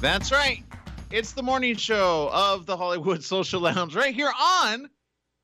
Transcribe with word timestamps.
That's 0.00 0.32
right. 0.32 0.62
It's 1.10 1.32
the 1.32 1.42
morning 1.42 1.76
show 1.76 2.30
of 2.32 2.64
the 2.64 2.74
Hollywood 2.74 3.22
Social 3.24 3.60
Lounge 3.60 3.94
right 3.94 4.14
here 4.14 4.32
on 4.34 4.88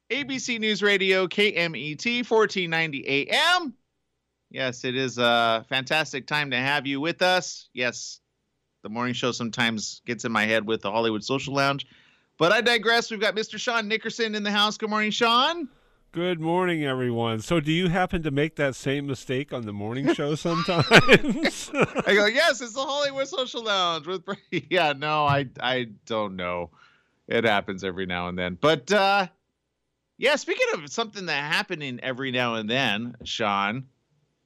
ABC 0.09 0.59
News 0.59 0.83
Radio 0.83 1.27
KMET 1.27 2.27
1490 2.27 3.29
AM. 3.31 3.74
Yes, 4.51 4.85
it 4.85 4.97
is 4.97 5.19
a 5.19 5.67
fantastic 5.69 6.27
time 6.27 6.53
to 6.53 6.56
have 6.56 6.87
you 6.87 7.01
with 7.03 7.21
us. 7.21 7.69
Yes, 7.74 8.21
the 8.83 8.88
morning 8.88 9.13
show 9.13 9.31
sometimes 9.31 10.01
gets 10.06 10.24
in 10.24 10.33
my 10.33 10.47
head 10.47 10.67
with 10.67 10.81
the 10.81 10.91
Hollywood 10.91 11.23
Social 11.23 11.53
Lounge. 11.53 11.87
But 12.38 12.53
I 12.53 12.63
digress. 12.63 13.11
We've 13.11 13.21
got 13.21 13.37
Mr. 13.37 13.59
Sean 13.59 13.88
Nickerson 13.88 14.35
in 14.35 14.43
the 14.43 14.51
house. 14.51 14.79
Good 14.79 14.88
morning, 14.88 15.11
Sean. 15.11 15.69
Good 16.12 16.41
morning, 16.41 16.83
everyone. 16.84 17.41
So, 17.43 17.61
do 17.61 17.70
you 17.70 17.89
happen 17.89 18.23
to 18.23 18.30
make 18.30 18.57
that 18.57 18.75
same 18.75 19.07
mistake 19.07 19.52
on 19.52 19.66
the 19.66 19.73
morning 19.73 20.15
show 20.15 20.34
sometimes? 20.34 20.87
I 21.75 22.15
go, 22.15 22.25
yes, 22.27 22.62
it's 22.62 22.73
the 22.73 22.80
Hollywood 22.80 23.29
Social 23.29 23.63
Lounge 23.63 24.07
with. 24.07 24.25
Yeah, 24.71 24.95
no, 24.97 25.27
I 25.27 25.47
I 25.61 25.89
don't 26.07 26.37
know. 26.37 26.71
It 27.29 27.45
happens 27.45 27.85
every 27.85 28.07
now 28.07 28.29
and 28.29 28.39
then, 28.39 28.57
but 28.61 28.91
uh, 28.93 29.27
yeah. 30.16 30.37
Speaking 30.37 30.66
of 30.75 30.91
something 30.91 31.27
that 31.27 31.53
happening 31.53 32.01
every 32.03 32.30
now 32.30 32.55
and 32.55 32.71
then, 32.71 33.16
Sean, 33.25 33.87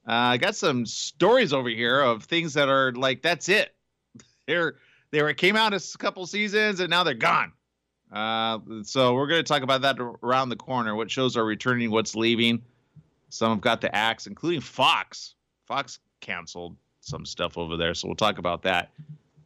uh, 0.08 0.12
I 0.12 0.38
got 0.38 0.56
some 0.56 0.86
stories 0.86 1.52
over 1.52 1.68
here 1.68 2.00
of 2.00 2.24
things 2.24 2.54
that 2.54 2.68
are 2.68 2.90
like 2.92 3.22
that's 3.22 3.48
it. 3.48 3.72
They're 4.48 4.76
they 5.12 5.22
were 5.22 5.34
came 5.34 5.54
out 5.54 5.72
a 5.72 5.98
couple 5.98 6.26
seasons 6.26 6.80
and 6.80 6.90
now 6.90 7.04
they're 7.04 7.14
gone. 7.14 7.52
Uh, 8.12 8.58
so 8.82 9.14
we're 9.14 9.26
going 9.26 9.42
to 9.42 9.48
talk 9.48 9.62
about 9.62 9.82
that 9.82 9.96
around 10.22 10.48
the 10.48 10.56
corner. 10.56 10.94
What 10.94 11.10
shows 11.10 11.36
are 11.36 11.44
returning? 11.44 11.90
What's 11.90 12.16
leaving? 12.16 12.62
Some 13.28 13.50
have 13.50 13.60
got 13.60 13.80
the 13.80 13.94
axe, 13.94 14.26
including 14.26 14.60
Fox. 14.60 15.34
Fox 15.66 16.00
canceled 16.20 16.76
some 17.00 17.24
stuff 17.24 17.56
over 17.56 17.76
there, 17.76 17.94
so 17.94 18.08
we'll 18.08 18.16
talk 18.16 18.38
about 18.38 18.62
that. 18.62 18.90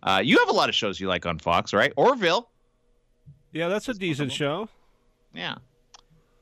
Uh, 0.03 0.21
you 0.25 0.39
have 0.39 0.49
a 0.49 0.53
lot 0.53 0.69
of 0.69 0.75
shows 0.75 0.99
you 0.99 1.09
like 1.09 1.27
on 1.27 1.39
Fox, 1.39 1.73
right? 1.73 1.93
Orville. 1.97 2.49
Yeah, 3.53 3.69
that's 3.69 3.89
a 3.89 3.95
decent 3.95 4.33
show. 4.33 4.69
Yeah. 5.35 5.57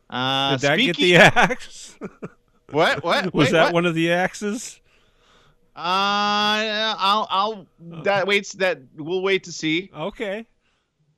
Uh, 0.09 0.53
Did 0.53 0.61
that 0.61 0.75
speaking... 0.75 0.87
get 0.87 0.97
the 0.97 1.17
axe? 1.17 1.99
what? 2.71 3.03
What? 3.03 3.35
Was 3.35 3.47
Wait, 3.47 3.53
that 3.53 3.65
what? 3.67 3.75
one 3.75 3.87
of 3.87 3.95
the 3.95 4.13
axes? 4.13 4.81
Uh, 5.75 6.95
I'll, 6.99 7.27
I'll. 7.31 7.67
That 8.05 8.27
waits. 8.27 8.53
That 8.53 8.83
we'll 8.97 9.23
wait 9.23 9.45
to 9.45 9.53
see. 9.53 9.91
Okay. 9.97 10.47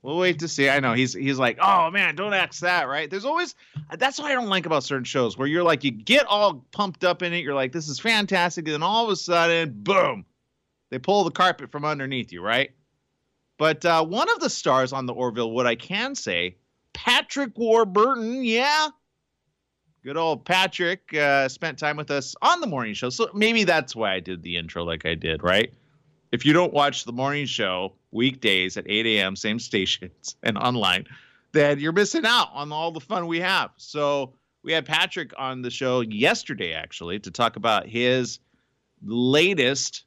We'll 0.05 0.19
wait 0.19 0.41
to 0.41 0.49
see. 0.49 0.69
I 0.69 0.81
know 0.81 0.93
he's 0.93 1.15
he's 1.15 1.39
like, 1.39 1.57
oh 1.63 1.91
man, 1.91 2.15
don't 2.15 2.35
ask 2.35 2.61
that, 2.61 2.89
right? 2.89 3.09
There's 3.09 3.25
always 3.25 3.55
that's 3.97 4.19
what 4.19 4.31
I 4.31 4.35
don't 4.35 4.51
like 4.51 4.67
about 4.67 4.85
certain 4.85 5.05
shows 5.05 5.39
where 5.39 5.49
you're 5.49 5.63
like, 5.63 5.83
you 5.83 5.93
get 5.93 6.27
all 6.27 6.67
pumped 6.73 7.05
up 7.05 7.23
in 7.23 7.33
it, 7.33 7.39
you're 7.39 7.55
like, 7.55 7.73
this 7.73 7.89
is 7.89 7.99
fantastic, 7.99 8.67
and 8.67 8.75
then 8.75 8.83
all 8.83 9.07
of 9.07 9.11
a 9.11 9.17
sudden, 9.17 9.73
boom, 9.75 10.27
they 10.91 10.99
pull 10.99 11.25
the 11.25 11.31
carpet 11.31 11.73
from 11.73 11.87
underneath 11.87 12.33
you, 12.33 12.43
right? 12.43 12.73
But 13.57 13.87
uh, 13.87 14.05
one 14.05 14.29
of 14.31 14.41
the 14.41 14.51
stars 14.51 14.93
on 14.93 15.07
the 15.07 15.15
Orville, 15.15 15.51
what 15.51 15.67
I 15.67 15.75
can 15.75 16.15
say, 16.15 16.59
Patrick 16.93 17.57
Warburton, 17.57 18.45
yeah, 18.45 18.89
good 20.03 20.19
old 20.19 20.45
Patrick 20.45 21.15
uh, 21.15 21.49
spent 21.49 21.79
time 21.79 21.97
with 21.97 22.11
us 22.11 22.37
on 22.43 22.61
the 22.61 22.67
morning 22.67 22.93
show, 22.93 23.09
so 23.09 23.31
maybe 23.33 23.65
that's 23.65 23.97
why 23.97 24.13
I 24.13 24.21
did 24.21 24.43
the 24.43 24.59
intro 24.59 24.85
like 24.85 25.07
I 25.07 25.15
did, 25.15 25.43
right? 25.43 25.73
If 26.35 26.45
you 26.45 26.53
don't 26.53 26.73
watch 26.73 27.05
the 27.05 27.13
morning 27.13 27.47
show 27.47 27.93
weekdays 28.11 28.77
at 28.77 28.87
8 28.89 29.07
a.m., 29.07 29.37
same 29.37 29.61
stations 29.61 30.35
and 30.43 30.59
online, 30.59 31.07
then 31.53 31.79
you're 31.79 31.93
missing 31.93 32.27
out 32.27 32.49
on 32.53 32.73
all 32.73 32.91
the 32.91 32.99
fun 32.99 33.29
we 33.29 33.39
have. 33.39 33.71
So 33.77 34.35
we 34.65 34.73
had 34.73 34.85
Patrick 34.85 35.33
on 35.39 35.63
the 35.63 35.71
show 35.71 36.01
yesterday, 36.01 36.73
actually, 36.73 37.21
to 37.21 37.31
talk 37.31 37.55
about 37.55 37.87
his 37.87 38.41
latest 39.05 40.07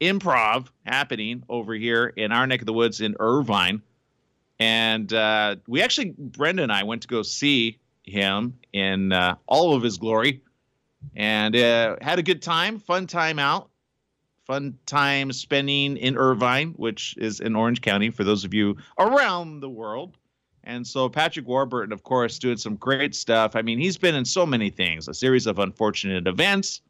improv 0.00 0.68
happening 0.86 1.42
over 1.50 1.74
here 1.74 2.06
in 2.06 2.32
our 2.32 2.46
neck 2.46 2.60
of 2.60 2.66
the 2.66 2.72
woods 2.72 3.02
in 3.02 3.14
Irvine. 3.20 3.82
And 4.58 5.12
uh, 5.12 5.56
we 5.68 5.82
actually, 5.82 6.14
Brenda 6.16 6.62
and 6.62 6.72
I 6.72 6.84
went 6.84 7.02
to 7.02 7.08
go 7.08 7.20
see 7.20 7.78
him 8.02 8.58
in 8.72 9.12
uh, 9.12 9.34
all 9.46 9.74
of 9.74 9.82
his 9.82 9.98
glory 9.98 10.40
and 11.14 11.54
uh, 11.54 11.96
had 12.00 12.18
a 12.18 12.22
good 12.22 12.40
time, 12.40 12.78
fun 12.78 13.06
time 13.06 13.38
out 13.38 13.68
fun 14.46 14.78
time 14.86 15.32
spending 15.32 15.96
in 15.96 16.16
Irvine, 16.16 16.72
which 16.76 17.16
is 17.18 17.40
in 17.40 17.56
Orange 17.56 17.80
County 17.80 18.10
for 18.10 18.24
those 18.24 18.44
of 18.44 18.54
you 18.54 18.76
around 18.98 19.60
the 19.60 19.68
world. 19.68 20.16
And 20.64 20.86
so 20.86 21.08
Patrick 21.08 21.46
Warburton, 21.46 21.92
of 21.92 22.02
course, 22.02 22.38
doing 22.38 22.56
some 22.56 22.76
great 22.76 23.14
stuff. 23.14 23.54
I 23.54 23.62
mean, 23.62 23.78
he's 23.78 23.96
been 23.96 24.14
in 24.14 24.24
so 24.24 24.46
many 24.46 24.70
things, 24.70 25.08
a 25.08 25.14
series 25.14 25.46
of 25.46 25.58
unfortunate 25.58 26.26
events, 26.26 26.80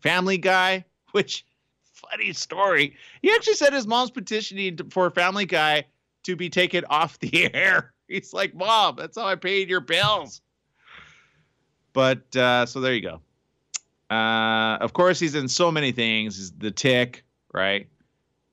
Family 0.00 0.38
Guy, 0.38 0.84
which 1.12 1.44
funny 1.82 2.32
story. 2.32 2.96
He 3.22 3.30
actually 3.32 3.54
said 3.54 3.72
his 3.72 3.86
mom's 3.86 4.10
petitioning 4.10 4.78
for 4.90 5.10
Family 5.10 5.46
Guy 5.46 5.84
to 6.24 6.36
be 6.36 6.48
taken 6.48 6.84
off 6.88 7.18
the 7.18 7.52
air. 7.54 7.92
He's 8.08 8.32
like, 8.32 8.54
Mom, 8.54 8.96
that's 8.96 9.18
how 9.18 9.26
I 9.26 9.34
paid 9.34 9.68
your 9.68 9.80
bills. 9.80 10.40
But 11.92 12.34
uh, 12.36 12.64
so 12.64 12.80
there 12.80 12.94
you 12.94 13.02
go. 13.02 13.20
Uh, 14.10 14.78
of 14.80 14.92
course, 14.92 15.20
he's 15.20 15.34
in 15.34 15.48
so 15.48 15.70
many 15.70 15.92
things. 15.92 16.36
He's 16.36 16.52
the 16.52 16.70
Tick, 16.70 17.24
right? 17.52 17.88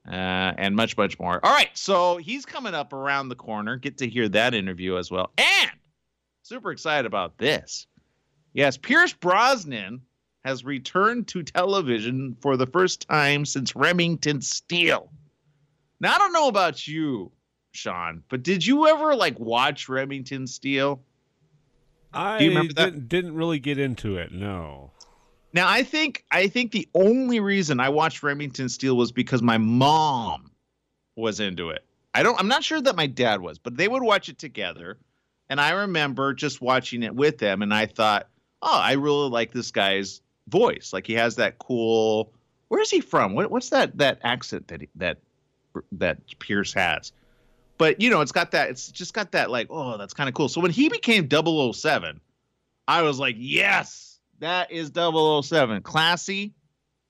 Uh, 0.07 0.53
and 0.57 0.75
much, 0.75 0.97
much 0.97 1.19
more. 1.19 1.39
All 1.43 1.53
right, 1.53 1.69
so 1.73 2.17
he's 2.17 2.45
coming 2.45 2.75
up 2.75 2.93
around 2.93 3.29
the 3.29 3.35
corner. 3.35 3.77
Get 3.77 3.97
to 3.99 4.07
hear 4.07 4.29
that 4.29 4.53
interview 4.53 4.97
as 4.97 5.09
well. 5.09 5.31
And 5.37 5.71
super 6.43 6.71
excited 6.71 7.05
about 7.05 7.37
this. 7.37 7.87
Yes, 8.53 8.77
Pierce 8.77 9.13
Brosnan 9.13 10.01
has 10.43 10.63
returned 10.63 11.27
to 11.29 11.41
television 11.41 12.37
for 12.39 12.55
the 12.55 12.67
first 12.67 13.07
time 13.07 13.45
since 13.45 13.75
Remington 13.75 14.41
Steele. 14.41 15.09
Now, 15.99 16.13
I 16.13 16.17
don't 16.19 16.33
know 16.33 16.47
about 16.47 16.87
you, 16.87 17.31
Sean, 17.71 18.21
but 18.29 18.43
did 18.43 18.65
you 18.65 18.87
ever 18.87 19.15
like 19.15 19.39
watch 19.39 19.89
Remington 19.89 20.45
Steele? 20.45 21.01
I 22.13 22.39
do 22.39 22.67
didn't, 22.67 23.09
didn't 23.09 23.35
really 23.35 23.59
get 23.59 23.79
into 23.79 24.17
it. 24.17 24.31
No. 24.31 24.91
Now 25.55 25.69
I 25.69 25.83
think 25.83 26.25
I 26.31 26.49
think 26.49 26.73
the 26.73 26.87
only 26.93 27.39
reason 27.39 27.79
I 27.79 27.87
watched 27.87 28.23
Remington 28.23 28.67
Steele 28.67 28.97
was 28.97 29.13
because 29.13 29.41
my 29.41 29.57
mom 29.57 30.51
was 31.15 31.39
into 31.39 31.69
it. 31.69 31.85
I 32.13 32.23
don't 32.23 32.37
I'm 32.37 32.49
not 32.49 32.61
sure 32.61 32.81
that 32.81 32.97
my 32.97 33.07
dad 33.07 33.39
was, 33.39 33.57
but 33.57 33.77
they 33.77 33.87
would 33.87 34.03
watch 34.03 34.27
it 34.27 34.37
together. 34.37 34.97
And 35.49 35.61
I 35.61 35.71
remember 35.71 36.33
just 36.33 36.59
watching 36.59 37.03
it 37.03 37.15
with 37.15 37.37
them 37.37 37.61
and 37.61 37.73
I 37.73 37.85
thought, 37.85 38.27
"Oh, 38.61 38.77
I 38.77 38.93
really 38.93 39.29
like 39.29 39.53
this 39.53 39.71
guy's 39.71 40.21
voice. 40.49 40.91
Like 40.91 41.07
he 41.07 41.13
has 41.13 41.37
that 41.37 41.57
cool 41.57 42.33
Where 42.67 42.81
is 42.81 42.91
he 42.91 42.99
from? 42.99 43.33
What, 43.33 43.49
what's 43.49 43.69
that 43.69 43.97
that 43.97 44.19
accent 44.23 44.67
that 44.67 44.81
he, 44.81 44.89
that 44.95 45.19
that 45.93 46.17
Pierce 46.39 46.73
has?" 46.73 47.13
But 47.77 48.01
you 48.01 48.09
know, 48.09 48.19
it's 48.19 48.33
got 48.33 48.51
that 48.51 48.71
it's 48.71 48.91
just 48.91 49.13
got 49.13 49.31
that 49.31 49.49
like, 49.51 49.67
"Oh, 49.69 49.97
that's 49.97 50.13
kind 50.13 50.27
of 50.27 50.35
cool." 50.35 50.49
So 50.49 50.59
when 50.59 50.71
he 50.71 50.89
became 50.89 51.29
007, 51.29 52.19
I 52.89 53.03
was 53.03 53.19
like, 53.19 53.37
"Yes." 53.39 54.14
That 54.45 54.71
is 54.71 54.91
007. 54.93 55.81
Classy, 55.81 56.53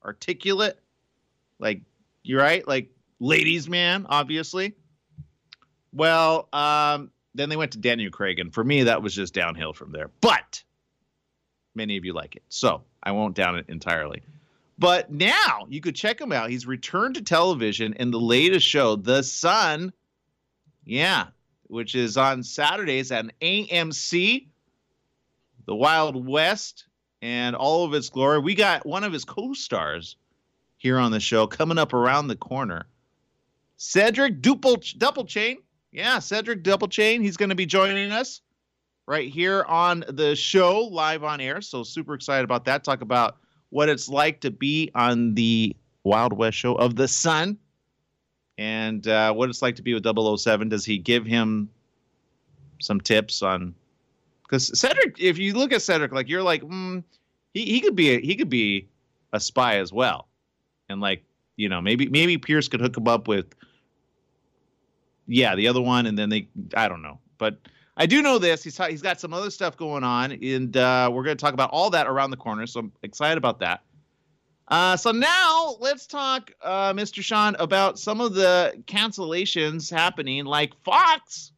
articulate, 0.01 0.79
like 1.59 1.81
you're 2.23 2.39
right, 2.39 2.65
like 2.65 2.91
ladies' 3.19 3.67
man, 3.67 4.05
obviously. 4.07 4.73
Well, 5.91 6.47
um, 6.53 7.11
then 7.33 7.49
they 7.49 7.57
went 7.57 7.73
to 7.73 7.77
Daniel 7.77 8.09
Craig, 8.09 8.39
and 8.39 8.53
for 8.53 8.63
me, 8.63 8.83
that 8.83 9.01
was 9.01 9.13
just 9.13 9.33
downhill 9.33 9.73
from 9.73 9.91
there. 9.91 10.11
But 10.21 10.63
many 11.75 11.97
of 11.97 12.05
you 12.05 12.13
like 12.13 12.37
it, 12.37 12.43
so 12.47 12.83
I 13.03 13.11
won't 13.11 13.35
down 13.35 13.57
it 13.57 13.65
entirely. 13.67 14.21
But 14.79 15.11
now 15.11 15.65
you 15.67 15.81
could 15.81 15.95
check 15.97 16.21
him 16.21 16.31
out. 16.31 16.49
He's 16.49 16.65
returned 16.65 17.15
to 17.15 17.21
television 17.21 17.95
in 17.95 18.11
the 18.11 18.19
latest 18.19 18.65
show, 18.65 18.95
The 18.95 19.23
Son. 19.23 19.91
Yeah, 20.85 21.25
which 21.63 21.95
is 21.95 22.15
on 22.15 22.43
Saturdays 22.43 23.11
at 23.11 23.37
AMC. 23.41 24.47
The 25.65 25.75
Wild 25.75 26.25
West 26.25 26.85
and 27.25 27.55
all 27.55 27.83
of 27.83 27.95
its 27.95 28.11
glory. 28.11 28.37
We 28.37 28.53
got 28.53 28.85
one 28.85 29.03
of 29.03 29.11
his 29.11 29.25
co-stars 29.25 30.15
here 30.77 30.99
on 30.99 31.11
the 31.11 31.19
show 31.19 31.47
coming 31.47 31.79
up 31.79 31.91
around 31.91 32.27
the 32.27 32.35
corner. 32.35 32.85
Cedric 33.77 34.43
Duple 34.43 34.95
Double 34.99 35.25
Chain. 35.25 35.57
Yeah, 35.91 36.19
Cedric 36.19 36.61
Double 36.61 36.87
Chain. 36.87 37.23
He's 37.23 37.35
going 37.35 37.49
to 37.49 37.55
be 37.55 37.65
joining 37.65 38.11
us 38.11 38.41
right 39.07 39.27
here 39.27 39.63
on 39.63 40.05
the 40.07 40.35
show 40.35 40.81
live 40.81 41.23
on 41.23 41.41
air. 41.41 41.61
So 41.61 41.81
super 41.81 42.13
excited 42.13 42.43
about 42.43 42.63
that. 42.65 42.83
Talk 42.83 43.01
about 43.01 43.37
what 43.71 43.89
it's 43.89 44.07
like 44.07 44.41
to 44.41 44.51
be 44.51 44.91
on 44.93 45.33
the 45.33 45.75
Wild 46.03 46.31
West 46.31 46.57
show 46.57 46.75
of 46.75 46.95
the 46.95 47.07
Son 47.07 47.57
and 48.59 49.07
uh, 49.07 49.33
what 49.33 49.49
it's 49.49 49.63
like 49.63 49.77
to 49.77 49.81
be 49.81 49.95
with 49.95 50.05
007. 50.05 50.69
Does 50.69 50.85
he 50.85 50.99
give 50.99 51.25
him 51.25 51.69
some 52.79 53.01
tips 53.01 53.41
on 53.41 53.73
because 54.47 54.77
Cedric, 54.79 55.19
if 55.19 55.37
you 55.37 55.53
look 55.53 55.73
at 55.73 55.81
Cedric, 55.81 56.11
like 56.11 56.29
you're 56.29 56.43
like, 56.43 56.61
mm, 56.61 57.03
he 57.53 57.65
he 57.65 57.81
could 57.81 57.95
be 57.95 58.15
a, 58.15 58.19
he 58.19 58.35
could 58.35 58.49
be 58.49 58.87
a 59.33 59.39
spy 59.39 59.77
as 59.77 59.91
well, 59.91 60.27
and 60.89 61.01
like 61.01 61.23
you 61.55 61.69
know 61.69 61.81
maybe 61.81 62.07
maybe 62.09 62.37
Pierce 62.37 62.67
could 62.67 62.81
hook 62.81 62.97
him 62.97 63.07
up 63.07 63.27
with, 63.27 63.47
yeah, 65.27 65.55
the 65.55 65.67
other 65.67 65.81
one, 65.81 66.05
and 66.05 66.17
then 66.17 66.29
they 66.29 66.47
I 66.75 66.87
don't 66.87 67.01
know, 67.01 67.19
but 67.37 67.57
I 67.97 68.05
do 68.05 68.21
know 68.21 68.37
this. 68.37 68.63
He's 68.63 68.77
he's 68.77 69.01
got 69.01 69.19
some 69.19 69.33
other 69.33 69.49
stuff 69.49 69.77
going 69.77 70.03
on, 70.03 70.33
and 70.33 70.75
uh, 70.75 71.09
we're 71.11 71.23
to 71.23 71.35
talk 71.35 71.53
about 71.53 71.69
all 71.71 71.89
that 71.91 72.07
around 72.07 72.31
the 72.31 72.37
corner. 72.37 72.67
So 72.67 72.81
I'm 72.81 72.91
excited 73.03 73.37
about 73.37 73.59
that. 73.59 73.81
Uh, 74.67 74.97
so 74.97 75.11
now 75.11 75.75
let's 75.79 76.07
talk, 76.07 76.51
uh, 76.63 76.91
Mr. 76.93 77.21
Sean, 77.21 77.55
about 77.59 77.99
some 77.99 78.19
of 78.19 78.33
the 78.33 78.73
cancellations 78.87 79.91
happening, 79.91 80.45
like 80.45 80.73
Fox. 80.83 81.51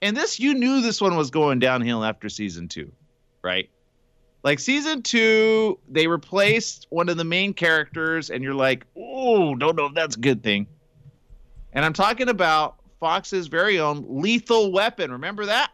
And 0.00 0.16
this, 0.16 0.38
you 0.38 0.54
knew 0.54 0.80
this 0.80 1.00
one 1.00 1.16
was 1.16 1.30
going 1.30 1.58
downhill 1.58 2.04
after 2.04 2.28
season 2.28 2.68
two, 2.68 2.92
right? 3.42 3.68
Like 4.44 4.60
season 4.60 5.02
two, 5.02 5.78
they 5.88 6.06
replaced 6.06 6.86
one 6.90 7.08
of 7.08 7.16
the 7.16 7.24
main 7.24 7.52
characters, 7.54 8.30
and 8.30 8.44
you're 8.44 8.54
like, 8.54 8.86
oh, 8.96 9.56
don't 9.56 9.76
know 9.76 9.86
if 9.86 9.94
that's 9.94 10.16
a 10.16 10.20
good 10.20 10.42
thing. 10.42 10.68
And 11.72 11.84
I'm 11.84 11.92
talking 11.92 12.28
about 12.28 12.76
Fox's 13.00 13.48
very 13.48 13.80
own 13.80 14.04
Lethal 14.08 14.72
Weapon. 14.72 15.12
Remember 15.12 15.46
that? 15.46 15.72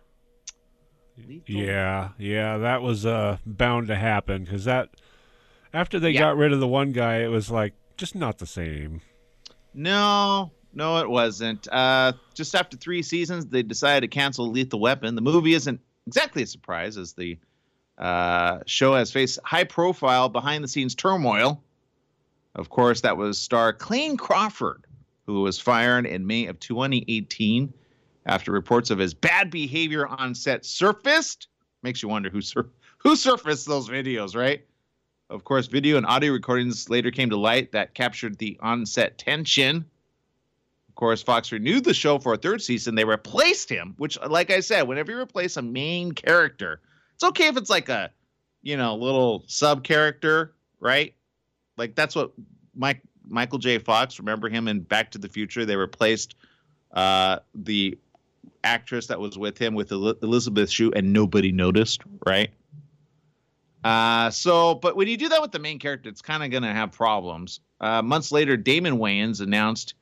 Lethal. 1.29 1.55
Yeah, 1.55 2.09
yeah, 2.19 2.59
that 2.59 2.83
was 2.83 3.07
uh, 3.07 3.39
bound 3.47 3.89
to 3.89 3.97
happen 3.97 4.45
because 4.45 4.65
that 4.65 4.91
after 5.73 6.01
they 6.01 6.11
yeah. 6.11 6.21
got 6.21 6.37
rid 6.37 6.53
of 6.53 6.61
the 6.61 6.67
one 6.67 6.93
guy, 6.93 7.19
it 7.19 7.29
was 7.29 7.51
like 7.51 7.75
just 7.97 8.15
not 8.15 8.39
the 8.39 8.47
same. 8.47 9.03
No, 9.75 10.53
no, 10.75 10.99
it 10.99 11.09
wasn't. 11.09 11.69
Uh, 11.71 12.13
just 12.35 12.55
after 12.55 12.77
three 12.77 13.03
seasons, 13.03 13.47
they 13.47 13.63
decided 13.63 14.01
to 14.03 14.15
cancel 14.15 14.51
Lethal 14.51 14.81
Weapon. 14.81 15.15
The 15.15 15.23
movie 15.23 15.55
isn't 15.55 15.81
exactly 16.07 16.43
a 16.43 16.47
surprise, 16.47 16.97
as 16.97 17.13
the 17.13 17.39
uh, 17.99 18.59
show 18.67 18.95
has 18.95 19.11
faced 19.13 19.39
high 19.45 19.65
profile 19.65 20.29
behind 20.29 20.65
the 20.65 20.69
scenes 20.69 20.95
turmoil. 20.95 21.63
Of 22.55 22.69
course, 22.69 23.01
that 23.03 23.17
was 23.17 23.39
star 23.39 23.73
Clayne 23.73 24.17
Crawford, 24.17 24.87
who 25.27 25.43
was 25.43 25.59
fired 25.59 26.07
in 26.07 26.27
May 26.27 26.47
of 26.47 26.61
2018 26.61 27.73
after 28.27 28.53
reports 28.53 28.91
of 28.91 28.99
his 28.99 29.15
bad 29.15 29.51
behavior 29.51 30.07
on 30.07 30.35
set 30.35 30.65
surfaced. 30.65 31.49
Makes 31.83 32.03
you 32.03 32.09
wonder 32.09 32.31
who 32.31 32.41
sur- 32.41 32.71
who 32.99 33.17
surfaced 33.17 33.67
those 33.67 33.89
videos, 33.89 34.35
right? 34.35 34.65
Of 35.31 35.45
course, 35.45 35.67
video 35.67 35.97
and 35.97 36.07
audio 36.07 36.33
recordings 36.33 36.89
later 36.91 37.11
came 37.11 37.31
to 37.31 37.37
light 37.37 37.73
that 37.73 37.95
captured 37.95 38.39
the 38.39 38.59
on-set 38.61 39.19
tension. 39.19 39.87
Of 40.95 40.97
course, 40.97 41.25
Fox 41.25 41.51
renewed 41.51 41.83
the 41.83 41.93
show 41.93 42.21
for 42.21 42.35
a 42.35 42.37
third 42.37 42.63
season. 42.63 42.95
They 42.95 43.05
replaced 43.05 43.69
him, 43.69 43.95
which, 43.97 44.17
like 44.29 44.53
I 44.53 44.61
said, 44.61 44.83
whenever 44.83 45.11
you 45.11 45.19
replace 45.19 45.57
a 45.57 45.63
main 45.63 46.13
character, 46.13 46.81
it's 47.17 47.25
okay 47.25 47.49
if 47.49 47.57
it's 47.57 47.69
like 47.69 47.89
a, 47.89 48.13
you 48.63 48.77
know, 48.77 48.95
little 48.95 49.43
sub 49.49 49.83
character, 49.83 50.55
right? 50.79 51.13
Like 51.77 51.97
that's 51.97 52.15
what 52.15 52.31
Mike 52.77 53.01
Michael 53.27 53.59
J. 53.59 53.79
Fox. 53.79 54.21
Remember 54.21 54.49
him 54.49 54.69
in 54.69 54.83
Back 54.83 55.11
to 55.11 55.19
the 55.19 55.29
Future? 55.29 55.65
They 55.65 55.75
replaced 55.75 56.37
uh, 56.93 57.41
the 57.57 57.99
actress 58.63 59.09
that 59.09 59.19
was 59.19 59.37
with 59.37 59.59
him 59.59 59.75
with 59.75 59.91
Elizabeth 59.91 60.71
Shue, 60.71 60.93
and 60.95 61.13
nobody 61.13 61.51
noticed, 61.51 62.03
right? 62.25 62.51
Uh, 63.83 64.31
so, 64.31 64.77
but 64.77 64.95
when 64.95 65.09
you 65.09 65.17
do 65.17 65.29
that 65.31 65.43
with 65.43 65.51
the 65.51 65.59
main 65.59 65.81
character, 65.81 66.09
it's 66.09 66.23
kind 66.23 66.45
of 66.45 66.53
going 66.53 66.63
to 66.63 66.73
have 66.73 66.93
problems. 66.93 67.59
Uh, 67.81 68.01
months 68.01 68.31
later, 68.31 68.57
Damon 68.57 68.99
Wayans 68.99 69.41
announced 69.41 69.95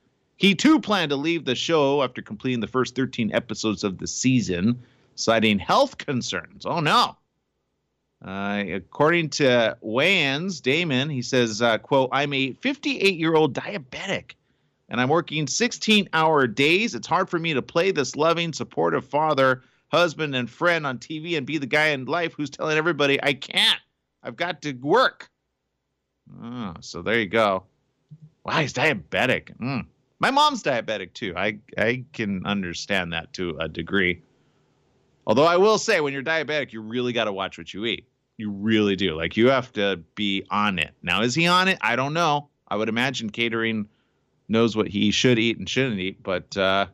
he 0.42 0.56
too 0.56 0.80
planned 0.80 1.10
to 1.10 1.16
leave 1.16 1.44
the 1.44 1.54
show 1.54 2.02
after 2.02 2.20
completing 2.20 2.58
the 2.58 2.66
first 2.66 2.96
13 2.96 3.32
episodes 3.32 3.84
of 3.84 3.98
the 3.98 4.08
season, 4.08 4.82
citing 5.14 5.56
health 5.56 5.98
concerns. 5.98 6.66
Oh 6.66 6.80
no. 6.80 7.16
Uh, 8.24 8.64
according 8.74 9.30
to 9.30 9.76
Wayans, 9.84 10.60
Damon, 10.60 11.08
he 11.10 11.22
says, 11.22 11.62
uh, 11.62 11.78
quote, 11.78 12.08
I'm 12.10 12.32
a 12.32 12.54
58 12.54 13.16
year 13.16 13.36
old 13.36 13.54
diabetic 13.54 14.32
and 14.88 15.00
I'm 15.00 15.08
working 15.08 15.46
16 15.46 16.08
hour 16.12 16.48
days. 16.48 16.96
It's 16.96 17.06
hard 17.06 17.30
for 17.30 17.38
me 17.38 17.54
to 17.54 17.62
play 17.62 17.92
this 17.92 18.16
loving, 18.16 18.52
supportive 18.52 19.04
father, 19.04 19.62
husband, 19.92 20.34
and 20.34 20.50
friend 20.50 20.84
on 20.84 20.98
TV 20.98 21.36
and 21.36 21.46
be 21.46 21.58
the 21.58 21.66
guy 21.66 21.90
in 21.90 22.06
life 22.06 22.34
who's 22.36 22.50
telling 22.50 22.76
everybody, 22.76 23.22
I 23.22 23.34
can't. 23.34 23.78
I've 24.24 24.36
got 24.36 24.60
to 24.62 24.72
work. 24.72 25.30
Oh, 26.42 26.74
so 26.80 27.00
there 27.00 27.20
you 27.20 27.28
go. 27.28 27.62
Wow, 28.44 28.58
he's 28.58 28.72
diabetic. 28.72 29.56
Mm. 29.58 29.86
My 30.22 30.30
mom's 30.30 30.62
diabetic 30.62 31.14
too. 31.14 31.34
I, 31.36 31.58
I 31.76 32.04
can 32.12 32.46
understand 32.46 33.12
that 33.12 33.32
to 33.32 33.56
a 33.58 33.68
degree. 33.68 34.22
Although 35.26 35.46
I 35.46 35.56
will 35.56 35.78
say, 35.78 36.00
when 36.00 36.12
you're 36.12 36.22
diabetic, 36.22 36.72
you 36.72 36.80
really 36.80 37.12
got 37.12 37.24
to 37.24 37.32
watch 37.32 37.58
what 37.58 37.74
you 37.74 37.84
eat. 37.86 38.06
You 38.36 38.52
really 38.52 38.94
do. 38.94 39.16
Like 39.16 39.36
you 39.36 39.48
have 39.48 39.72
to 39.72 39.96
be 40.14 40.46
on 40.48 40.78
it. 40.78 40.92
Now, 41.02 41.22
is 41.22 41.34
he 41.34 41.48
on 41.48 41.66
it? 41.66 41.76
I 41.80 41.96
don't 41.96 42.14
know. 42.14 42.48
I 42.68 42.76
would 42.76 42.88
imagine 42.88 43.30
catering 43.30 43.88
knows 44.48 44.76
what 44.76 44.86
he 44.86 45.10
should 45.10 45.40
eat 45.40 45.58
and 45.58 45.68
shouldn't 45.68 45.98
eat. 45.98 46.22
But 46.22 46.56
uh, 46.56 46.86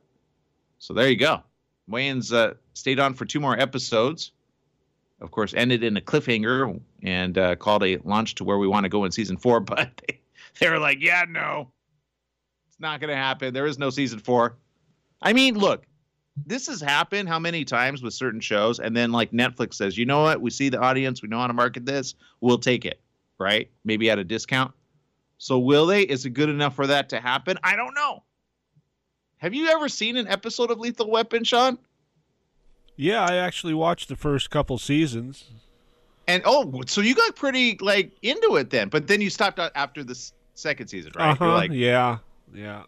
so 0.78 0.94
there 0.94 1.10
you 1.10 1.16
go. 1.16 1.42
Wayans 1.90 2.32
uh, 2.32 2.54
stayed 2.72 2.98
on 2.98 3.12
for 3.12 3.26
two 3.26 3.40
more 3.40 3.60
episodes. 3.60 4.32
Of 5.20 5.32
course, 5.32 5.52
ended 5.54 5.84
in 5.84 5.98
a 5.98 6.00
cliffhanger 6.00 6.80
and 7.02 7.36
uh, 7.36 7.56
called 7.56 7.84
a 7.84 7.98
launch 7.98 8.36
to 8.36 8.44
where 8.44 8.56
we 8.56 8.68
want 8.68 8.84
to 8.84 8.88
go 8.88 9.04
in 9.04 9.12
season 9.12 9.36
four. 9.36 9.60
But 9.68 10.00
they, 10.08 10.20
they 10.60 10.70
were 10.70 10.78
like, 10.78 11.02
yeah, 11.02 11.26
no, 11.28 11.70
it's 12.78 12.82
not 12.82 13.00
going 13.00 13.10
to 13.10 13.16
happen. 13.16 13.52
There 13.52 13.66
is 13.66 13.76
no 13.76 13.90
season 13.90 14.20
four. 14.20 14.54
I 15.20 15.32
mean, 15.32 15.58
look, 15.58 15.84
this 16.46 16.68
has 16.68 16.80
happened 16.80 17.28
how 17.28 17.40
many 17.40 17.64
times 17.64 18.02
with 18.02 18.14
certain 18.14 18.38
shows, 18.38 18.78
and 18.78 18.96
then 18.96 19.10
like 19.10 19.32
Netflix 19.32 19.74
says, 19.74 19.98
you 19.98 20.06
know 20.06 20.22
what? 20.22 20.40
We 20.40 20.50
see 20.50 20.68
the 20.68 20.78
audience, 20.78 21.20
we 21.20 21.28
know 21.28 21.40
how 21.40 21.48
to 21.48 21.52
market 21.52 21.84
this, 21.84 22.14
we'll 22.40 22.58
take 22.58 22.84
it, 22.84 23.00
right? 23.36 23.68
Maybe 23.84 24.08
at 24.10 24.20
a 24.20 24.24
discount. 24.24 24.72
So 25.38 25.58
will 25.58 25.86
they? 25.86 26.02
Is 26.02 26.24
it 26.24 26.30
good 26.30 26.48
enough 26.48 26.76
for 26.76 26.86
that 26.86 27.08
to 27.08 27.20
happen? 27.20 27.58
I 27.64 27.74
don't 27.74 27.94
know. 27.94 28.22
Have 29.38 29.54
you 29.54 29.66
ever 29.70 29.88
seen 29.88 30.16
an 30.16 30.28
episode 30.28 30.70
of 30.70 30.78
Lethal 30.78 31.10
Weapon, 31.10 31.42
Sean? 31.42 31.78
Yeah, 32.94 33.24
I 33.24 33.34
actually 33.34 33.74
watched 33.74 34.08
the 34.08 34.16
first 34.16 34.50
couple 34.50 34.78
seasons. 34.78 35.46
And 36.28 36.42
oh, 36.44 36.82
so 36.86 37.00
you 37.00 37.16
got 37.16 37.34
pretty 37.34 37.76
like 37.80 38.12
into 38.22 38.54
it 38.54 38.70
then, 38.70 38.88
but 38.88 39.08
then 39.08 39.20
you 39.20 39.30
stopped 39.30 39.58
after 39.58 40.04
the 40.04 40.16
second 40.54 40.86
season, 40.86 41.10
right? 41.16 41.32
Uh-huh, 41.32 41.54
like, 41.54 41.72
yeah, 41.72 42.18
yeah, 42.54 42.84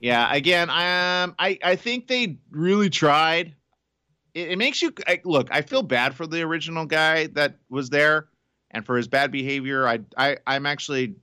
yeah. 0.00 0.32
Again, 0.34 0.70
um, 0.70 1.34
I 1.38 1.58
I 1.62 1.76
think 1.76 2.06
they 2.08 2.38
really 2.50 2.90
tried. 2.90 3.54
It, 4.34 4.50
it 4.50 4.58
makes 4.58 4.82
you 4.82 4.92
I, 5.06 5.20
look. 5.24 5.48
I 5.50 5.62
feel 5.62 5.82
bad 5.82 6.14
for 6.14 6.26
the 6.26 6.42
original 6.42 6.86
guy 6.86 7.26
that 7.28 7.56
was 7.68 7.90
there, 7.90 8.28
and 8.70 8.84
for 8.84 8.96
his 8.96 9.08
bad 9.08 9.30
behavior. 9.30 9.86
I 9.86 10.00
I 10.16 10.38
I'm 10.46 10.66
actually 10.66 11.16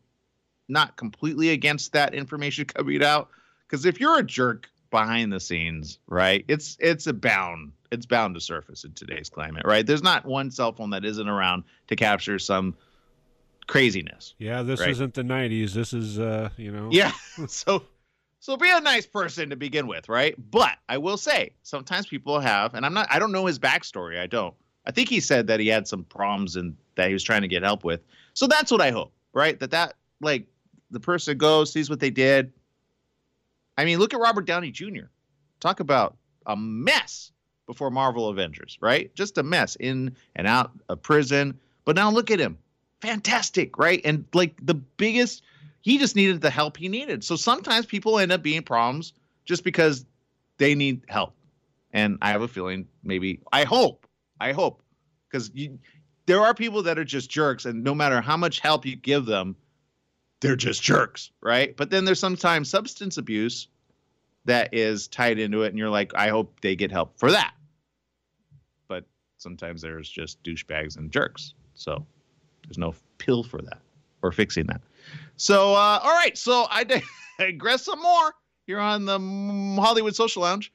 not 0.67 0.95
completely 0.95 1.49
against 1.49 1.93
that 1.93 2.13
information 2.13 2.65
coming 2.75 3.03
out 3.03 3.29
because 3.67 3.85
if 3.85 3.99
you're 3.99 4.19
a 4.19 4.23
jerk 4.23 4.69
behind 4.89 5.31
the 5.31 5.39
scenes, 5.39 5.99
right? 6.07 6.45
It's 6.47 6.77
it's 6.79 7.07
a 7.07 7.13
bound 7.13 7.71
it's 7.91 8.05
bound 8.05 8.35
to 8.35 8.41
surface 8.41 8.83
in 8.83 8.93
today's 8.93 9.29
climate, 9.29 9.65
right? 9.65 9.85
There's 9.85 10.03
not 10.03 10.25
one 10.25 10.49
cell 10.49 10.71
phone 10.71 10.91
that 10.91 11.03
isn't 11.03 11.27
around 11.27 11.63
to 11.87 11.95
capture 11.95 12.39
some 12.39 12.75
craziness. 13.71 14.35
Yeah, 14.37 14.63
this 14.63 14.81
right? 14.81 14.89
isn't 14.89 15.13
the 15.13 15.23
90s. 15.23 15.71
This 15.71 15.93
is 15.93 16.19
uh, 16.19 16.49
you 16.57 16.71
know. 16.71 16.89
Yeah. 16.91 17.13
so 17.47 17.83
so 18.39 18.57
be 18.57 18.69
a 18.69 18.81
nice 18.81 19.05
person 19.05 19.49
to 19.51 19.55
begin 19.55 19.87
with, 19.87 20.09
right? 20.09 20.35
But 20.51 20.77
I 20.89 20.97
will 20.97 21.17
say, 21.17 21.53
sometimes 21.63 22.05
people 22.07 22.39
have, 22.39 22.73
and 22.75 22.85
I'm 22.85 22.93
not 22.93 23.07
I 23.09 23.17
don't 23.17 23.31
know 23.31 23.45
his 23.45 23.59
backstory. 23.59 24.19
I 24.19 24.27
don't. 24.27 24.53
I 24.85 24.91
think 24.91 25.09
he 25.09 25.19
said 25.19 25.47
that 25.47 25.59
he 25.59 25.67
had 25.67 25.87
some 25.87 26.03
problems 26.03 26.55
and 26.55 26.75
that 26.95 27.07
he 27.07 27.13
was 27.13 27.23
trying 27.23 27.43
to 27.43 27.47
get 27.47 27.63
help 27.63 27.83
with. 27.83 28.01
So 28.33 28.45
that's 28.47 28.71
what 28.71 28.81
I 28.81 28.91
hope, 28.91 29.13
right? 29.33 29.57
That 29.59 29.71
that 29.71 29.93
like 30.19 30.47
the 30.89 30.99
person 30.99 31.37
goes, 31.37 31.71
sees 31.71 31.89
what 31.89 31.99
they 31.99 32.09
did. 32.09 32.51
I 33.77 33.85
mean, 33.85 33.99
look 33.99 34.13
at 34.13 34.19
Robert 34.19 34.45
Downey 34.45 34.71
Jr. 34.71 35.05
Talk 35.61 35.79
about 35.79 36.17
a 36.45 36.57
mess 36.57 37.31
before 37.67 37.89
Marvel 37.89 38.27
Avengers, 38.27 38.77
right? 38.81 39.15
Just 39.15 39.37
a 39.37 39.43
mess 39.43 39.77
in 39.79 40.17
and 40.35 40.45
out 40.45 40.71
of 40.89 41.01
prison. 41.01 41.57
But 41.85 41.95
now 41.95 42.11
look 42.11 42.31
at 42.31 42.39
him. 42.39 42.57
Fantastic, 43.01 43.77
right? 43.77 44.01
And 44.05 44.25
like 44.33 44.55
the 44.63 44.75
biggest, 44.75 45.43
he 45.81 45.97
just 45.97 46.15
needed 46.15 46.41
the 46.41 46.49
help 46.49 46.77
he 46.77 46.87
needed. 46.87 47.23
So 47.23 47.35
sometimes 47.35 47.85
people 47.85 48.19
end 48.19 48.31
up 48.31 48.43
being 48.43 48.63
problems 48.63 49.13
just 49.45 49.63
because 49.63 50.05
they 50.57 50.75
need 50.75 51.01
help. 51.07 51.33
And 51.91 52.17
I 52.21 52.29
have 52.29 52.41
a 52.41 52.47
feeling 52.47 52.87
maybe, 53.03 53.41
I 53.51 53.63
hope, 53.63 54.07
I 54.39 54.53
hope, 54.53 54.81
because 55.29 55.51
there 56.25 56.39
are 56.39 56.53
people 56.53 56.83
that 56.83 56.99
are 56.99 57.03
just 57.03 57.29
jerks, 57.29 57.65
and 57.65 57.83
no 57.83 57.95
matter 57.95 58.21
how 58.21 58.37
much 58.37 58.59
help 58.59 58.85
you 58.85 58.95
give 58.95 59.25
them, 59.25 59.55
they're 60.39 60.55
just 60.55 60.81
jerks, 60.81 61.31
right? 61.41 61.75
But 61.75 61.89
then 61.89 62.05
there's 62.05 62.19
sometimes 62.19 62.69
substance 62.69 63.17
abuse 63.17 63.67
that 64.45 64.73
is 64.73 65.07
tied 65.07 65.39
into 65.39 65.63
it, 65.63 65.69
and 65.69 65.77
you're 65.77 65.89
like, 65.89 66.13
I 66.15 66.29
hope 66.29 66.61
they 66.61 66.75
get 66.75 66.91
help 66.91 67.19
for 67.19 67.31
that. 67.31 67.53
But 68.87 69.05
sometimes 69.37 69.81
there's 69.81 70.09
just 70.09 70.41
douchebags 70.43 70.97
and 70.97 71.11
jerks. 71.11 71.53
So 71.73 72.05
there's 72.63 72.77
no 72.77 72.93
pill 73.17 73.43
for 73.43 73.61
that 73.61 73.79
or 74.21 74.31
fixing 74.31 74.65
that. 74.67 74.81
So, 75.37 75.73
uh, 75.73 75.99
all 76.03 76.11
right. 76.11 76.37
So 76.37 76.67
I 76.69 76.83
digress 77.39 77.85
some 77.85 78.01
more 78.01 78.33
here 78.67 78.79
on 78.79 79.05
the 79.05 79.19
Hollywood 79.81 80.15
Social 80.15 80.43
Lounge. 80.43 80.71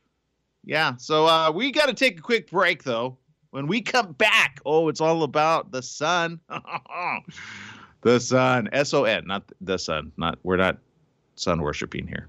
Yeah. 0.64 0.96
So 0.96 1.26
uh, 1.26 1.50
we 1.52 1.70
got 1.70 1.86
to 1.86 1.94
take 1.94 2.18
a 2.18 2.22
quick 2.22 2.50
break, 2.50 2.82
though. 2.82 3.16
When 3.50 3.68
we 3.68 3.80
come 3.80 4.12
back, 4.12 4.60
oh, 4.66 4.88
it's 4.88 5.00
all 5.00 5.22
about 5.22 5.70
the 5.70 5.82
Son. 5.82 6.40
The 8.06 8.20
Son, 8.20 8.68
S 8.70 8.94
O 8.94 9.02
N, 9.02 9.26
not 9.26 9.42
the 9.60 9.78
sun. 9.78 10.12
Not 10.16 10.38
we're 10.44 10.56
not 10.56 10.78
sun 11.34 11.60
worshiping 11.60 12.06
here. 12.06 12.28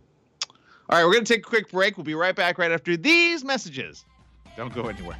All 0.89 0.97
right, 0.97 1.05
we're 1.05 1.13
gonna 1.13 1.23
take 1.23 1.45
a 1.45 1.49
quick 1.49 1.69
break. 1.69 1.97
We'll 1.97 2.03
be 2.03 2.15
right 2.15 2.35
back 2.35 2.57
right 2.57 2.71
after 2.71 2.97
these 2.97 3.43
messages. 3.43 4.03
Don't 4.55 4.73
go 4.73 4.87
anywhere. 4.87 5.19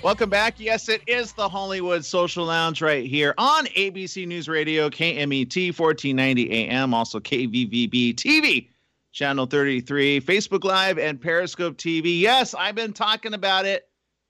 Welcome 0.00 0.30
back. 0.30 0.60
Yes, 0.60 0.88
it 0.88 1.02
is 1.08 1.32
the 1.32 1.48
Hollywood 1.48 2.04
Social 2.04 2.44
Lounge 2.44 2.80
right 2.80 3.04
here 3.04 3.34
on 3.36 3.66
ABC 3.66 4.28
News 4.28 4.48
Radio, 4.48 4.88
KMET 4.88 5.76
1490 5.76 6.50
AM, 6.52 6.94
also 6.94 7.18
KVVB 7.18 8.14
TV, 8.14 8.68
channel 9.10 9.46
33, 9.46 10.20
Facebook 10.20 10.62
Live, 10.62 10.98
and 10.98 11.20
Periscope 11.20 11.76
TV. 11.76 12.20
Yes, 12.20 12.54
I've 12.54 12.76
been 12.76 12.92
talking 12.92 13.34
about 13.34 13.66
it. 13.66 13.88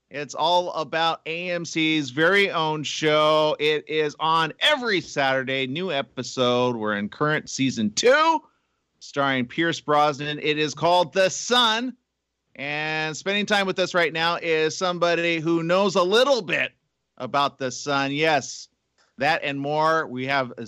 It's 0.09 0.33
all 0.33 0.73
about 0.73 1.23
AMC's 1.25 2.09
very 2.09 2.49
own 2.49 2.81
show. 2.81 3.55
It 3.59 3.87
is 3.87 4.15
on 4.19 4.53
every 4.61 5.01
Saturday, 5.01 5.67
new 5.67 5.91
episode. 5.91 6.75
We're 6.77 6.97
in 6.97 7.09
current 7.09 7.47
season 7.47 7.91
two, 7.91 8.41
starring 8.97 9.45
Pierce 9.45 9.79
Brosnan. 9.79 10.39
It 10.41 10.57
is 10.57 10.73
called 10.73 11.13
The 11.13 11.29
Son 11.29 11.95
and 12.59 13.15
spending 13.15 13.45
time 13.45 13.65
with 13.65 13.79
us 13.79 13.93
right 13.93 14.11
now 14.11 14.35
is 14.35 14.77
somebody 14.77 15.39
who 15.39 15.63
knows 15.63 15.95
a 15.95 16.03
little 16.03 16.41
bit 16.41 16.73
about 17.17 17.57
the 17.57 17.71
sun. 17.71 18.11
Yes, 18.11 18.67
that 19.17 19.41
and 19.45 19.57
more. 19.57 20.07
We 20.07 20.27
have 20.27 20.51
a, 20.57 20.67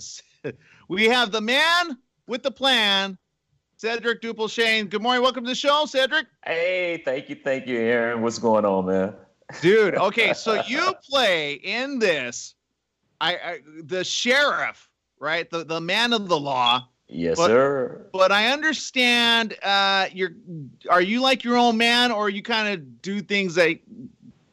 we 0.88 1.04
have 1.04 1.32
the 1.32 1.42
man 1.42 1.98
with 2.26 2.42
the 2.42 2.50
plan, 2.50 3.18
Cedric 3.76 4.22
Duplechain. 4.22 4.88
Good 4.88 5.02
morning. 5.02 5.22
Welcome 5.22 5.44
to 5.44 5.50
the 5.50 5.54
show, 5.54 5.84
Cedric. 5.84 6.26
Hey, 6.46 7.02
thank 7.04 7.28
you, 7.28 7.36
thank 7.44 7.66
you, 7.66 7.78
Aaron. 7.78 8.22
What's 8.22 8.38
going 8.38 8.64
on, 8.64 8.86
man? 8.86 9.14
Dude, 9.60 9.94
okay, 9.96 10.32
so 10.32 10.62
you 10.66 10.94
play 11.06 11.60
in 11.62 11.98
this, 11.98 12.54
I, 13.20 13.34
I 13.34 13.58
the 13.84 14.02
sheriff, 14.02 14.88
right? 15.20 15.50
The 15.50 15.62
the 15.62 15.80
man 15.82 16.14
of 16.14 16.28
the 16.28 16.40
law 16.40 16.88
Yes, 17.12 17.36
but, 17.36 17.48
sir. 17.48 18.06
But 18.12 18.32
I 18.32 18.52
understand 18.52 19.56
uh 19.62 20.06
you're 20.12 20.32
are 20.88 21.02
you 21.02 21.20
like 21.20 21.44
your 21.44 21.56
own 21.56 21.76
man 21.76 22.10
or 22.10 22.30
you 22.30 22.42
kind 22.42 22.68
of 22.68 23.02
do 23.02 23.20
things 23.20 23.56
like 23.56 23.82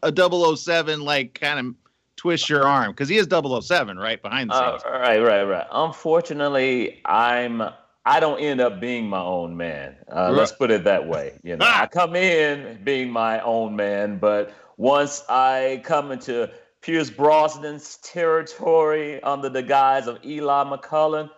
a 0.03 0.13
007 0.15 1.01
like 1.01 1.39
kind 1.39 1.59
of 1.59 1.75
twist 2.15 2.49
your 2.49 2.67
arm 2.67 2.91
because 2.91 3.07
he 3.07 3.17
is 3.17 3.27
007 3.29 3.97
right 3.97 4.21
behind 4.21 4.49
the 4.49 4.53
uh, 4.53 4.77
scenes. 4.77 4.83
Right, 4.85 5.19
right, 5.19 5.43
right. 5.43 5.67
Unfortunately, 5.71 7.01
I'm 7.05 7.63
I 8.05 8.19
don't 8.19 8.39
end 8.39 8.59
up 8.59 8.79
being 8.79 9.07
my 9.07 9.21
own 9.21 9.55
man. 9.55 9.95
Uh, 10.11 10.23
right. 10.23 10.29
Let's 10.31 10.51
put 10.51 10.71
it 10.71 10.83
that 10.83 11.07
way. 11.07 11.39
You 11.43 11.57
know, 11.57 11.65
I 11.69 11.87
come 11.87 12.15
in 12.15 12.83
being 12.83 13.09
my 13.09 13.39
own 13.41 13.75
man, 13.75 14.17
but 14.17 14.53
once 14.77 15.23
I 15.29 15.81
come 15.83 16.11
into 16.11 16.49
Pierce 16.81 17.09
Brosnan's 17.09 17.97
territory 17.97 19.21
under 19.23 19.49
the 19.49 19.61
guise 19.61 20.07
of 20.07 20.23
Eli 20.25 20.63
McCullough, 20.63 21.29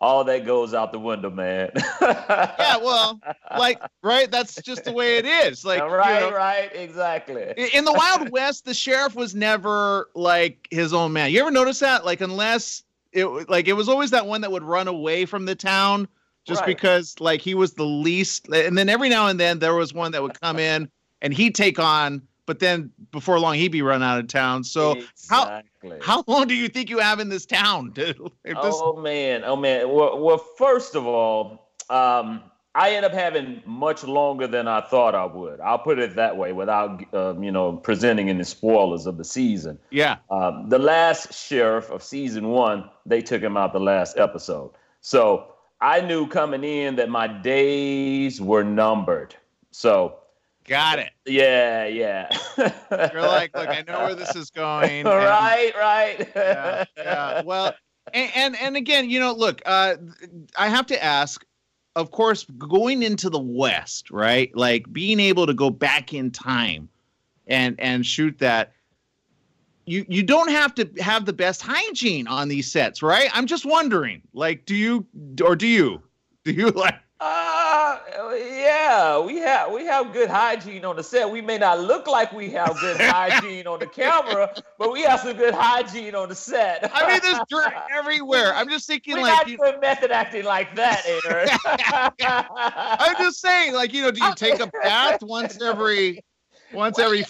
all 0.00 0.24
that 0.24 0.46
goes 0.46 0.72
out 0.72 0.92
the 0.92 0.98
window, 0.98 1.30
man. 1.30 1.70
yeah, 2.00 2.78
well, 2.78 3.20
like, 3.58 3.80
right? 4.02 4.30
That's 4.30 4.60
just 4.62 4.84
the 4.84 4.92
way 4.92 5.18
it 5.18 5.26
is. 5.26 5.64
Like, 5.70 5.82
right, 5.82 6.24
you 6.24 6.30
know, 6.30 6.36
right, 6.36 6.70
exactly. 6.74 7.52
In 7.74 7.84
the 7.84 7.92
Wild 7.92 8.30
West, 8.32 8.64
the 8.64 8.74
sheriff 8.74 9.14
was 9.14 9.34
never 9.34 10.08
like 10.14 10.66
his 10.70 10.92
own 10.92 11.12
man. 11.12 11.30
You 11.30 11.40
ever 11.40 11.50
notice 11.50 11.78
that? 11.80 12.04
Like, 12.04 12.20
unless 12.20 12.82
it 13.12 13.26
like 13.48 13.68
it 13.68 13.74
was 13.74 13.88
always 13.88 14.10
that 14.10 14.26
one 14.26 14.40
that 14.40 14.50
would 14.50 14.62
run 14.62 14.88
away 14.88 15.26
from 15.26 15.44
the 15.44 15.54
town 15.54 16.08
just 16.44 16.62
right. 16.62 16.66
because 16.66 17.14
like 17.20 17.40
he 17.40 17.54
was 17.54 17.74
the 17.74 17.84
least. 17.84 18.48
And 18.48 18.76
then 18.76 18.88
every 18.88 19.08
now 19.08 19.28
and 19.28 19.38
then 19.38 19.58
there 19.58 19.74
was 19.74 19.92
one 19.92 20.12
that 20.12 20.22
would 20.22 20.40
come 20.40 20.58
in 20.58 20.90
and 21.20 21.32
he'd 21.32 21.54
take 21.54 21.78
on 21.78 22.22
but 22.50 22.58
then 22.58 22.90
before 23.12 23.38
long 23.38 23.54
he'd 23.54 23.68
be 23.68 23.80
run 23.80 24.02
out 24.02 24.18
of 24.18 24.26
town. 24.26 24.64
So 24.64 24.94
exactly. 24.94 25.98
how 26.00 26.02
how 26.02 26.24
long 26.26 26.48
do 26.48 26.54
you 26.56 26.68
think 26.68 26.90
you 26.90 26.98
have 26.98 27.20
in 27.20 27.28
this 27.28 27.46
town? 27.46 27.92
this... 27.94 28.16
Oh 28.44 29.00
man, 29.00 29.44
oh 29.44 29.54
man. 29.54 29.88
Well, 29.88 30.18
well 30.18 30.38
first 30.58 30.96
of 30.96 31.06
all, 31.06 31.70
um, 31.90 32.42
I 32.74 32.96
end 32.96 33.06
up 33.06 33.12
having 33.12 33.62
much 33.64 34.02
longer 34.02 34.48
than 34.48 34.66
I 34.66 34.80
thought 34.80 35.14
I 35.14 35.26
would. 35.26 35.60
I'll 35.60 35.78
put 35.78 36.00
it 36.00 36.16
that 36.16 36.36
way, 36.36 36.52
without 36.52 37.04
uh, 37.14 37.38
you 37.38 37.52
know 37.52 37.74
presenting 37.74 38.28
any 38.28 38.42
spoilers 38.42 39.06
of 39.06 39.16
the 39.16 39.24
season. 39.24 39.78
Yeah. 39.90 40.16
Um, 40.28 40.68
the 40.68 40.80
last 40.80 41.32
sheriff 41.32 41.88
of 41.92 42.02
season 42.02 42.48
one, 42.48 42.90
they 43.06 43.22
took 43.22 43.40
him 43.40 43.56
out 43.56 43.72
the 43.72 43.78
last 43.78 44.18
episode, 44.18 44.72
so 45.02 45.54
I 45.80 46.00
knew 46.00 46.26
coming 46.26 46.64
in 46.64 46.96
that 46.96 47.10
my 47.10 47.28
days 47.28 48.40
were 48.40 48.64
numbered. 48.64 49.36
So 49.70 50.19
Got 50.66 50.98
it. 51.00 51.10
Yeah, 51.26 51.86
yeah. 51.86 52.28
You're 52.58 53.22
like, 53.22 53.56
look, 53.56 53.68
I 53.68 53.82
know 53.86 54.04
where 54.04 54.14
this 54.14 54.36
is 54.36 54.50
going. 54.50 55.04
right, 55.06 55.72
right. 55.76 56.28
yeah, 56.36 56.84
yeah. 56.96 57.42
Well, 57.42 57.74
and, 58.12 58.30
and, 58.34 58.56
and 58.60 58.76
again, 58.76 59.10
you 59.10 59.20
know, 59.20 59.32
look, 59.32 59.62
uh, 59.66 59.96
I 60.56 60.68
have 60.68 60.86
to 60.86 61.02
ask. 61.02 61.44
Of 61.96 62.12
course, 62.12 62.44
going 62.56 63.02
into 63.02 63.28
the 63.28 63.40
West, 63.40 64.12
right? 64.12 64.54
Like 64.54 64.90
being 64.92 65.18
able 65.18 65.44
to 65.44 65.52
go 65.52 65.70
back 65.70 66.14
in 66.14 66.30
time 66.30 66.88
and 67.48 67.74
and 67.80 68.06
shoot 68.06 68.38
that. 68.38 68.72
You 69.86 70.06
you 70.08 70.22
don't 70.22 70.50
have 70.50 70.72
to 70.76 70.88
have 71.00 71.26
the 71.26 71.32
best 71.32 71.62
hygiene 71.62 72.28
on 72.28 72.46
these 72.46 72.70
sets, 72.70 73.02
right? 73.02 73.28
I'm 73.34 73.46
just 73.46 73.66
wondering, 73.66 74.22
like, 74.34 74.66
do 74.66 74.76
you 74.76 75.04
or 75.44 75.56
do 75.56 75.66
you 75.66 76.00
do 76.44 76.52
you 76.52 76.70
like 76.70 76.94
uh, 77.20 77.98
yeah, 78.34 79.18
we 79.18 79.36
have 79.36 79.70
we 79.70 79.84
have 79.84 80.12
good 80.12 80.30
hygiene 80.30 80.86
on 80.86 80.96
the 80.96 81.02
set. 81.02 81.30
We 81.30 81.42
may 81.42 81.58
not 81.58 81.78
look 81.80 82.06
like 82.06 82.32
we 82.32 82.48
have 82.50 82.78
good 82.80 82.96
hygiene 83.00 83.66
on 83.66 83.78
the 83.78 83.86
camera, 83.86 84.50
but 84.78 84.90
we 84.90 85.02
have 85.02 85.20
some 85.20 85.36
good 85.36 85.52
hygiene 85.52 86.14
on 86.14 86.30
the 86.30 86.34
set. 86.34 86.90
I 86.94 87.06
mean, 87.06 87.20
there's 87.22 87.40
dirt 87.50 87.74
everywhere. 87.92 88.54
I'm 88.54 88.70
just 88.70 88.86
thinking 88.86 89.16
We're 89.16 89.22
like 89.22 89.46
not 89.46 89.48
you, 89.48 89.80
method 89.80 90.10
acting 90.10 90.44
like 90.44 90.74
that, 90.76 91.04
Aaron. 91.26 91.48
I'm 92.20 93.16
just 93.18 93.40
saying, 93.40 93.74
like 93.74 93.92
you 93.92 94.02
know, 94.02 94.10
do 94.10 94.24
you 94.24 94.34
take 94.34 94.58
a 94.58 94.68
bath 94.82 95.22
once 95.22 95.60
every 95.60 96.24
once 96.72 96.98
every 96.98 97.26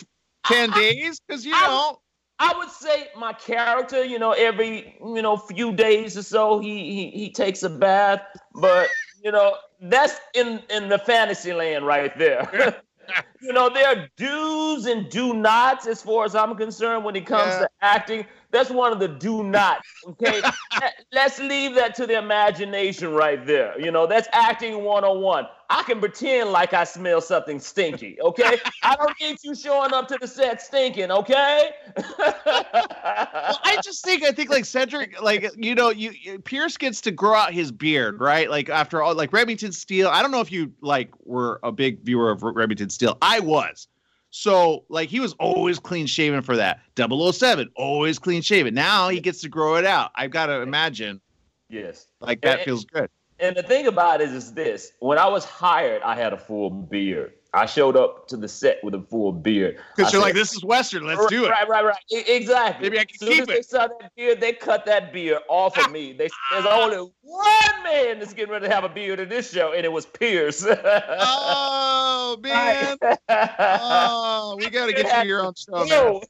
ten 0.47 0.71
days? 0.71 1.21
Because 1.27 1.45
you 1.45 1.53
know. 1.53 1.99
I 2.43 2.55
would 2.57 2.71
say 2.71 3.09
my 3.19 3.35
character, 3.35 4.03
you 4.03 4.19
know, 4.19 4.33
every 4.33 4.97
you 5.05 5.21
know 5.21 5.37
few 5.37 5.73
days 5.73 6.17
or 6.17 6.23
so, 6.23 6.59
he 6.59 6.91
he, 6.95 7.11
he 7.11 7.31
takes 7.31 7.63
a 7.65 7.69
bath, 7.69 8.23
but 8.55 8.89
you 9.23 9.31
know, 9.31 9.57
that's 9.83 10.15
in 10.35 10.63
in 10.71 10.89
the 10.89 10.99
fantasy 10.99 11.53
land 11.53 11.87
right 11.87 12.17
there. 12.19 12.83
you 13.41 13.53
know, 13.53 13.69
there 13.69 13.87
are 13.89 14.09
do's 14.17 14.87
and 14.87 15.09
do 15.09 15.35
nots 15.35 15.87
as 15.87 16.03
far 16.03 16.25
as 16.25 16.35
I'm 16.35 16.57
concerned 16.57 17.05
when 17.05 17.17
it 17.17 17.27
comes 17.27 17.53
yeah. 17.53 17.61
to 17.61 17.71
acting. 17.81 18.27
That's 18.51 18.71
one 18.71 18.93
of 18.93 18.99
the 18.99 19.09
do 19.09 19.45
not. 19.45 19.83
Okay, 20.07 20.43
let's 21.13 21.39
leave 21.39 21.75
that 21.77 21.95
to 21.97 22.07
the 22.07 22.19
imagination 22.19 23.13
right 23.13 23.45
there. 23.47 23.79
You 23.81 23.91
know, 23.91 24.07
that's 24.07 24.29
acting 24.33 24.83
101. 24.83 25.47
I 25.73 25.85
can 25.85 26.01
pretend 26.01 26.51
like 26.51 26.75
I 26.75 26.83
smell 26.83 27.21
something 27.21 27.61
stinky. 27.61 28.21
Okay, 28.21 28.59
I 28.83 28.97
don't 28.97 29.15
need 29.21 29.39
you 29.45 29.55
showing 29.55 29.95
up 29.95 30.09
to 30.09 30.19
the 30.21 30.27
set 30.27 30.61
stinking. 30.61 31.13
Okay. 31.13 31.71
well, 31.97 32.35
I 32.45 33.79
just 33.85 34.05
think 34.05 34.25
I 34.25 34.33
think 34.33 34.51
like 34.51 34.65
Cedric, 34.65 35.23
like 35.23 35.49
you 35.57 35.77
know, 35.77 35.91
you 35.91 36.41
Pierce 36.41 36.77
gets 36.77 37.01
to 37.03 37.13
grow 37.13 37.37
out 37.37 37.53
his 37.53 37.71
beard, 37.71 38.21
right? 38.21 38.51
Like 38.51 38.69
after 38.69 39.01
all, 39.01 39.15
like 39.15 39.33
Remington 39.33 39.71
Steele. 39.71 40.09
I 40.09 40.23
don't 40.23 40.33
know 40.33 40.41
if 40.41 40.51
you 40.51 40.73
like 40.81 41.11
were 41.25 41.61
a 41.63 41.71
big 41.71 42.03
viewer 42.03 42.31
of 42.31 42.43
Remington 42.43 42.91
Steele. 42.91 43.17
I 43.23 43.39
was. 43.39 43.87
So 44.31 44.85
like 44.89 45.09
he 45.09 45.21
was 45.21 45.35
always 45.35 45.79
clean 45.79 46.07
shaven 46.07 46.43
for 46.43 46.57
that. 46.57 46.81
007, 46.97 47.71
always 47.77 48.19
clean 48.19 48.43
shaven. 48.43 48.75
Now 48.75 49.09
he 49.09 49.21
gets 49.21 49.41
to 49.43 49.49
grow 49.49 49.77
it 49.77 49.85
out. 49.85 50.13
I've 50.15 50.31
got 50.31 50.47
to 50.47 50.63
imagine. 50.63 51.21
Yes. 51.69 52.07
Like 52.21 52.41
that 52.43 52.59
and, 52.59 52.65
feels 52.65 52.85
good. 52.85 53.11
And 53.39 53.57
the 53.57 53.63
thing 53.63 53.87
about 53.87 54.21
it 54.21 54.31
is 54.31 54.53
this: 54.53 54.93
when 55.01 55.19
I 55.19 55.27
was 55.27 55.45
hired, 55.45 56.03
I 56.03 56.15
had 56.15 56.33
a 56.33 56.39
full 56.39 56.71
beard. 56.71 57.33
I 57.53 57.67
showed 57.67 57.97
up 57.97 58.29
to 58.29 58.37
the 58.37 58.49
set 58.49 58.83
with 58.85 58.95
a 58.95 59.01
full 59.01 59.33
beard. 59.33 59.81
Because 59.97 60.13
you're 60.13 60.21
said, 60.21 60.27
like, 60.27 60.35
this 60.35 60.53
is 60.53 60.65
Western, 60.65 61.05
let's 61.07 61.27
do 61.27 61.47
it. 61.47 61.51
Right, 61.51 61.69
right, 61.69 61.85
right. 61.85 62.03
Exactly. 62.11 62.89
Maybe 62.89 63.01
I 63.01 63.05
can 63.05 63.19
keep 63.19 63.43
it. 63.43 63.49
They 63.49 63.63
saw 63.63 63.89
that 63.89 64.15
beard, 64.15 64.41
they 64.41 64.53
cut 64.53 64.87
that 64.87 65.13
beard 65.13 65.41
off 65.49 65.77
of 65.77 65.87
ah. 65.87 65.91
me. 65.91 66.13
They, 66.13 66.29
there's 66.53 66.67
only 66.67 67.11
one 67.23 67.83
man 67.83 68.21
that's 68.21 68.35
getting 68.35 68.53
ready 68.53 68.69
to 68.69 68.75
have 68.75 68.85
a 68.85 68.89
beard 68.89 69.19
in 69.19 69.29
this 69.29 69.53
show, 69.53 69.73
and 69.73 69.85
it 69.85 69.93
was 69.93 70.07
Pierce. 70.07 70.65
oh 70.65 72.39
man. 72.43 72.97
oh, 73.29 74.57
we 74.59 74.71
got 74.71 74.87
to 74.87 74.93
get 74.93 75.25
you 75.25 75.29
your 75.29 75.45
own 75.45 75.55
show. 75.57 76.23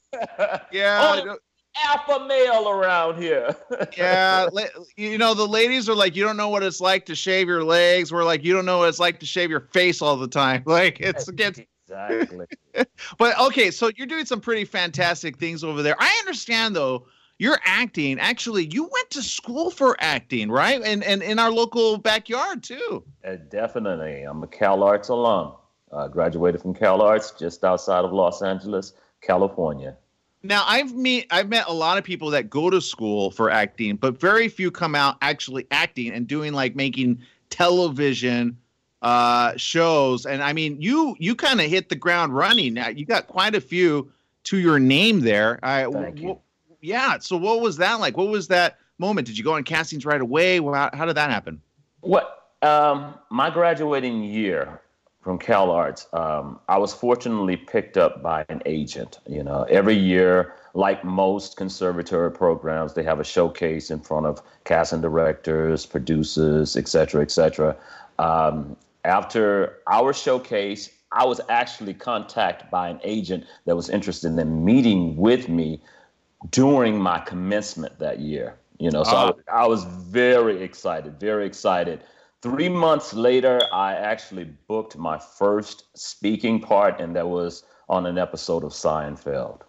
Yeah 0.72 1.34
alpha 1.86 2.24
male 2.26 2.68
around 2.68 3.20
here. 3.20 3.54
yeah, 3.96 4.48
you 4.96 5.18
know 5.18 5.34
the 5.34 5.46
ladies 5.46 5.88
are 5.88 5.94
like, 5.94 6.16
you 6.16 6.24
don't 6.24 6.36
know 6.36 6.48
what 6.48 6.62
it's 6.62 6.80
like 6.80 7.06
to 7.06 7.14
shave 7.14 7.48
your 7.48 7.64
legs. 7.64 8.12
We're 8.12 8.24
like, 8.24 8.44
you 8.44 8.52
don't 8.52 8.64
know 8.64 8.78
what 8.78 8.88
it's 8.88 9.00
like 9.00 9.20
to 9.20 9.26
shave 9.26 9.50
your 9.50 9.60
face 9.72 10.02
all 10.02 10.16
the 10.16 10.28
time. 10.28 10.64
Like 10.70 11.00
it's 11.00 11.26
against. 11.26 11.62
Exactly. 11.88 12.46
but 13.18 13.38
okay, 13.40 13.72
so 13.72 13.90
you're 13.96 14.06
doing 14.06 14.24
some 14.24 14.40
pretty 14.40 14.64
fantastic 14.64 15.36
things 15.38 15.64
over 15.64 15.82
there. 15.82 15.96
I 15.98 16.14
understand 16.20 16.76
though. 16.76 17.06
You're 17.38 17.58
acting. 17.64 18.20
Actually, 18.20 18.68
you 18.70 18.82
went 18.84 19.10
to 19.10 19.22
school 19.22 19.70
for 19.70 19.96
acting, 19.98 20.50
right? 20.50 20.80
And 20.82 21.02
and 21.02 21.22
in 21.22 21.38
our 21.38 21.50
local 21.50 21.98
backyard 21.98 22.62
too. 22.62 23.02
Uh, 23.24 23.36
definitely. 23.48 24.22
I'm 24.22 24.42
a 24.42 24.46
Cal 24.46 24.84
Arts 24.84 25.08
alum. 25.08 25.54
Uh, 25.90 26.06
graduated 26.06 26.62
from 26.62 26.72
Cal 26.72 27.02
Arts 27.02 27.32
just 27.32 27.64
outside 27.64 28.04
of 28.04 28.12
Los 28.12 28.42
Angeles, 28.42 28.92
California. 29.20 29.96
Now 30.42 30.64
I've 30.66 30.94
met 30.94 31.26
I've 31.30 31.48
met 31.48 31.66
a 31.68 31.72
lot 31.72 31.98
of 31.98 32.04
people 32.04 32.30
that 32.30 32.48
go 32.48 32.70
to 32.70 32.80
school 32.80 33.30
for 33.30 33.50
acting, 33.50 33.96
but 33.96 34.18
very 34.18 34.48
few 34.48 34.70
come 34.70 34.94
out 34.94 35.16
actually 35.20 35.66
acting 35.70 36.12
and 36.12 36.26
doing 36.26 36.52
like 36.52 36.74
making 36.74 37.20
television 37.50 38.56
uh, 39.02 39.52
shows. 39.56 40.24
And 40.24 40.42
I 40.42 40.52
mean, 40.52 40.80
you 40.80 41.14
you 41.18 41.34
kind 41.34 41.60
of 41.60 41.66
hit 41.66 41.88
the 41.88 41.96
ground 41.96 42.34
running. 42.34 42.74
Now 42.74 42.88
you 42.88 43.04
got 43.04 43.26
quite 43.26 43.54
a 43.54 43.60
few 43.60 44.10
to 44.44 44.58
your 44.58 44.78
name 44.78 45.20
there. 45.20 45.58
I, 45.62 45.84
Thank 45.90 46.20
you. 46.20 46.38
yeah. 46.80 47.18
So 47.18 47.36
what 47.36 47.60
was 47.60 47.76
that 47.76 48.00
like? 48.00 48.16
What 48.16 48.28
was 48.28 48.48
that 48.48 48.78
moment? 48.98 49.26
Did 49.26 49.36
you 49.36 49.44
go 49.44 49.54
on 49.54 49.64
castings 49.64 50.06
right 50.06 50.20
away? 50.20 50.58
How, 50.58 50.90
how 50.92 51.04
did 51.04 51.16
that 51.16 51.30
happen? 51.30 51.60
What 52.00 52.46
um, 52.62 53.14
my 53.30 53.50
graduating 53.50 54.22
year 54.24 54.80
from 55.20 55.38
Cal 55.38 55.70
Arts, 55.70 56.06
um, 56.12 56.58
I 56.68 56.78
was 56.78 56.94
fortunately 56.94 57.56
picked 57.56 57.96
up 57.96 58.22
by 58.22 58.44
an 58.48 58.62
agent. 58.64 59.18
You 59.28 59.42
know, 59.42 59.64
every 59.68 59.94
year, 59.94 60.54
like 60.72 61.04
most 61.04 61.56
conservatory 61.56 62.30
programs, 62.30 62.94
they 62.94 63.02
have 63.02 63.20
a 63.20 63.24
showcase 63.24 63.90
in 63.90 64.00
front 64.00 64.26
of 64.26 64.40
casting 64.64 65.02
directors, 65.02 65.84
producers, 65.84 66.76
et 66.76 66.88
cetera, 66.88 67.22
et 67.22 67.30
cetera. 67.30 67.76
Um, 68.18 68.76
after 69.04 69.78
our 69.86 70.12
showcase, 70.12 70.90
I 71.12 71.26
was 71.26 71.40
actually 71.48 71.94
contacted 71.94 72.70
by 72.70 72.88
an 72.88 73.00
agent 73.02 73.44
that 73.66 73.76
was 73.76 73.90
interested 73.90 74.38
in 74.38 74.64
meeting 74.64 75.16
with 75.16 75.48
me 75.48 75.82
during 76.50 76.98
my 76.98 77.18
commencement 77.18 77.98
that 77.98 78.20
year. 78.20 78.56
You 78.78 78.90
know, 78.90 79.04
so 79.04 79.10
uh, 79.10 79.32
I, 79.52 79.64
I 79.64 79.66
was 79.66 79.84
very 79.84 80.62
excited, 80.62 81.20
very 81.20 81.44
excited. 81.44 82.02
Three 82.42 82.70
months 82.70 83.12
later, 83.12 83.60
I 83.72 83.94
actually 83.94 84.44
booked 84.66 84.96
my 84.96 85.18
first 85.18 85.84
speaking 85.94 86.60
part, 86.60 87.00
and 87.00 87.14
that 87.14 87.28
was 87.28 87.64
on 87.88 88.06
an 88.06 88.16
episode 88.16 88.64
of 88.64 88.72
Seinfeld. 88.72 89.60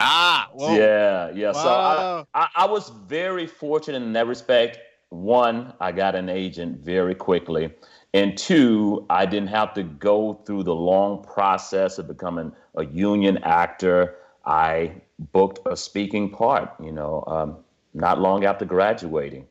Ah, 0.00 0.48
whoa. 0.52 0.74
yeah, 0.74 1.30
yeah. 1.30 1.52
So 1.52 1.68
I, 1.68 2.24
I, 2.34 2.48
I 2.56 2.66
was 2.66 2.88
very 3.06 3.46
fortunate 3.46 4.02
in 4.02 4.12
that 4.14 4.26
respect. 4.26 4.78
One, 5.10 5.72
I 5.80 5.92
got 5.92 6.14
an 6.14 6.28
agent 6.28 6.80
very 6.80 7.14
quickly. 7.14 7.70
And 8.14 8.36
two, 8.36 9.06
I 9.10 9.26
didn't 9.26 9.48
have 9.48 9.74
to 9.74 9.82
go 9.82 10.34
through 10.46 10.64
the 10.64 10.74
long 10.74 11.22
process 11.22 11.98
of 11.98 12.08
becoming 12.08 12.52
a 12.74 12.86
union 12.86 13.38
actor. 13.38 14.16
I 14.44 14.94
booked 15.32 15.60
a 15.66 15.76
speaking 15.76 16.30
part, 16.30 16.72
you 16.82 16.92
know, 16.92 17.22
um, 17.26 17.58
not 17.94 18.20
long 18.20 18.44
after 18.44 18.64
graduating. 18.64 19.46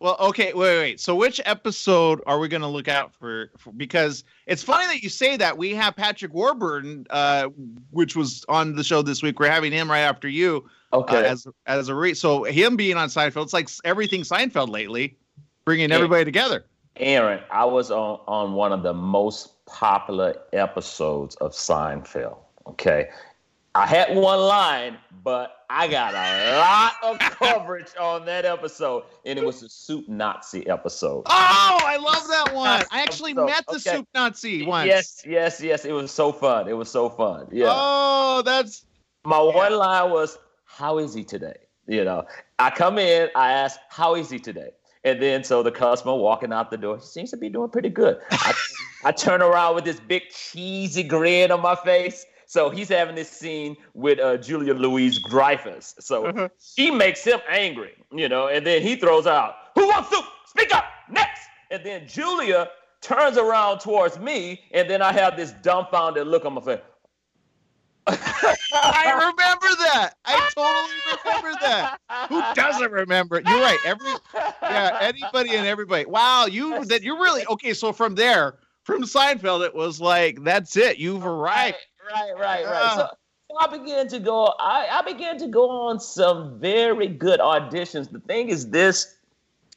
Well, 0.00 0.16
okay, 0.18 0.54
wait, 0.54 0.78
wait. 0.78 1.00
So, 1.00 1.14
which 1.14 1.42
episode 1.44 2.22
are 2.26 2.38
we 2.38 2.48
going 2.48 2.62
to 2.62 2.68
look 2.68 2.88
out 2.88 3.14
for, 3.14 3.50
for, 3.58 3.70
Because 3.72 4.24
it's 4.46 4.62
funny 4.62 4.86
that 4.86 5.02
you 5.02 5.10
say 5.10 5.36
that. 5.36 5.58
We 5.58 5.74
have 5.74 5.94
Patrick 5.94 6.32
Warburton, 6.32 7.06
uh, 7.10 7.50
which 7.90 8.16
was 8.16 8.42
on 8.48 8.76
the 8.76 8.82
show 8.82 9.02
this 9.02 9.22
week. 9.22 9.38
We're 9.38 9.50
having 9.50 9.72
him 9.72 9.90
right 9.90 10.00
after 10.00 10.26
you. 10.26 10.64
Uh, 10.90 11.00
okay. 11.00 11.18
Uh, 11.18 11.32
as 11.32 11.46
as 11.66 11.88
a 11.90 11.94
re- 11.94 12.14
so 12.14 12.44
him 12.44 12.76
being 12.76 12.96
on 12.96 13.10
Seinfeld, 13.10 13.44
it's 13.44 13.52
like 13.52 13.68
everything 13.84 14.22
Seinfeld 14.22 14.70
lately, 14.70 15.18
bringing 15.66 15.92
everybody 15.92 16.24
together. 16.24 16.64
Aaron, 16.96 17.40
I 17.50 17.66
was 17.66 17.90
on 17.90 18.20
on 18.26 18.54
one 18.54 18.72
of 18.72 18.82
the 18.82 18.94
most 18.94 19.66
popular 19.66 20.34
episodes 20.54 21.34
of 21.36 21.52
Seinfeld. 21.52 22.38
Okay, 22.66 23.10
I 23.74 23.86
had 23.86 24.16
one 24.16 24.40
line, 24.40 24.98
but 25.22 25.64
I 25.70 25.86
got 25.86 26.12
a 26.14 26.58
lot 26.58 26.92
of 27.04 27.18
coverage 27.20 27.90
on 28.00 28.24
that 28.26 28.44
episode, 28.44 29.04
and 29.24 29.38
it 29.38 29.44
was 29.44 29.60
the 29.60 29.68
Soup 29.68 30.08
Nazi 30.08 30.66
episode. 30.68 31.22
Oh, 31.26 31.78
I 31.84 31.96
love 31.96 32.26
that 32.28 32.54
one. 32.54 32.82
I 32.90 33.02
actually 33.02 33.34
met 33.34 33.64
the 33.68 33.74
okay. 33.74 33.96
Soup 33.96 34.08
Nazi 34.12 34.66
once. 34.66 34.88
Yes, 34.88 35.22
yes, 35.24 35.60
yes. 35.60 35.84
It 35.84 35.92
was 35.92 36.10
so 36.10 36.32
fun. 36.32 36.68
It 36.68 36.76
was 36.76 36.90
so 36.90 37.08
fun. 37.08 37.46
Yeah. 37.52 37.68
Oh, 37.70 38.42
that's 38.44 38.84
my 39.24 39.36
yeah. 39.36 39.54
one 39.54 39.74
line 39.76 40.10
was, 40.10 40.36
"How 40.64 40.98
is 40.98 41.14
he 41.14 41.22
today?" 41.22 41.56
You 41.86 42.04
know, 42.04 42.24
I 42.58 42.70
come 42.70 42.98
in, 42.98 43.28
I 43.36 43.52
ask, 43.52 43.78
"How 43.88 44.16
is 44.16 44.30
he 44.30 44.40
today?" 44.40 44.70
And 45.04 45.22
then 45.22 45.44
so 45.44 45.62
the 45.62 45.70
customer 45.70 46.16
walking 46.16 46.52
out 46.52 46.72
the 46.72 46.76
door, 46.76 46.96
he 46.96 47.04
seems 47.04 47.30
to 47.30 47.36
be 47.36 47.48
doing 47.48 47.70
pretty 47.70 47.88
good. 47.88 48.18
I, 48.32 48.52
I 49.04 49.12
turn 49.12 49.42
around 49.42 49.76
with 49.76 49.84
this 49.84 50.00
big 50.00 50.24
cheesy 50.30 51.04
grin 51.04 51.52
on 51.52 51.62
my 51.62 51.76
face. 51.76 52.26
So 52.50 52.68
he's 52.68 52.88
having 52.88 53.14
this 53.14 53.30
scene 53.30 53.76
with 53.94 54.18
uh, 54.18 54.36
Julia 54.36 54.74
Louise 54.74 55.20
Dreyfus. 55.30 55.94
So 56.00 56.26
uh-huh. 56.26 56.48
she 56.58 56.90
makes 56.90 57.22
him 57.22 57.38
angry, 57.48 57.92
you 58.10 58.28
know, 58.28 58.48
and 58.48 58.66
then 58.66 58.82
he 58.82 58.96
throws 58.96 59.28
out, 59.28 59.54
Who 59.76 59.86
wants 59.86 60.10
to 60.10 60.20
speak 60.46 60.74
up 60.74 60.84
next? 61.08 61.42
And 61.70 61.86
then 61.86 62.08
Julia 62.08 62.68
turns 63.02 63.38
around 63.38 63.78
towards 63.78 64.18
me, 64.18 64.62
and 64.72 64.90
then 64.90 65.00
I 65.00 65.12
have 65.12 65.36
this 65.36 65.52
dumbfounded 65.62 66.26
look 66.26 66.44
on 66.44 66.54
my 66.54 66.60
face. 66.60 66.80
I 68.08 69.12
remember 69.12 69.68
that. 69.84 70.14
I 70.24 70.50
totally 70.52 71.22
remember 71.22 71.56
that. 71.60 71.98
Who 72.30 72.42
doesn't 72.60 72.90
remember 72.90 73.36
it? 73.36 73.46
You're 73.46 73.60
right. 73.60 73.78
Every 73.86 74.10
yeah, 74.60 74.98
anybody 75.00 75.50
and 75.50 75.68
everybody. 75.68 76.04
Wow, 76.06 76.46
you 76.46 76.84
that 76.86 77.04
you're 77.04 77.20
really 77.20 77.46
okay. 77.46 77.74
So 77.74 77.92
from 77.92 78.16
there, 78.16 78.58
from 78.82 79.04
Seinfeld, 79.04 79.64
it 79.64 79.72
was 79.72 80.00
like 80.00 80.42
that's 80.42 80.76
it. 80.76 80.98
You've 80.98 81.24
arrived 81.24 81.76
right, 82.12 82.32
right, 82.34 82.64
right. 82.64 82.94
So, 82.94 83.02
ah. 83.02 83.10
so 83.50 83.58
I 83.58 83.66
began 83.78 84.08
to 84.08 84.18
go. 84.18 84.54
I, 84.58 84.88
I 84.90 85.02
began 85.02 85.38
to 85.38 85.48
go 85.48 85.68
on 85.68 86.00
some 86.00 86.58
very 86.58 87.08
good 87.08 87.40
auditions. 87.40 88.10
The 88.10 88.20
thing 88.20 88.48
is, 88.48 88.70
this, 88.70 89.16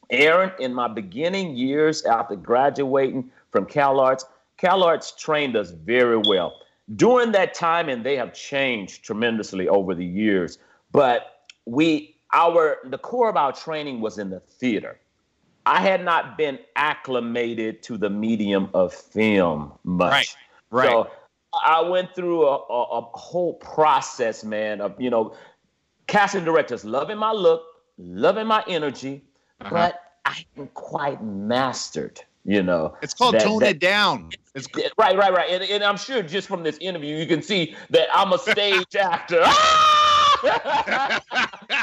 Aaron, 0.10 0.52
in 0.60 0.74
my 0.74 0.88
beginning 0.88 1.56
years 1.56 2.04
after 2.04 2.36
graduating 2.36 3.32
from 3.52 3.66
Cal 3.66 4.00
Arts, 4.00 4.26
Cal 4.58 4.84
Arts 4.84 5.12
trained 5.12 5.56
us 5.56 5.72
very 5.72 6.18
well. 6.18 6.60
During 6.96 7.32
that 7.32 7.54
time, 7.54 7.88
and 7.90 8.06
they 8.06 8.18
have 8.18 8.34
changed 8.34 9.06
tremendously 9.06 9.68
over 9.68 9.96
the 9.96 10.06
years, 10.06 10.58
but 10.92 11.46
we, 11.66 12.18
our, 12.34 12.80
the 12.86 12.98
core 12.98 13.30
of 13.30 13.38
our 13.38 13.54
training 13.54 14.02
was 14.02 14.18
in 14.18 14.30
the 14.30 14.42
theater. 14.42 15.00
I 15.66 15.80
had 15.80 16.04
not 16.04 16.38
been 16.38 16.60
acclimated 16.76 17.82
to 17.84 17.98
the 17.98 18.10
medium 18.10 18.70
of 18.74 18.94
film 18.94 19.72
much. 19.86 20.12
Right. 20.12 20.36
Right. 20.72 20.90
So 20.90 21.12
I 21.66 21.82
went 21.82 22.16
through 22.16 22.48
a, 22.48 22.58
a, 22.58 22.84
a, 23.00 23.02
whole 23.02 23.54
process, 23.56 24.44
man, 24.44 24.82
of 24.82 25.00
you 25.00 25.10
know, 25.10 25.36
casting 26.08 26.44
directors 26.44 26.84
loving 26.84 27.18
my 27.18 27.32
look, 27.32 27.64
loving 27.98 28.48
my 28.48 28.64
energy, 28.68 29.24
uh-huh. 29.62 29.70
but 29.72 30.02
I 30.26 30.46
haven't 30.56 30.74
quite 30.74 31.24
mastered. 31.24 32.22
You 32.46 32.62
know, 32.62 32.98
it's 33.02 33.14
called 33.14 33.36
that, 33.36 33.44
tone 33.44 33.60
that, 33.60 33.76
it 33.76 33.80
down. 33.80 34.30
It's 34.54 34.68
right, 34.98 35.18
right, 35.18 35.32
right. 35.32 35.50
And, 35.50 35.64
and, 35.64 35.82
I'm 35.82 35.96
sure 35.96 36.22
just 36.22 36.48
from 36.48 36.62
this 36.62 36.78
interview, 36.80 37.16
you 37.16 37.26
can 37.26 37.42
see 37.42 37.74
that 37.92 38.10
I'm 38.14 38.34
a 38.34 38.38
stage 38.38 38.96
actor. 39.00 39.42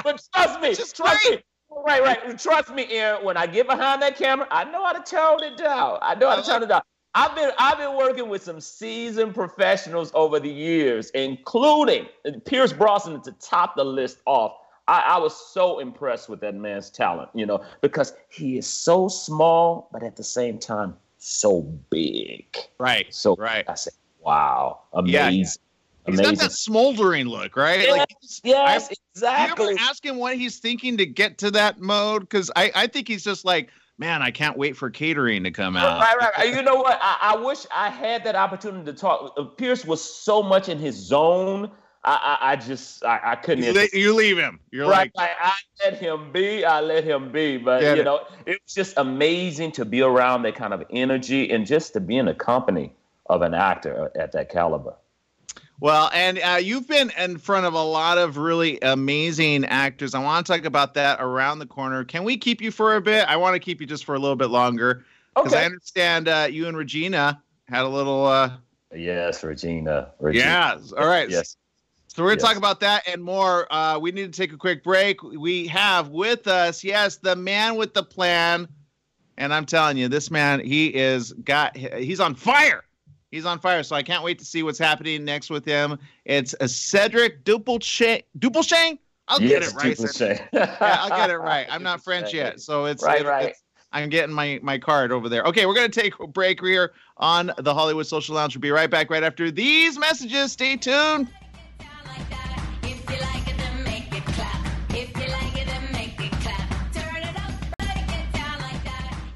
but 0.05 0.21
trust 0.35 0.61
me, 0.61 0.75
just 0.75 0.97
trust 0.97 1.31
me. 1.31 1.39
Right, 1.71 2.03
right. 2.03 2.39
Trust 2.39 2.75
me, 2.75 2.87
Aaron. 2.91 3.25
When 3.25 3.39
I 3.39 3.47
get 3.47 3.67
behind 3.67 4.03
that 4.03 4.19
camera, 4.19 4.47
I 4.51 4.65
know 4.65 4.85
how 4.85 4.93
to 4.93 5.03
tone 5.03 5.43
it 5.43 5.57
down. 5.57 5.99
I 6.03 6.15
know 6.15 6.29
how 6.29 6.37
to 6.37 6.43
tone 6.43 6.63
it 6.63 6.69
down. 6.69 6.83
I've 7.14 7.35
been 7.35 7.51
I've 7.59 7.79
been 7.79 7.96
working 7.96 8.29
with 8.29 8.42
some 8.42 8.61
seasoned 8.61 9.35
professionals 9.35 10.12
over 10.14 10.38
the 10.38 10.51
years, 10.51 11.11
including 11.11 12.07
Pierce 12.44 12.73
Brosnan 12.73 13.20
to 13.23 13.33
top 13.33 13.77
the 13.77 13.85
list 13.85 14.18
off. 14.27 14.53
I, 14.87 15.01
I, 15.01 15.18
was 15.18 15.37
so 15.37 15.79
impressed 15.79 16.29
with 16.29 16.40
that 16.40 16.57
man's 16.57 16.90
talent, 16.90 17.31
you 17.33 17.46
know, 17.46 17.62
because 17.81 18.12
he 18.29 18.59
is 18.59 18.66
so 18.66 19.07
small, 19.07 19.88
but 19.92 20.03
at 20.03 20.16
the 20.16 20.25
same 20.25 20.59
time 20.59 20.96
so 21.18 21.62
big. 21.90 22.44
Right. 22.79 23.07
So 23.14 23.37
right. 23.37 23.64
I 23.68 23.75
said, 23.75 23.92
wow, 24.18 24.81
amazing. 24.92 25.14
Yeah. 25.14 25.31
He's 25.31 25.59
amazing. 26.07 26.25
got 26.25 26.38
that 26.38 26.53
smoldering 26.53 27.27
look, 27.27 27.57
right? 27.57 27.83
Yes, 27.83 27.99
like, 27.99 28.09
yes 28.42 28.88
I, 28.90 28.94
exactly. 29.14 29.64
You 29.66 29.70
ever 29.73 29.81
ask 29.83 30.05
him 30.05 30.16
what 30.16 30.37
he's 30.37 30.59
thinking 30.59 30.96
to 30.96 31.07
get 31.07 31.38
to 31.38 31.53
that 31.53 31.81
mode? 31.81 32.23
Because 32.23 32.51
I, 32.57 32.73
I 32.75 32.87
think 32.88 33.07
he's 33.07 33.23
just 33.23 33.44
like, 33.44 33.70
man, 34.01 34.23
I 34.23 34.31
can't 34.31 34.57
wait 34.57 34.77
for 34.77 34.91
catering 34.91 35.45
to 35.45 35.51
come 35.53 35.77
out. 35.77 36.01
Right, 36.01 36.17
right, 36.19 36.31
right. 36.39 36.55
You 36.57 36.63
know 36.63 36.77
what? 36.77 36.99
I, 37.01 37.35
I 37.35 37.37
wish 37.37 37.67
I 37.73 37.91
had 37.91 38.25
that 38.25 38.35
opportunity 38.35 38.85
to 38.87 38.95
talk. 38.95 39.35
Uh, 39.37 39.45
Pierce 39.45 39.85
was 39.85 40.03
so 40.03 40.43
much 40.43 40.69
in 40.69 40.79
his 40.79 40.97
zone. 40.97 41.71
I, 42.03 42.39
I, 42.41 42.53
I 42.53 42.57
just, 42.57 43.05
I, 43.05 43.21
I 43.23 43.37
couldn't. 43.37 43.63
You, 43.63 43.89
you, 43.93 44.15
leave 44.15 44.39
him. 44.39 44.59
You're 44.71 44.89
right. 44.89 45.13
Like, 45.15 45.31
I, 45.39 45.53
let 45.85 45.99
him 45.99 46.33
be. 46.33 46.65
I 46.65 46.81
let 46.81 47.05
him 47.05 47.31
be. 47.31 47.59
But 47.59 47.83
you 47.83 47.89
it. 47.89 48.05
know, 48.05 48.23
it 48.47 48.59
was 48.65 48.75
just 48.75 48.95
amazing 48.97 49.73
to 49.73 49.85
be 49.85 50.01
around 50.01 50.43
that 50.43 50.55
kind 50.55 50.73
of 50.73 50.83
energy 50.89 51.51
and 51.51 51.67
just 51.67 51.93
to 51.93 52.01
be 52.01 52.17
in 52.17 52.25
the 52.25 52.35
company 52.35 52.95
of 53.27 53.43
an 53.43 53.53
actor 53.53 54.11
at 54.19 54.33
that 54.33 54.49
caliber. 54.49 54.95
Well, 55.81 56.11
and 56.12 56.38
uh, 56.38 56.59
you've 56.62 56.87
been 56.87 57.11
in 57.19 57.38
front 57.38 57.64
of 57.64 57.73
a 57.73 57.83
lot 57.83 58.19
of 58.19 58.37
really 58.37 58.79
amazing 58.83 59.64
actors. 59.64 60.14
I 60.14 60.23
want 60.23 60.47
to 60.47 60.53
talk 60.53 60.66
about 60.66 60.93
that 60.95 61.19
around 61.21 61.59
the 61.59 61.66
corner. 61.66 62.05
Can 62.05 62.23
we 62.23 62.37
keep 62.37 62.61
you 62.61 62.71
for 62.71 62.97
a 62.97 63.01
bit? 63.01 63.27
I 63.29 63.37
want 63.37 63.55
to 63.55 63.59
keep 63.59 63.81
you 63.81 63.87
just 63.87 64.05
for 64.05 64.14
a 64.14 64.19
little 64.19 64.37
bit 64.37 64.51
longer 64.51 65.07
because 65.35 65.55
okay. 65.55 65.62
I 65.62 65.64
understand 65.64 66.29
uh, 66.29 66.49
you 66.51 66.69
and 66.69 66.77
Regina 66.77 67.43
had 67.66 67.83
a 67.83 67.88
little. 67.88 68.27
Uh... 68.27 68.51
Yes, 68.95 69.43
Regina. 69.43 70.11
Regina. 70.21 70.45
Yeah. 70.45 70.79
All 70.99 71.07
right. 71.07 71.31
Yes. 71.31 71.57
So 72.09 72.23
we're 72.23 72.31
gonna 72.31 72.43
yes. 72.43 72.49
talk 72.49 72.57
about 72.59 72.81
that 72.81 73.09
and 73.09 73.23
more. 73.23 73.73
Uh, 73.73 73.99
we 73.99 74.12
need 74.12 74.31
to 74.31 74.38
take 74.38 74.53
a 74.53 74.59
quick 74.59 74.85
break. 74.85 75.23
We 75.23 75.66
have 75.69 76.09
with 76.09 76.47
us, 76.47 76.85
yes, 76.85 77.16
the 77.16 77.37
man 77.37 77.77
with 77.77 77.95
the 77.95 78.03
plan, 78.03 78.69
and 79.38 79.55
I'm 79.55 79.64
telling 79.64 79.97
you, 79.97 80.09
this 80.09 80.31
man, 80.31 80.61
he 80.61 80.88
is 80.88 81.33
got, 81.33 81.77
he's 81.77 82.19
on 82.19 82.35
fire 82.35 82.83
he's 83.31 83.45
on 83.45 83.59
fire. 83.59 83.83
So 83.83 83.97
I 83.97 84.03
can't 84.03 84.23
wait 84.23 84.38
to 84.38 84.45
see 84.45 84.62
what's 84.62 84.79
happening 84.79 85.25
next 85.25 85.51
with 85.51 85.64
him. 85.64 85.99
It's 86.25 86.55
a 86.61 86.69
Cedric 86.69 87.45
Dupulshane. 87.45 88.25
Dupulshane? 88.38 88.99
I'll 89.29 89.40
yes, 89.40 89.73
get 89.73 89.87
it 89.87 90.21
right. 90.21 90.49
yeah, 90.53 90.99
I'll 91.01 91.09
get 91.09 91.31
it 91.31 91.37
right. 91.37 91.66
I'm 91.71 91.85
not 91.85 92.03
French 92.03 92.35
yet, 92.35 92.61
so 92.61 92.87
it's 92.87 93.05
right, 93.05 93.21
it, 93.21 93.27
right. 93.27 93.49
It's, 93.51 93.62
I'm 93.93 94.09
getting 94.09 94.35
my 94.35 94.59
my 94.62 94.79
card 94.79 95.12
over 95.12 95.29
there. 95.29 95.45
Okay, 95.45 95.66
we're 95.66 95.75
gonna 95.75 95.88
take 95.88 96.19
a 96.19 96.27
break 96.27 96.61
here 96.61 96.93
on 97.16 97.53
the 97.59 97.73
Hollywood 97.73 98.07
Social 98.07 98.35
Lounge. 98.35 98.57
We'll 98.57 98.61
be 98.61 98.71
right 98.71 98.90
back 98.90 99.09
right 99.09 99.23
after 99.23 99.51
these 99.51 99.99
messages. 99.99 100.53
Stay 100.53 100.77
tuned. 100.77 101.29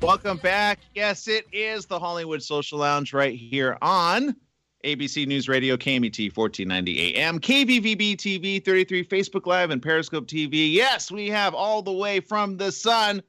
Welcome 0.04 0.36
back. 0.36 0.80
Yes, 0.94 1.28
it 1.28 1.46
is 1.50 1.86
the 1.86 1.98
Hollywood 1.98 2.42
Social 2.42 2.78
Lounge 2.78 3.14
right 3.14 3.34
here 3.34 3.78
on 3.80 4.36
ABC 4.84 5.26
News 5.26 5.48
Radio, 5.48 5.78
KMET 5.78 6.36
1490 6.36 7.16
AM, 7.16 7.40
KVVB 7.40 8.16
TV 8.16 8.62
33, 8.62 9.02
Facebook 9.02 9.46
Live, 9.46 9.70
and 9.70 9.80
Periscope 9.80 10.26
TV. 10.26 10.70
Yes, 10.70 11.10
we 11.10 11.30
have 11.30 11.54
all 11.54 11.80
the 11.80 11.90
way 11.90 12.20
from 12.20 12.58
the 12.58 12.70
Son. 12.70 13.22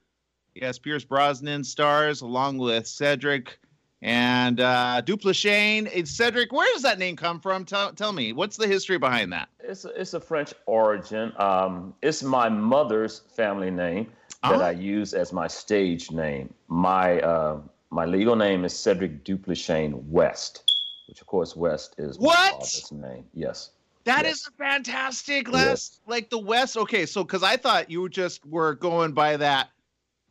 Yes, 0.54 0.78
Pierce 0.78 1.06
Brosnan 1.06 1.64
stars 1.64 2.20
along 2.20 2.58
with 2.58 2.86
Cedric 2.86 3.58
and 4.02 4.60
uh, 4.60 5.02
Duplechain. 5.06 6.06
Cedric, 6.06 6.52
where 6.52 6.72
does 6.74 6.82
that 6.82 7.00
name 7.00 7.16
come 7.16 7.40
from? 7.40 7.64
Tell, 7.64 7.94
tell 7.94 8.12
me, 8.12 8.34
what's 8.34 8.58
the 8.58 8.68
history 8.68 8.98
behind 8.98 9.32
that? 9.32 9.48
It's 9.62 9.86
a, 9.86 10.00
it's 10.00 10.14
a 10.14 10.20
French 10.20 10.54
origin. 10.66 11.32
Um, 11.38 11.94
it's 12.02 12.22
my 12.22 12.50
mother's 12.50 13.22
family 13.34 13.72
name 13.72 14.12
that. 14.52 14.62
I 14.62 14.72
use 14.72 15.14
as 15.14 15.34
my 15.34 15.48
stage 15.48 16.12
name. 16.12 16.54
My 16.68 17.20
uh, 17.22 17.60
my 17.90 18.06
legal 18.06 18.36
name 18.36 18.66
is 18.66 18.78
Cedric 18.78 19.24
Duplechain 19.24 20.08
West, 20.08 20.64
which 21.08 21.22
of 21.22 21.28
course 21.28 21.56
West 21.56 21.96
is 21.98 22.18
what? 22.18 22.36
my 22.36 22.52
father's 22.52 22.92
name. 22.92 23.26
Yes. 23.34 23.72
That 24.06 24.26
yes. 24.26 24.36
is 24.36 24.48
a 24.48 24.52
fantastic 24.64 25.52
last 25.52 25.66
yes. 25.66 26.00
like 26.08 26.30
the 26.30 26.38
West. 26.38 26.78
Okay, 26.78 27.06
so 27.06 27.24
because 27.24 27.44
I 27.44 27.58
thought 27.58 27.90
you 27.90 28.08
just 28.10 28.46
were 28.46 28.76
going 28.76 29.14
by 29.14 29.38
that, 29.38 29.70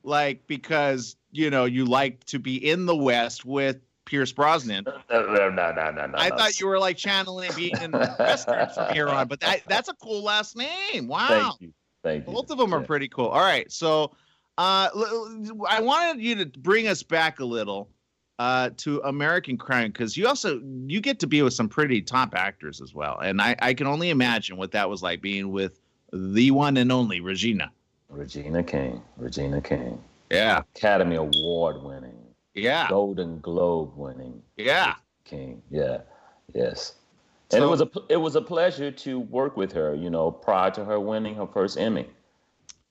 like 0.03 0.47
because 0.47 1.17
you 1.33 1.51
know 1.51 1.65
you 1.65 1.85
like 1.85 2.23
to 2.25 2.39
be 2.39 2.57
in 2.57 2.87
the 2.87 2.97
West 2.97 3.45
with 3.45 3.79
Pierce 4.05 4.33
Brosnan. 4.33 4.87
No, 5.11 5.49
no, 5.49 5.73
no, 5.73 5.91
no, 5.91 6.07
no. 6.07 6.15
I 6.17 6.31
thought 6.31 6.59
you 6.59 6.67
were 6.67 6.79
like 6.79 6.97
channeling 6.97 7.51
being 7.55 7.77
in 7.81 7.93
westerns 7.93 8.75
from 8.75 8.93
here 8.93 9.09
on, 9.09 9.29
but 9.29 9.41
that, 9.41 9.63
that's 9.67 9.89
a 9.89 9.95
cool 9.95 10.25
last 10.25 10.57
name. 10.57 11.07
Wow. 11.07 11.29
Thank 11.29 11.61
you. 11.61 11.73
Thank 12.05 12.29
you. 12.29 12.33
Both 12.33 12.51
of 12.51 12.59
them 12.59 12.73
are 12.73 12.83
pretty 12.83 13.09
cool. 13.09 13.27
All 13.27 13.41
right, 13.41 13.71
so 13.73 14.13
uh, 14.59 14.89
I 15.69 15.81
wanted 15.81 16.23
you 16.23 16.37
to 16.37 16.47
bring 16.61 16.87
us 16.87 17.03
back 17.03 17.41
a 17.41 17.45
little 17.45 17.89
uh, 18.39 18.71
to 18.77 19.01
American 19.01 19.57
Crime 19.57 19.91
because 19.91 20.17
you 20.17 20.29
also 20.29 20.61
you 20.87 21.01
get 21.01 21.19
to 21.21 21.27
be 21.27 21.43
with 21.43 21.55
some 21.55 21.69
pretty 21.69 22.03
top 22.03 22.35
actors 22.37 22.81
as 22.81 22.95
well, 22.95 23.19
and 23.19 23.41
I, 23.41 23.57
I 23.61 23.75
can 23.75 23.89
only 23.89 24.11
imagine 24.11 24.57
what 24.57 24.71
that 24.73 24.89
was 24.89 25.03
like 25.03 25.21
being 25.21 25.51
with 25.51 25.81
the 26.13 26.53
one 26.53 26.77
and 26.77 26.93
only 26.93 27.21
Regina. 27.21 27.73
Regina 28.09 28.63
King. 28.63 29.03
Regina 29.17 29.61
King. 29.61 30.01
Yeah. 30.31 30.63
Academy 30.77 31.17
Award 31.17 31.83
winning. 31.83 32.17
Yeah. 32.55 32.89
Golden 32.89 33.41
Globe 33.41 33.93
winning. 33.97 34.43
Yeah. 34.57 34.95
King. 35.25 35.63
Yeah. 35.71 36.03
Yes. 36.55 36.95
And 37.55 37.63
so, 37.63 37.67
it 37.67 37.71
was 37.71 37.81
a 37.81 37.91
it 38.09 38.17
was 38.17 38.37
a 38.37 38.43
pleasure 38.43 38.91
to 38.91 39.19
work 39.21 39.57
with 39.57 39.73
her. 39.73 39.95
You 39.95 40.11
know, 40.11 40.31
prior 40.31 40.71
to 40.73 40.85
her 40.85 41.01
winning 41.01 41.35
her 41.37 41.47
first 41.47 41.79
Emmy. 41.79 42.07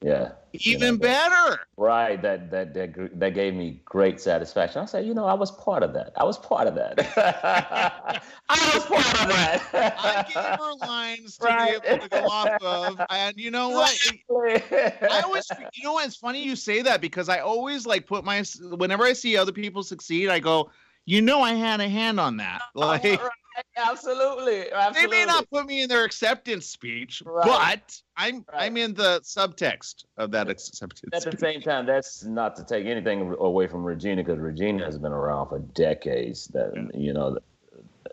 Yeah. 0.04 0.32
Even 0.52 0.82
you 0.82 0.92
know, 0.92 0.98
better. 0.98 1.60
Right. 1.78 2.22
That, 2.22 2.52
that 2.52 2.74
that 2.74 3.20
that 3.20 3.34
gave 3.34 3.54
me 3.54 3.82
great 3.86 4.20
satisfaction. 4.20 4.82
I 4.82 4.86
said, 4.86 5.06
you 5.06 5.14
know, 5.14 5.26
I 5.26 5.34
was 5.34 5.50
part 5.52 5.82
of 5.82 5.94
that. 5.94 6.12
I 6.18 6.26
was 6.26 6.38
part 6.38 6.68
of 6.68 6.76
that. 6.76 7.00
I 8.50 8.72
was 8.76 8.86
part 8.86 9.22
of 9.22 9.30
that. 9.30 9.96
I 9.98 10.24
gave 10.28 10.60
her 10.60 10.74
lines 10.86 11.38
to 11.38 11.46
right. 11.46 11.82
be 11.82 11.88
able 11.88 12.04
to 12.04 12.10
go 12.10 12.26
off 12.28 12.62
of, 12.62 13.02
and 13.10 13.38
you 13.38 13.50
know 13.50 13.70
what? 13.70 13.98
I 14.30 15.22
always, 15.24 15.50
you 15.74 15.84
know, 15.84 15.94
what? 15.94 16.06
it's 16.06 16.18
funny 16.18 16.44
you 16.44 16.58
say 16.58 16.82
that 16.82 17.00
because 17.00 17.30
I 17.30 17.40
always 17.40 17.88
like 17.88 18.06
put 18.06 18.26
my 18.26 18.44
whenever 18.62 19.06
I 19.06 19.14
see 19.14 19.38
other 19.38 19.54
people 19.54 19.84
succeed, 19.84 20.28
I 20.28 20.40
go, 20.40 20.70
you 21.06 21.22
know, 21.22 21.42
I 21.42 21.54
had 21.54 21.80
a 21.80 21.88
hand 21.88 22.20
on 22.20 22.38
that. 22.38 22.62
Like. 22.76 23.22
Right 23.56 23.66
absolutely, 23.78 24.72
absolutely. 24.72 25.02
They 25.02 25.08
may 25.08 25.26
not 25.26 25.50
put 25.50 25.66
me 25.66 25.84
in 25.84 25.90
their 25.90 26.04
acceptance 26.04 26.68
speech, 26.68 27.22
right. 27.26 27.46
but 27.46 28.02
I'm 28.18 28.46
right. 28.52 28.66
I'm 28.66 28.78
in 28.78 28.94
the 28.94 29.22
subtext 29.22 30.06
of 30.18 30.32
that 30.32 30.50
acceptance. 30.50 31.26
At 31.26 31.32
the 31.32 31.38
same 31.38 31.62
time, 31.62 31.86
that's 31.86 32.24
not 32.24 32.56
to 32.58 32.64
take 32.64 32.86
anything 32.86 33.36
away 33.40 33.68
from 33.68 33.84
Regina 33.84 34.24
because 34.24 34.40
Regina 34.40 34.86
has 34.86 34.98
been 34.98 35.12
around 35.12 35.50
for 35.50 35.60
decades. 35.60 36.48
That 36.48 36.72
yeah. 36.76 37.00
you 37.00 37.14
know, 37.14 37.36
the, 37.36 37.42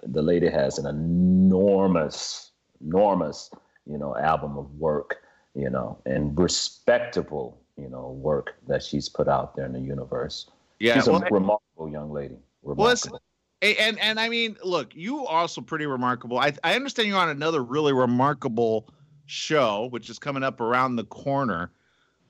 the 0.09 0.22
lady 0.22 0.48
has 0.48 0.79
an 0.79 0.87
enormous, 0.87 2.53
enormous, 2.81 3.50
you 3.87 3.98
know, 3.98 4.16
album 4.16 4.59
of 4.59 4.70
work, 4.74 5.18
you 5.55 5.70
know, 5.70 5.98
and 6.07 6.38
respectable, 6.38 7.61
you 7.76 7.88
know, 7.88 8.11
work 8.11 8.55
that 8.68 8.83
she's 8.83 9.09
put 9.09 9.29
out 9.29 9.57
there 9.57 9.66
in 9.66 9.72
the 9.72 9.81
universe. 9.81 10.50
Yeah, 10.79 10.94
she's 10.94 11.07
well, 11.07 11.22
a 11.22 11.29
remarkable 11.31 11.90
young 11.90 12.11
lady. 12.11 12.37
Remarkable. 12.62 13.11
Well, 13.12 13.20
and 13.62 13.99
and 13.99 14.18
I 14.18 14.29
mean, 14.29 14.57
look, 14.64 14.94
you 14.94 15.27
also 15.27 15.61
pretty 15.61 15.87
remarkable. 15.87 16.38
I 16.38 16.53
I 16.64 16.75
understand 16.75 17.09
you're 17.09 17.18
on 17.18 17.29
another 17.29 17.62
really 17.62 17.92
remarkable 17.92 18.88
show, 19.27 19.88
which 19.90 20.11
is 20.11 20.18
coming 20.18 20.42
up 20.42 20.61
around 20.61 20.96
the 20.96 21.05
corner 21.05 21.70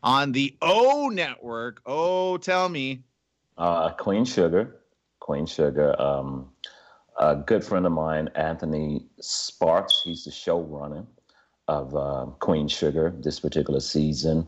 on 0.03 0.33
the 0.33 0.57
O 0.63 1.09
Network. 1.13 1.81
Oh, 1.87 2.37
tell 2.39 2.69
me. 2.69 3.03
Uh, 3.57 3.91
Queen 3.91 4.25
Sugar, 4.25 4.81
Queen 5.21 5.47
Sugar. 5.47 6.01
Um, 6.01 6.51
a 7.19 7.37
good 7.37 7.63
friend 7.63 7.85
of 7.87 7.93
mine, 7.93 8.31
Anthony 8.35 9.07
Sparks. 9.21 10.03
He's 10.05 10.25
the 10.25 10.31
showrunner 10.31 11.07
of 11.69 11.95
uh, 11.95 12.27
Queen 12.41 12.67
Sugar 12.67 13.15
this 13.21 13.39
particular 13.41 13.81
season. 13.81 14.47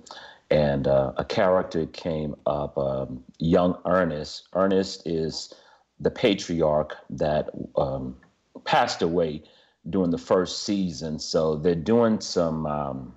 And 0.50 0.86
uh, 0.86 1.12
a 1.16 1.24
character 1.24 1.86
came 1.86 2.34
up, 2.46 2.76
um, 2.76 3.22
young 3.38 3.78
Ernest. 3.86 4.48
Ernest 4.54 5.06
is 5.06 5.54
the 6.02 6.10
patriarch 6.10 6.96
that 7.10 7.48
um, 7.76 8.16
passed 8.64 9.02
away 9.02 9.42
during 9.88 10.10
the 10.10 10.18
first 10.18 10.64
season. 10.64 11.18
So 11.18 11.56
they're 11.56 11.74
doing 11.74 12.20
some 12.20 12.66
um, 12.66 13.14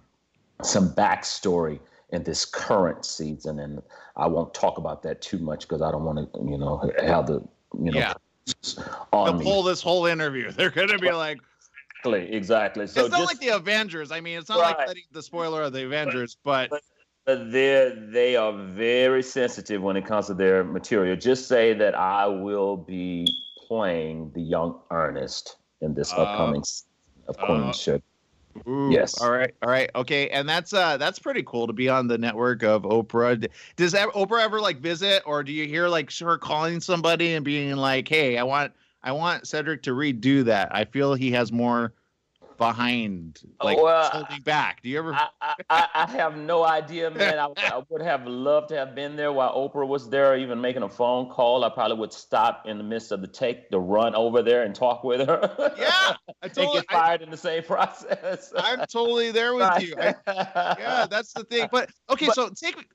some 0.63 0.93
backstory 0.93 1.80
in 2.12 2.24
this 2.24 2.45
current 2.45 3.06
season, 3.06 3.60
and 3.60 3.82
I 4.15 4.28
won't 4.28 4.54
talk 4.54 4.78
about 4.78 5.04
that 5.04 5.21
too 5.21 5.39
much 5.39 5.62
because 5.62 5.82
I 5.82 5.91
don't 5.91 6.06
want 6.06 6.32
to, 6.34 6.39
you 6.50 6.58
know, 6.58 6.91
have 7.04 7.28
the 7.28 7.41
you 7.78 7.91
know. 7.91 8.00
Yeah. 8.00 8.13
On 9.12 9.38
They'll 9.38 9.43
pull 9.43 9.63
this 9.63 9.82
whole 9.82 10.06
interview. 10.06 10.52
They're 10.56 10.69
gonna 10.69 11.00
be 11.00 11.12
like, 11.12 11.39
exactly, 12.06 12.36
exactly. 12.36 12.88
So 12.88 13.06
it's 13.06 13.12
not 13.12 13.21
just, 13.21 13.32
like 13.32 13.39
the 13.39 13.56
Avengers. 13.56 14.12
I 14.12 14.21
mean, 14.21 14.38
it's 14.38 14.50
not 14.50 14.60
right. 14.60 14.88
like 14.88 15.06
the 15.12 15.24
spoiler 15.24 15.63
of 15.63 15.74
the 15.74 15.84
Avengers, 15.84 16.38
but, 16.43 16.69
but 16.69 16.84
they 17.26 17.92
they 18.12 18.36
are 18.36 18.54
very 18.54 19.24
sensitive 19.24 19.82
when 19.82 19.98
it 19.98 20.06
comes 20.06 20.28
to 20.28 20.34
their 20.34 20.64
material. 20.64 21.16
Just 21.16 21.48
say 21.48 21.74
that 21.74 21.96
I 21.96 22.28
will 22.28 22.78
be 22.78 23.28
playing 23.68 24.32
the 24.36 24.42
young 24.42 24.80
Ernest 24.92 25.58
in 25.82 25.94
this 25.94 26.14
uh, 26.14 26.18
upcoming 26.18 26.64
of 27.28 27.36
uh. 27.40 27.98
Ooh, 28.70 28.90
yes. 28.90 29.22
All 29.22 29.32
right. 29.32 29.54
All 29.62 29.70
right. 29.70 29.90
Okay. 29.96 30.30
And 30.30 30.48
that's 30.48 30.72
uh 30.72 30.98
that's 30.98 31.20
pretty 31.20 31.44
cool 31.44 31.68
to 31.68 31.74
be 31.74 31.90
on 31.90 32.08
the 32.08 32.18
network 32.18 32.64
of 32.64 32.84
Oprah. 32.84 33.48
Does 33.76 33.94
Oprah 33.94 34.44
ever 34.44 34.62
like 34.62 34.78
visit, 34.78 35.24
or 35.26 35.44
do 35.44 35.52
you 35.52 35.68
hear 35.68 35.90
like 35.90 36.16
her 36.20 36.38
calling 36.38 36.80
somebody 36.80 37.34
and 37.34 37.44
being 37.44 37.76
like, 37.76 38.08
"Hey, 38.08 38.38
I 38.38 38.44
want 38.44 38.72
I 39.04 39.12
want 39.12 39.48
Cedric 39.48 39.84
to 39.84 39.92
redo 39.92 40.46
that. 40.46 40.74
I 40.74 40.86
feel 40.86 41.16
he 41.16 41.32
has 41.32 41.52
more." 41.52 41.94
Behind, 42.58 43.41
like 43.62 43.78
well, 43.78 44.10
holding 44.10 44.41
back? 44.41 44.82
Do 44.82 44.89
you 44.89 45.00
ever? 45.00 45.13
I, 45.13 45.30
I, 45.70 45.88
I 45.94 46.12
have 46.12 46.38
no 46.38 46.63
idea, 46.63 47.12
man. 47.12 47.39
I, 47.39 47.48
I, 47.58 47.82
would 47.89 48.02
have 48.02 48.26
loved 48.28 48.70
to 48.70 48.78
have 48.78 48.96
been 48.96 49.15
there 49.15 49.32
while 49.32 49.54
Oprah 49.54 49.88
was 49.88 50.10
there, 50.10 50.38
even 50.38 50.62
making 50.62 50.84
a 50.84 50.89
phone 50.89 51.30
call. 51.30 51.63
I 51.63 51.70
probably 51.70 51.98
would 51.98 52.13
stop 52.13 52.65
in 52.65 52.78
the 52.78 52.84
midst 52.84 53.12
of 53.12 53.22
the 53.22 53.28
take 53.28 53.70
to 53.72 53.80
run 53.80 54.15
over 54.15 54.41
there 54.41 54.63
and 54.63 54.74
talk 54.74 55.04
with 55.04 55.28
her. 55.28 55.74
Yeah, 55.78 56.15
I 56.41 56.48
totally, 56.48 56.65
and 56.78 56.88
get 56.88 56.91
fired 56.91 57.22
in 57.22 57.30
the 57.30 57.38
same 57.38 57.63
process. 57.68 58.52
I'm 58.56 58.80
totally 58.91 59.32
there 59.32 59.56
with 59.56 59.82
you. 59.82 59.96
yeah, 59.98 61.08
that's 61.10 61.34
the 61.34 61.44
thing. 61.44 61.68
But 61.72 61.89
okay, 62.10 62.28
but, 62.28 62.36
so 62.36 62.50
take 62.50 62.88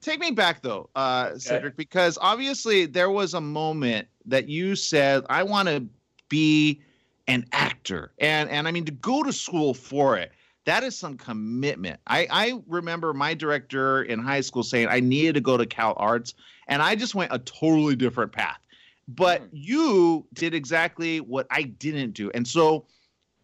take 0.00 0.20
me 0.20 0.30
back 0.30 0.62
though, 0.62 0.90
uh, 0.94 1.28
okay. 1.30 1.38
Cedric, 1.38 1.76
because 1.76 2.18
obviously 2.20 2.86
there 2.86 3.10
was 3.10 3.34
a 3.34 3.40
moment 3.40 4.08
that 4.26 4.48
you 4.48 4.76
said, 4.76 5.24
"I 5.28 5.42
want 5.42 5.68
to 5.68 5.86
be." 6.28 6.82
An 7.26 7.44
actor 7.52 8.12
and 8.18 8.50
and 8.50 8.68
i 8.68 8.70
mean 8.70 8.84
to 8.84 8.92
go 8.92 9.22
to 9.22 9.32
school 9.32 9.74
for 9.74 10.16
it 10.16 10.32
that 10.66 10.82
is 10.82 10.96
some 10.96 11.18
commitment. 11.18 12.00
I 12.06 12.26
i 12.30 12.62
remember 12.66 13.12
my 13.12 13.34
director 13.34 14.02
in 14.02 14.18
high 14.18 14.40
school 14.40 14.62
saying 14.62 14.88
i 14.88 15.00
needed 15.00 15.34
to 15.34 15.40
go 15.40 15.56
to 15.56 15.66
cal 15.66 15.94
arts 15.96 16.34
and 16.68 16.80
i 16.80 16.94
just 16.94 17.14
went 17.14 17.32
a 17.32 17.38
totally 17.38 17.96
different 17.96 18.32
path. 18.32 18.58
But 19.06 19.42
mm. 19.42 19.48
you 19.52 20.26
did 20.32 20.54
exactly 20.54 21.20
what 21.20 21.46
i 21.50 21.62
didn't 21.62 22.12
do 22.12 22.30
and 22.34 22.46
so 22.46 22.86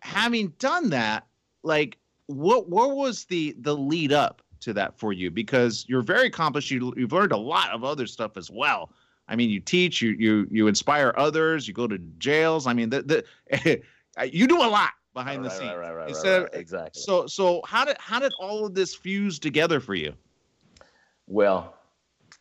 having 0.01 0.49
done 0.59 0.91
that 0.91 1.27
like 1.63 1.99
what 2.27 2.69
what 2.69 2.97
was 2.97 3.25
the 3.25 3.55
the 3.61 3.77
lead 3.77 4.13
up 4.13 4.43
to 4.61 4.73
that 4.75 4.99
for 4.99 5.13
you? 5.13 5.31
Because 5.31 5.85
you're 5.89 6.03
very 6.03 6.27
accomplished 6.27 6.71
you, 6.71 6.93
you've 6.97 7.13
learned 7.13 7.33
a 7.33 7.37
lot 7.37 7.71
of 7.71 7.83
other 7.83 8.07
stuff 8.07 8.37
as 8.37 8.51
well 8.51 8.91
I 9.31 9.37
mean, 9.37 9.49
you 9.49 9.61
teach, 9.61 10.03
you 10.03 10.11
you 10.19 10.47
you 10.51 10.67
inspire 10.67 11.15
others, 11.17 11.67
you 11.67 11.73
go 11.73 11.87
to 11.87 11.99
jails. 12.19 12.67
I 12.67 12.75
mean, 12.75 12.91
the, 12.91 13.25
the 13.47 13.81
you 14.31 14.47
do 14.49 14.59
a 14.59 14.67
lot 14.67 14.91
behind 15.15 15.43
right, 15.43 15.51
the 15.51 15.57
scenes. 15.57 15.77
Right, 15.77 15.79
right, 15.79 15.95
right, 15.95 16.09
Instead 16.09 16.43
right. 16.43 16.55
exactly. 16.55 17.01
So 17.01 17.27
so 17.29 17.63
how 17.65 17.85
did 17.85 17.97
how 18.01 18.19
did 18.19 18.33
all 18.41 18.67
of 18.67 18.75
this 18.75 18.95
fuse 18.95 19.39
together 19.39 19.79
for 19.79 19.95
you? 19.95 20.13
Well, 21.29 21.77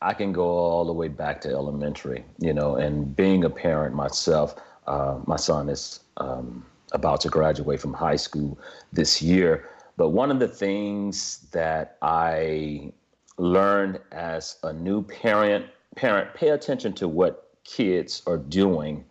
I 0.02 0.14
can 0.14 0.32
go 0.32 0.48
all 0.48 0.84
the 0.84 0.92
way 0.92 1.06
back 1.06 1.40
to 1.42 1.48
elementary, 1.48 2.24
you 2.38 2.52
know, 2.52 2.74
and 2.74 3.14
being 3.14 3.44
a 3.44 3.50
parent 3.50 3.94
myself, 3.94 4.56
uh, 4.88 5.20
my 5.26 5.36
son 5.36 5.68
is 5.68 6.00
um, 6.16 6.66
about 6.90 7.20
to 7.20 7.28
graduate 7.28 7.80
from 7.80 7.92
high 7.92 8.16
school 8.16 8.58
this 8.92 9.22
year. 9.22 9.68
But 9.96 10.08
one 10.08 10.32
of 10.32 10.40
the 10.40 10.48
things 10.48 11.46
that 11.52 11.98
I 12.02 12.92
learned 13.38 14.00
as 14.10 14.56
a 14.64 14.72
new 14.72 15.02
parent 15.02 15.66
parent, 15.96 16.34
pay 16.34 16.50
attention 16.50 16.92
to 16.94 17.08
what 17.08 17.50
kids 17.64 18.22
are 18.26 18.38
doing 18.38 19.04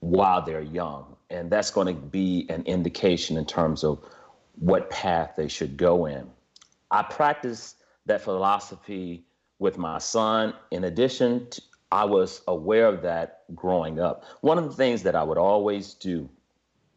while 0.00 0.42
they're 0.42 0.60
young. 0.60 1.16
And 1.30 1.50
that's 1.50 1.70
going 1.70 1.88
to 1.88 1.94
be 1.94 2.46
an 2.48 2.62
indication 2.64 3.36
in 3.36 3.46
terms 3.46 3.82
of 3.82 4.00
what 4.58 4.90
path 4.90 5.32
they 5.36 5.48
should 5.48 5.76
go 5.76 6.06
in. 6.06 6.28
I 6.90 7.02
practice 7.02 7.76
that 8.06 8.20
philosophy 8.20 9.24
with 9.58 9.78
my 9.78 9.98
son. 9.98 10.54
In 10.70 10.84
addition, 10.84 11.48
to, 11.50 11.62
I 11.90 12.04
was 12.04 12.42
aware 12.46 12.86
of 12.86 13.02
that 13.02 13.44
growing 13.54 14.00
up. 14.00 14.24
One 14.40 14.58
of 14.58 14.64
the 14.64 14.74
things 14.74 15.02
that 15.02 15.14
I 15.14 15.22
would 15.22 15.38
always 15.38 15.94
do 15.94 16.28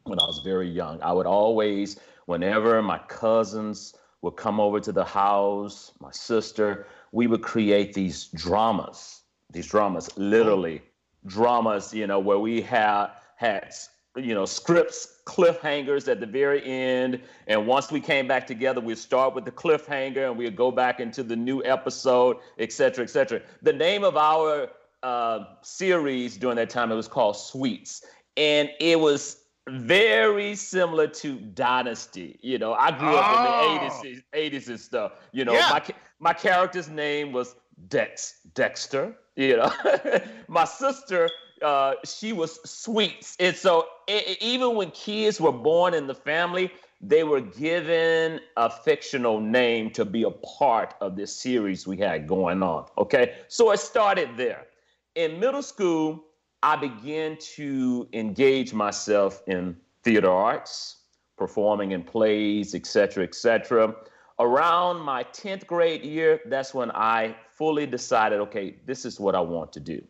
when 0.04 0.20
I 0.20 0.26
was 0.26 0.42
very 0.44 0.70
young, 0.70 1.02
I 1.02 1.12
would 1.12 1.28
always, 1.28 2.00
whenever 2.26 2.82
my 2.82 3.00
cousins 3.00 3.96
would 4.22 4.36
come 4.36 4.60
over 4.60 4.80
to 4.80 4.92
the 4.92 5.06
house, 5.06 5.92
my 6.00 6.12
sister, 6.12 6.88
we 7.12 7.28
would 7.28 7.42
create 7.42 7.94
these 7.94 8.26
dramas, 8.28 9.19
these 9.52 9.68
dramas, 9.68 10.10
literally 10.18 10.82
dramas, 11.26 11.94
you 11.94 12.08
know, 12.08 12.20
where 12.20 12.40
we 12.40 12.62
had 12.62 13.08
had 13.36 13.74
you 14.16 14.34
know 14.34 14.46
scripts 14.46 15.22
cliffhangers 15.26 16.08
at 16.08 16.20
the 16.20 16.26
very 16.26 16.64
end. 16.66 17.22
And 17.48 17.68
once 17.68 17.92
we 17.92 18.02
came 18.02 18.28
back 18.28 18.48
together 18.48 18.82
we'd 18.82 18.98
start 18.98 19.36
with 19.36 19.46
the 19.46 19.52
cliffhanger 19.52 20.28
and 20.28 20.38
we'd 20.38 20.56
go 20.56 20.72
back 20.72 21.00
into 21.00 21.24
the 21.24 21.36
new 21.36 21.64
episode 21.64 22.38
et 22.58 22.72
cetera 22.72 23.04
et 23.04 23.10
cetera. 23.10 23.42
The 23.62 23.74
name 23.74 24.04
of 24.04 24.18
our 24.18 24.70
uh, 25.04 25.40
series 25.62 26.38
during 26.38 26.58
that 26.58 26.70
time 26.70 26.92
it 26.92 26.96
was 26.96 27.08
called 27.08 27.38
sweets. 27.38 28.04
And 28.36 28.70
it 28.80 29.00
was 29.00 29.44
very 29.70 30.56
similar 30.56 31.08
to 31.08 31.40
dynasty. 31.40 32.40
You 32.42 32.58
know 32.58 32.74
i 32.74 32.92
grew 32.92 33.16
up 33.16 33.26
oh. 33.28 33.90
in 34.04 34.12
the 34.12 34.22
80s 34.36 34.52
80s 34.52 34.68
and 34.70 34.80
stuff. 34.80 35.12
You 35.32 35.46
know 35.46 35.54
yeah. 35.54 35.70
my 35.72 35.86
my 36.20 36.34
character's 36.34 36.90
name 36.90 37.32
was 37.32 37.56
dex 37.88 38.42
dexter 38.56 39.16
you 39.40 39.58
know 39.58 39.72
my 40.48 40.66
sister 40.66 41.30
uh, 41.62 41.96
she 42.06 42.34
was 42.34 42.60
sweets. 42.70 43.36
And 43.40 43.56
so 43.56 43.88
it, 44.08 44.38
even 44.42 44.76
when 44.76 44.92
kids 44.92 45.40
were 45.42 45.52
born 45.52 45.94
in 45.94 46.08
the 46.08 46.16
family, 46.16 46.72
they 47.02 47.24
were 47.24 47.42
given 47.42 48.40
a 48.58 48.70
fictional 48.70 49.40
name 49.40 49.90
to 49.92 50.06
be 50.06 50.24
a 50.24 50.32
part 50.32 50.96
of 51.02 51.16
this 51.16 51.36
series 51.36 51.88
we 51.88 51.98
had 51.98 52.28
going 52.28 52.62
on. 52.62 52.86
Okay. 52.98 53.36
So 53.48 53.72
it 53.72 53.80
started 53.80 54.30
there. 54.36 54.68
In 55.16 55.40
middle 55.40 55.62
school, 55.62 56.24
I 56.62 56.76
began 56.76 57.38
to 57.56 58.08
engage 58.14 58.74
myself 58.74 59.42
in 59.48 59.78
theater 60.04 60.30
arts, 60.30 60.98
performing 61.38 61.92
in 61.92 62.04
plays, 62.04 62.76
etc., 62.76 63.24
etc. 63.24 63.96
Around 64.40 65.02
my 65.02 65.24
10th 65.24 65.68
grade 65.68 66.04
year, 66.04 66.42
that's 66.46 66.74
when 66.74 66.92
I 66.92 67.36
fully 67.60 67.86
decided, 67.86 68.40
okay, 68.40 68.78
this 68.86 69.04
is 69.04 69.20
what 69.20 69.36
I 69.36 69.42
want 69.42 69.74
to 69.74 69.82
do. 69.82 70.02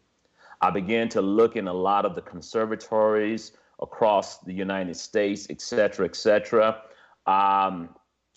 I 0.61 0.69
began 0.69 1.09
to 1.09 1.21
look 1.21 1.55
in 1.55 1.67
a 1.67 1.73
lot 1.73 2.05
of 2.05 2.13
the 2.13 2.21
conservatories 2.21 3.53
across 3.81 4.37
the 4.37 4.53
United 4.53 4.95
States, 4.95 5.47
et 5.49 5.59
cetera, 5.59 6.05
et 6.05 6.15
cetera. 6.15 6.81
Um, 7.25 7.89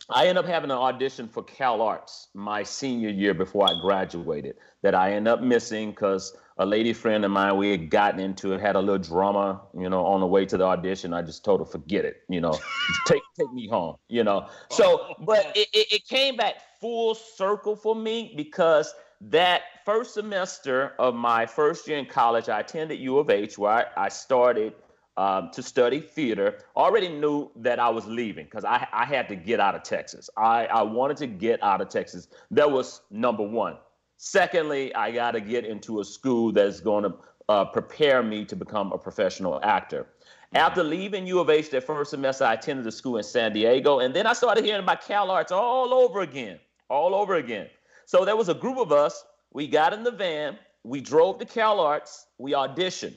I 0.09 0.27
ended 0.27 0.45
up 0.45 0.51
having 0.51 0.71
an 0.71 0.79
audition 0.79 1.29
for 1.29 1.43
Cal 1.43 1.83
Arts 1.83 2.29
my 2.33 2.63
senior 2.63 3.11
year 3.11 3.35
before 3.35 3.69
I 3.69 3.79
graduated 3.83 4.57
that 4.83 4.95
I 4.95 5.13
ended 5.13 5.33
up 5.33 5.43
missing 5.43 5.91
because 5.91 6.35
a 6.57 6.65
lady 6.65 6.95
friend 6.95 7.25
of 7.25 7.31
mine, 7.31 7.57
we 7.59 7.71
had 7.71 7.91
gotten 7.91 8.19
into 8.19 8.53
it, 8.53 8.61
had 8.61 8.77
a 8.77 8.81
little 8.81 8.99
drama, 8.99 9.61
you 9.79 9.91
know, 9.91 10.07
on 10.07 10.21
the 10.21 10.27
way 10.27 10.47
to 10.47 10.57
the 10.57 10.65
audition. 10.65 11.13
I 11.13 11.21
just 11.23 11.45
told 11.45 11.61
her, 11.61 11.67
forget 11.67 12.07
it, 12.07 12.23
you 12.31 12.41
know, 12.41 12.59
take 13.07 13.23
take 13.39 13.53
me 13.53 13.69
home, 13.69 13.97
you 14.09 14.25
know. 14.25 14.49
So, 14.71 15.15
but 15.21 15.53
it, 15.55 15.69
it, 15.75 15.93
it 15.93 16.09
came 16.09 16.37
back 16.37 16.57
full 16.83 17.15
circle 17.15 17.77
for 17.77 17.95
me 17.95 18.35
because 18.37 18.93
that 19.21 19.63
first 19.85 20.15
semester 20.15 20.95
of 20.99 21.15
my 21.15 21.47
first 21.47 21.87
year 21.87 21.97
in 21.97 22.07
college, 22.07 22.49
I 22.49 22.59
attended 22.61 22.99
U 22.99 23.19
of 23.19 23.31
H, 23.31 23.57
where 23.57 23.73
I, 23.97 24.07
I 24.07 24.09
started 24.09 24.75
um, 25.17 25.51
to 25.53 25.63
study 25.63 26.01
theater. 26.01 26.59
Already 26.77 27.09
knew 27.09 27.51
that 27.57 27.79
I 27.79 27.89
was 27.89 28.05
leaving 28.07 28.47
because 28.47 28.65
I, 28.65 28.87
I 28.93 29.05
had 29.05 29.29
to 29.29 29.37
get 29.37 29.61
out 29.61 29.77
of 29.77 29.85
Texas. 29.85 30.29
I, 30.37 30.67
I 30.67 30.83
wanted 30.83 31.19
to 31.19 31.29
get 31.29 31.63
out 31.63 31.81
of 31.81 31.89
Texas. 31.89 32.27
That 32.51 32.71
was 32.71 33.03
number 33.11 33.45
one. 33.45 33.77
Secondly, 34.17 34.95
I 34.95 35.13
got 35.13 35.33
to 35.33 35.41
get 35.41 35.65
into 35.65 36.01
a 36.01 36.05
school 36.05 36.51
that's 36.53 36.81
going 36.81 37.05
to 37.05 37.15
uh, 37.49 37.65
prepare 37.67 38.23
me 38.23 38.45
to 38.47 38.57
become 38.57 38.93
a 38.93 38.99
professional 38.99 39.61
actor. 39.63 40.07
After 40.55 40.85
leaving 40.85 41.27
U 41.27 41.41
of 41.41 41.49
H 41.49 41.71
that 41.71 41.85
first 41.85 42.11
semester, 42.11 42.45
I 42.45 42.55
attended 42.55 42.87
a 42.87 42.93
school 42.93 43.17
in 43.17 43.23
San 43.23 43.53
Diego, 43.53 44.01
and 44.01 44.13
then 44.15 44.27
I 44.27 44.35
started 44.35 44.65
hearing 44.65 44.83
about 44.83 45.07
Cal 45.07 45.31
Arts 45.31 45.51
all 45.51 45.95
over 45.95 46.21
again, 46.21 46.59
all 46.93 47.15
over 47.15 47.37
again. 47.37 47.69
So 48.05 48.25
there 48.25 48.37
was 48.37 48.51
a 48.51 48.55
group 48.55 48.77
of 48.77 48.93
us. 48.93 49.25
We 49.53 49.67
got 49.67 49.95
in 49.95 50.05
the 50.05 50.11
van. 50.11 50.59
We 50.85 51.01
drove 51.01 51.39
to 51.39 51.47
Cal 51.47 51.81
Arts. 51.81 52.27
We 52.39 52.53
auditioned. 52.53 53.17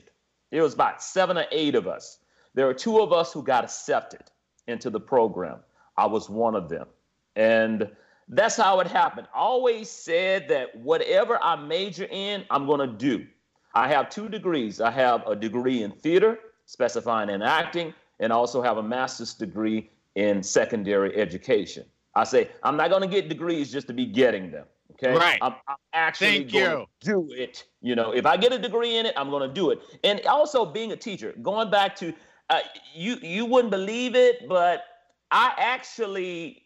There 0.50 0.62
was 0.62 0.72
about 0.72 1.02
seven 1.02 1.36
or 1.36 1.44
eight 1.52 1.74
of 1.74 1.86
us. 1.86 2.18
There 2.54 2.66
were 2.66 2.74
two 2.74 3.00
of 3.00 3.12
us 3.12 3.32
who 3.32 3.42
got 3.42 3.64
accepted 3.64 4.22
into 4.66 4.88
the 4.88 5.00
program. 5.00 5.58
I 5.96 6.06
was 6.06 6.30
one 6.30 6.54
of 6.54 6.68
them. 6.70 6.86
And 7.34 7.90
that's 8.28 8.56
how 8.56 8.80
it 8.80 8.86
happened. 8.86 9.28
I 9.34 9.40
always 9.40 9.90
said 9.90 10.48
that 10.48 10.74
whatever 10.74 11.38
I 11.42 11.56
major 11.56 12.08
in, 12.10 12.44
I'm 12.50 12.66
going 12.66 12.80
to 12.80 12.96
do. 12.96 13.26
I 13.74 13.88
have 13.88 14.08
two 14.08 14.30
degrees. 14.30 14.80
I 14.80 14.90
have 14.90 15.26
a 15.26 15.36
degree 15.36 15.82
in 15.82 15.90
theater, 15.90 16.38
specifying 16.64 17.28
in 17.28 17.42
acting, 17.42 17.92
and 18.20 18.32
also 18.32 18.62
have 18.62 18.78
a 18.78 18.82
master's 18.82 19.34
degree 19.34 19.90
in 20.14 20.42
secondary 20.42 21.14
education. 21.14 21.84
I 22.16 22.24
say, 22.24 22.48
I'm 22.62 22.76
not 22.76 22.88
going 22.88 23.02
to 23.02 23.08
get 23.08 23.28
degrees 23.28 23.70
just 23.70 23.86
to 23.88 23.92
be 23.92 24.06
getting 24.06 24.50
them. 24.50 24.64
Okay. 24.92 25.14
Right. 25.14 25.38
I'm, 25.42 25.54
I'm 25.68 25.76
actually 25.92 26.44
going 26.44 26.86
to 26.86 26.86
do 27.00 27.28
it. 27.30 27.64
You 27.82 27.94
know, 27.94 28.12
if 28.12 28.24
I 28.24 28.38
get 28.38 28.52
a 28.52 28.58
degree 28.58 28.96
in 28.96 29.04
it, 29.04 29.12
I'm 29.16 29.28
going 29.28 29.46
to 29.46 29.54
do 29.54 29.70
it. 29.70 29.80
And 30.02 30.24
also 30.26 30.64
being 30.64 30.92
a 30.92 30.96
teacher, 30.96 31.34
going 31.42 31.70
back 31.70 31.94
to 31.96 32.14
uh, 32.48 32.60
you, 32.94 33.16
you 33.16 33.44
wouldn't 33.44 33.70
believe 33.70 34.14
it, 34.14 34.48
but 34.48 34.84
I 35.30 35.52
actually 35.58 36.62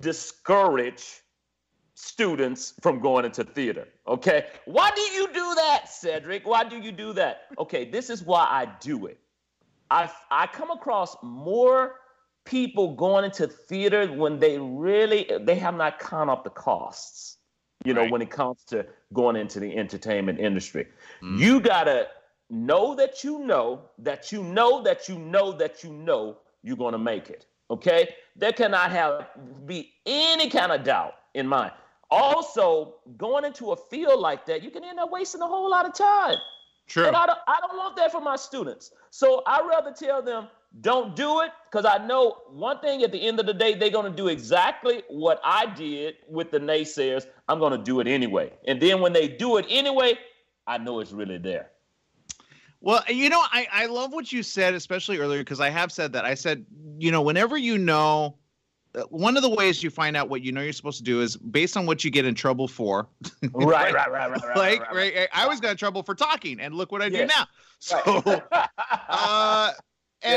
discourage 0.00 1.20
students 1.92 2.72
from 2.80 3.00
going 3.00 3.26
into 3.26 3.44
theater. 3.44 3.88
Okay. 4.08 4.46
Why 4.64 4.90
do 4.96 5.02
you 5.02 5.26
do 5.26 5.54
that, 5.56 5.90
Cedric? 5.90 6.46
Why 6.46 6.64
do 6.64 6.78
you 6.78 6.92
do 6.92 7.12
that? 7.12 7.42
Okay. 7.58 7.84
This 7.84 8.08
is 8.08 8.22
why 8.22 8.46
I 8.48 8.68
do 8.80 9.04
it. 9.06 9.18
I, 9.90 10.10
I 10.30 10.46
come 10.46 10.70
across 10.70 11.14
more 11.22 11.96
people 12.44 12.94
going 12.94 13.24
into 13.24 13.46
theater 13.46 14.06
when 14.06 14.38
they 14.38 14.58
really 14.58 15.30
they 15.40 15.54
have 15.56 15.74
not 15.74 15.98
count 15.98 16.28
up 16.30 16.44
the 16.44 16.50
costs 16.50 17.38
you 17.84 17.92
know, 17.92 18.02
right. 18.02 18.10
when 18.10 18.22
it 18.22 18.30
comes 18.30 18.64
to 18.64 18.86
going 19.12 19.36
into 19.36 19.60
the 19.60 19.76
entertainment 19.76 20.40
industry. 20.40 20.86
Mm. 21.22 21.38
You 21.38 21.60
got 21.60 21.84
to 21.84 22.08
know 22.50 22.94
that 22.94 23.22
you 23.22 23.38
know 23.40 23.82
that 23.98 24.32
you 24.32 24.42
know 24.42 24.82
that 24.82 25.08
you 25.08 25.18
know 25.18 25.52
that 25.52 25.84
you 25.84 25.92
know 25.92 26.38
you're 26.62 26.76
to 26.90 26.98
make 26.98 27.30
it. 27.30 27.46
Okay? 27.70 28.14
There 28.36 28.52
cannot 28.52 28.90
have 28.90 29.28
be 29.66 29.92
any 30.06 30.48
kind 30.48 30.72
of 30.72 30.82
doubt 30.82 31.14
in 31.34 31.46
mind. 31.46 31.72
Also, 32.10 32.96
going 33.16 33.44
into 33.44 33.72
a 33.72 33.76
field 33.76 34.20
like 34.20 34.46
that, 34.46 34.62
you 34.62 34.70
can 34.70 34.84
end 34.84 34.98
up 34.98 35.10
wasting 35.10 35.40
a 35.40 35.46
whole 35.46 35.70
lot 35.70 35.86
of 35.86 35.94
time. 35.94 36.36
True. 36.86 37.06
And 37.06 37.16
I 37.16 37.26
don't, 37.26 37.38
I 37.48 37.58
don't 37.60 37.76
want 37.76 37.96
that 37.96 38.12
for 38.12 38.20
my 38.20 38.36
students. 38.36 38.92
So 39.10 39.42
I 39.46 39.66
rather 39.68 39.92
tell 39.92 40.22
them, 40.22 40.48
don't 40.80 41.14
do 41.14 41.40
it 41.40 41.50
because 41.70 41.86
I 41.86 42.04
know 42.04 42.38
one 42.48 42.80
thing 42.80 43.02
at 43.02 43.12
the 43.12 43.20
end 43.20 43.38
of 43.38 43.46
the 43.46 43.54
day, 43.54 43.74
they're 43.74 43.90
going 43.90 44.10
to 44.10 44.16
do 44.16 44.28
exactly 44.28 45.02
what 45.08 45.40
I 45.44 45.66
did 45.66 46.16
with 46.28 46.50
the 46.50 46.58
naysayers. 46.58 47.26
I'm 47.48 47.58
going 47.58 47.72
to 47.72 47.78
do 47.78 48.00
it 48.00 48.06
anyway. 48.06 48.52
And 48.66 48.80
then 48.80 49.00
when 49.00 49.12
they 49.12 49.28
do 49.28 49.56
it 49.58 49.66
anyway, 49.68 50.18
I 50.66 50.78
know 50.78 51.00
it's 51.00 51.12
really 51.12 51.38
there. 51.38 51.70
Well, 52.80 53.02
you 53.08 53.30
know, 53.30 53.40
I, 53.40 53.66
I 53.72 53.86
love 53.86 54.12
what 54.12 54.30
you 54.30 54.42
said, 54.42 54.74
especially 54.74 55.18
earlier, 55.18 55.40
because 55.40 55.60
I 55.60 55.70
have 55.70 55.90
said 55.90 56.12
that. 56.12 56.24
I 56.24 56.34
said, 56.34 56.66
you 56.98 57.10
know, 57.10 57.22
whenever 57.22 57.56
you 57.56 57.78
know, 57.78 58.36
uh, 58.94 59.02
one 59.04 59.36
of 59.36 59.42
the 59.42 59.48
ways 59.48 59.82
you 59.82 59.88
find 59.88 60.16
out 60.16 60.28
what 60.28 60.42
you 60.42 60.52
know 60.52 60.60
you're 60.60 60.72
supposed 60.72 60.98
to 60.98 61.04
do 61.04 61.22
is 61.22 61.36
based 61.36 61.76
on 61.76 61.86
what 61.86 62.04
you 62.04 62.10
get 62.10 62.26
in 62.26 62.34
trouble 62.34 62.68
for. 62.68 63.08
right, 63.54 63.94
right, 63.94 64.10
right, 64.10 64.30
right, 64.30 64.30
right. 64.30 64.56
Like, 64.56 64.80
right, 64.82 64.94
right, 64.94 65.14
right, 65.16 65.28
I 65.32 65.46
was 65.46 65.60
got 65.60 65.70
in 65.70 65.76
trouble 65.76 66.02
for 66.02 66.14
talking, 66.14 66.60
and 66.60 66.74
look 66.74 66.92
what 66.92 67.00
I 67.00 67.06
yes. 67.06 67.20
do 67.20 67.26
now. 67.26 67.46
So, 67.78 68.42
uh, 69.08 69.72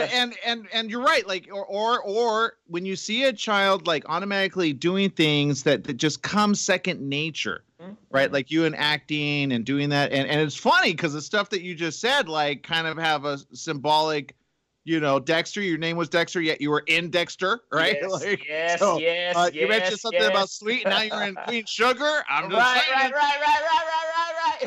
and, 0.04 0.12
and 0.14 0.36
and 0.46 0.68
and 0.74 0.92
you're 0.92 1.04
right 1.04 1.28
like 1.28 1.48
or 1.52 1.66
or 1.66 2.02
or 2.02 2.54
when 2.68 2.86
you 2.86 2.96
see 2.96 3.24
a 3.26 3.34
child 3.34 3.88
like 3.88 4.04
automatically 4.08 4.74
doing 4.74 5.10
things 5.10 5.64
that, 5.64 5.84
that 5.86 5.98
just 5.98 6.22
come 6.22 6.56
second 6.56 7.02
nature 7.02 7.64
mm-hmm. 7.82 7.94
right? 8.12 8.32
Like 8.32 8.52
you 8.52 8.66
and 8.66 8.76
acting 8.76 9.52
and 9.52 9.66
doing 9.66 9.90
that. 9.90 10.12
And 10.12 10.28
and 10.30 10.42
it's 10.42 10.56
funny 10.56 10.92
because 10.92 11.14
the 11.14 11.22
stuff 11.22 11.50
that 11.50 11.62
you 11.62 11.76
just 11.76 12.00
said 12.00 12.28
like 12.30 12.64
kind 12.64 12.88
of 12.88 12.98
have 12.98 13.26
a 13.26 13.40
symbolic 13.54 14.36
you 14.84 15.02
know 15.02 15.20
dexter 15.20 15.62
your 15.62 15.78
name 15.78 15.98
was 15.98 16.08
dexter 16.08 16.40
yet 16.40 16.62
you 16.62 16.70
were 16.70 16.84
in 16.88 17.10
dexter 17.10 17.60
right? 17.72 17.98
Yes 18.02 18.12
like, 18.12 18.48
yes 18.48 18.80
so, 18.80 18.98
yes, 19.00 19.36
uh, 19.36 19.50
you 19.54 19.68
mentioned 19.68 20.00
something 20.00 20.22
yes. 20.22 20.30
about 20.30 20.50
sweet 20.50 20.86
and 20.86 20.94
now 20.94 21.02
you're 21.02 21.28
in 21.28 21.36
queen 21.48 21.66
sugar. 21.66 22.24
I'm 22.30 22.50
just 22.50 22.60
right, 22.60 22.82
saying. 22.88 23.12
right 23.12 23.14
right 23.14 23.40
right 23.40 23.62
right 23.62 23.86
right 23.86 24.07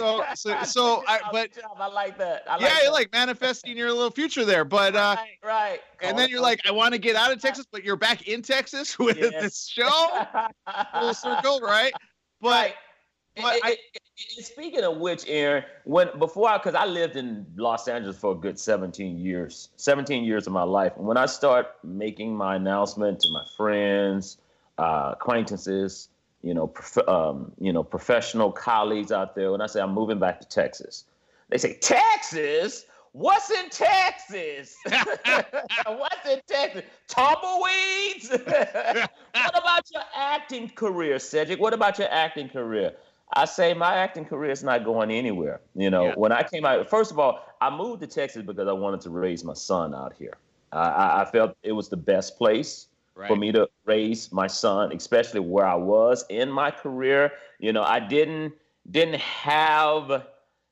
so 0.01 0.25
so, 0.35 0.63
so 0.65 1.05
I, 1.07 1.21
but 1.33 1.51
I 1.79 1.87
like 1.87 2.19
that. 2.19 2.45
I 2.49 2.55
like 2.55 2.63
yeah, 2.63 2.69
that. 2.69 2.83
you're 2.83 2.93
like 2.93 3.13
manifesting 3.13 3.77
your 3.77 3.93
little 3.93 4.11
future 4.11 4.45
there. 4.45 4.65
But 4.65 4.97
uh, 4.97 5.17
right, 5.19 5.39
right. 5.45 5.81
and 6.03 6.19
then 6.19 6.29
you're 6.29 6.41
like, 6.41 6.61
I 6.67 6.71
want 6.71 6.95
to 6.95 6.99
get 6.99 7.17
out 7.17 7.33
of 7.33 7.41
Texas, 7.41 7.67
but 7.71 7.85
you're 7.85 7.97
back 7.97 8.29
in 8.29 8.43
Texas 8.43 8.99
with 8.99 9.19
yes. 9.19 9.33
this 9.41 9.67
show. 9.69 10.27
Full 10.99 11.15
circle, 11.15 11.61
right? 11.61 11.93
But 12.43 12.73
right. 13.37 13.61
I, 13.63 13.77
speaking 14.17 14.83
of 14.83 14.97
which, 14.97 15.25
Aaron, 15.27 15.65
when 15.85 16.09
before 16.19 16.49
I, 16.49 16.57
because 16.57 16.75
I 16.75 16.87
lived 16.87 17.17
in 17.17 17.47
Los 17.57 17.87
Angeles 17.87 18.17
for 18.17 18.33
a 18.33 18.35
good 18.35 18.59
17 18.59 19.19
years, 19.19 19.69
17 19.77 20.25
years 20.25 20.47
of 20.47 20.53
my 20.53 20.63
life. 20.63 20.93
And 20.97 21.07
when 21.07 21.17
I 21.17 21.27
start 21.27 21.67
making 21.85 22.35
my 22.35 22.57
announcement 22.57 23.21
to 23.21 23.29
my 23.31 23.45
friends, 23.57 24.39
uh, 24.79 25.11
acquaintances, 25.13 26.09
you 26.43 26.55
know, 26.55 26.67
prof- 26.67 27.09
um, 27.09 27.53
you 27.61 27.73
know, 27.73 27.83
professional 27.83 28.51
colleagues 28.51 29.13
out 29.13 29.35
there, 29.35 29.53
when 29.53 29.61
I 29.61 29.67
say 29.67 29.81
I'm 29.81 29.93
moving 29.93 30.19
back 30.19 30.41
to 30.41 30.49
Texas, 30.49 31.05
they 31.49 31.59
say 31.59 31.75
Texas. 31.75 32.85
What's 33.13 33.51
in 33.51 33.69
Texas? 33.71 34.77
What's 34.87 36.29
in 36.29 36.41
Texas? 36.47 36.83
Tumbleweeds? 37.09 38.31
what 39.33 39.59
about 39.59 39.83
your 39.93 40.03
acting 40.15 40.69
career, 40.71 41.19
Cedric? 41.19 41.59
What 41.59 41.75
about 41.75 41.99
your 41.99 42.09
acting 42.13 42.49
career? 42.49 42.93
I 43.35 43.47
say 43.47 43.75
my 43.75 43.95
acting 43.95 44.25
career 44.25 44.53
is 44.53 44.63
not 44.63 44.85
going 44.85 45.11
anywhere. 45.11 45.61
You 45.75 45.91
know, 45.91 46.07
yeah. 46.07 46.15
when 46.15 46.31
I 46.31 46.45
came 46.45 46.65
out, 46.65 46.89
first 46.89 47.11
of 47.11 47.19
all, 47.19 47.45
I 47.61 47.69
moved 47.75 48.01
to 48.03 48.07
Texas 48.07 48.45
because 48.45 48.69
I 48.69 48.73
wanted 48.73 49.01
to 49.03 49.11
raise 49.11 49.45
my 49.45 49.55
son 49.55 49.93
out 49.93 50.15
here. 50.17 50.35
I, 50.73 51.23
I 51.23 51.25
felt 51.25 51.57
it 51.65 51.73
was 51.73 51.89
the 51.89 51.97
best 51.97 52.39
place 52.39 52.87
right. 53.21 53.29
for 53.29 53.37
me 53.37 53.53
to 53.53 53.69
raise 53.85 54.33
my 54.33 54.47
son, 54.47 54.93
especially 54.93 55.41
where 55.41 55.67
I 55.67 55.77
was 55.77 56.25
in 56.29 56.51
my 56.51 56.71
career. 56.71 57.33
You 57.59 57.73
know, 57.73 57.83
I 57.83 58.01
didn't 58.01 58.55
didn't 58.91 59.21
have 59.21 60.27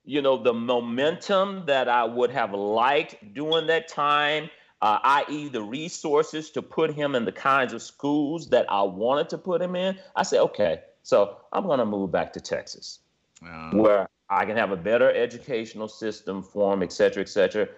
you 0.08 0.22
know, 0.22 0.42
the 0.42 0.54
momentum 0.54 1.64
that 1.66 1.86
I 1.86 2.02
would 2.02 2.30
have 2.30 2.54
liked 2.54 3.34
during 3.34 3.66
that 3.66 3.88
time, 3.88 4.48
uh, 4.80 4.98
i.e., 5.04 5.50
the 5.50 5.62
resources 5.62 6.50
to 6.52 6.62
put 6.62 6.94
him 6.94 7.14
in 7.14 7.26
the 7.26 7.32
kinds 7.32 7.74
of 7.74 7.82
schools 7.82 8.48
that 8.48 8.64
I 8.72 8.80
wanted 8.80 9.28
to 9.28 9.38
put 9.38 9.60
him 9.60 9.76
in, 9.76 9.98
I 10.16 10.22
said, 10.22 10.40
okay, 10.40 10.80
so 11.02 11.36
I'm 11.52 11.64
going 11.64 11.78
to 11.78 11.84
move 11.84 12.10
back 12.10 12.32
to 12.32 12.40
Texas, 12.40 13.00
where 13.72 14.08
I 14.30 14.46
can 14.46 14.56
have 14.56 14.70
a 14.72 14.78
better 14.78 15.12
educational 15.12 15.88
system 15.88 16.42
for 16.42 16.72
him, 16.72 16.82
et 16.82 16.90
cetera, 16.90 17.22
et 17.22 17.28
cetera. 17.28 17.68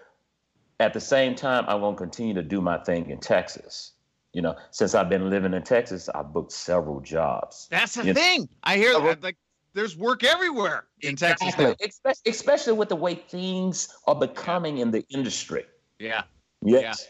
At 0.78 0.94
the 0.94 1.00
same 1.00 1.34
time, 1.34 1.64
I'm 1.66 1.80
going 1.80 1.96
to 1.96 1.98
continue 1.98 2.34
to 2.34 2.44
do 2.44 2.60
my 2.60 2.78
thing 2.78 3.10
in 3.10 3.18
Texas. 3.18 3.94
You 4.32 4.42
know, 4.42 4.56
since 4.70 4.94
I've 4.94 5.08
been 5.08 5.28
living 5.28 5.54
in 5.54 5.62
Texas, 5.62 6.08
I've 6.08 6.32
booked 6.32 6.52
several 6.52 7.00
jobs. 7.00 7.66
That's 7.70 7.94
the 7.94 8.06
you 8.06 8.14
thing. 8.14 8.42
Know, 8.42 8.48
I 8.62 8.76
hear 8.76 8.98
that. 9.00 9.22
Like, 9.22 9.36
there's 9.74 9.96
work 9.96 10.24
everywhere 10.24 10.86
in 11.00 11.10
exactly. 11.10 11.50
Texas. 11.50 11.76
Especially, 11.80 12.30
especially 12.30 12.72
with 12.74 12.88
the 12.88 12.96
way 12.96 13.14
things 13.14 13.88
are 14.06 14.14
becoming 14.14 14.78
in 14.78 14.90
the 14.90 15.04
industry. 15.10 15.64
Yeah. 15.98 16.22
Yes. 16.62 17.06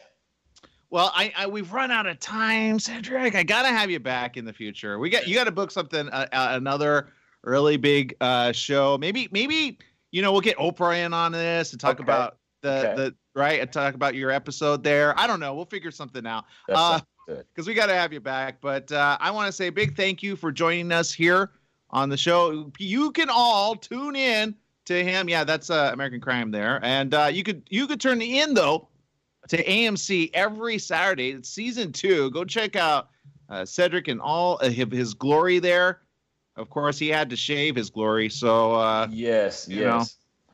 Yeah. 0.52 0.68
Well, 0.90 1.12
I, 1.14 1.32
I, 1.36 1.46
we've 1.46 1.72
run 1.72 1.92
out 1.92 2.06
of 2.06 2.18
time, 2.18 2.80
Cedric. 2.80 3.36
I 3.36 3.44
gotta 3.44 3.68
have 3.68 3.90
you 3.90 4.00
back 4.00 4.36
in 4.36 4.44
the 4.44 4.52
future. 4.52 4.98
We 4.98 5.08
got 5.08 5.28
you 5.28 5.34
got 5.34 5.44
to 5.44 5.52
book 5.52 5.70
something 5.70 6.08
uh, 6.08 6.26
uh, 6.32 6.48
another 6.52 7.12
really 7.44 7.76
big 7.76 8.16
uh, 8.20 8.50
show. 8.50 8.98
Maybe 8.98 9.28
maybe 9.30 9.78
you 10.10 10.20
know 10.20 10.32
we'll 10.32 10.40
get 10.40 10.56
Oprah 10.56 11.06
in 11.06 11.14
on 11.14 11.30
this 11.30 11.72
and 11.72 11.80
talk 11.80 12.00
okay. 12.00 12.02
about 12.02 12.38
the 12.62 12.78
okay. 12.78 12.94
the 12.96 13.14
right 13.36 13.60
and 13.60 13.72
talk 13.72 13.94
about 13.94 14.16
your 14.16 14.32
episode 14.32 14.82
there. 14.82 15.16
I 15.18 15.28
don't 15.28 15.38
know. 15.38 15.54
We'll 15.54 15.64
figure 15.64 15.92
something 15.92 16.26
out. 16.26 16.44
Because 17.36 17.66
uh, 17.66 17.70
we 17.70 17.74
got 17.74 17.86
to 17.86 17.94
have 17.94 18.12
you 18.12 18.20
back. 18.20 18.60
But 18.60 18.90
uh, 18.92 19.16
I 19.20 19.30
want 19.30 19.46
to 19.46 19.52
say 19.52 19.68
a 19.68 19.72
big 19.72 19.96
thank 19.96 20.22
you 20.22 20.36
for 20.36 20.52
joining 20.52 20.92
us 20.92 21.12
here 21.12 21.50
on 21.90 22.08
the 22.08 22.16
show. 22.16 22.70
You 22.78 23.10
can 23.12 23.28
all 23.30 23.76
tune 23.76 24.16
in 24.16 24.54
to 24.86 25.04
him. 25.04 25.28
Yeah, 25.28 25.44
that's 25.44 25.70
uh, 25.70 25.90
American 25.92 26.20
Crime 26.20 26.50
there, 26.50 26.80
and 26.82 27.14
uh, 27.14 27.30
you 27.32 27.42
could 27.42 27.62
you 27.68 27.86
could 27.86 28.00
turn 28.00 28.20
in 28.20 28.54
though 28.54 28.88
to 29.48 29.64
AMC 29.64 30.30
every 30.34 30.78
Saturday. 30.78 31.30
It's 31.30 31.48
season 31.48 31.92
two. 31.92 32.30
Go 32.30 32.44
check 32.44 32.76
out 32.76 33.08
uh, 33.48 33.64
Cedric 33.64 34.08
and 34.08 34.20
all 34.20 34.58
of 34.58 34.90
his 34.90 35.14
glory 35.14 35.58
there. 35.58 36.00
Of 36.56 36.68
course, 36.68 36.98
he 36.98 37.08
had 37.08 37.30
to 37.30 37.36
shave 37.36 37.76
his 37.76 37.90
glory, 37.90 38.28
so 38.28 38.74
uh, 38.74 39.08
yes, 39.10 39.66
yes. 39.68 39.80
Know, 39.80 40.04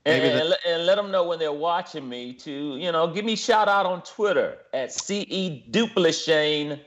and, 0.06 0.24
and, 0.24 0.52
the- 0.52 0.58
and, 0.66 0.86
let 0.86 0.94
them 0.96 1.10
know 1.10 1.24
when 1.24 1.38
they're 1.38 1.52
watching 1.52 2.08
me 2.08 2.32
to, 2.34 2.76
you 2.76 2.92
know, 2.92 3.12
give 3.12 3.24
me 3.24 3.36
shout 3.36 3.68
out 3.68 3.86
on 3.86 4.02
Twitter 4.02 4.58
at 4.72 4.92
CE 4.92 5.62
Duplechain. 5.70 6.80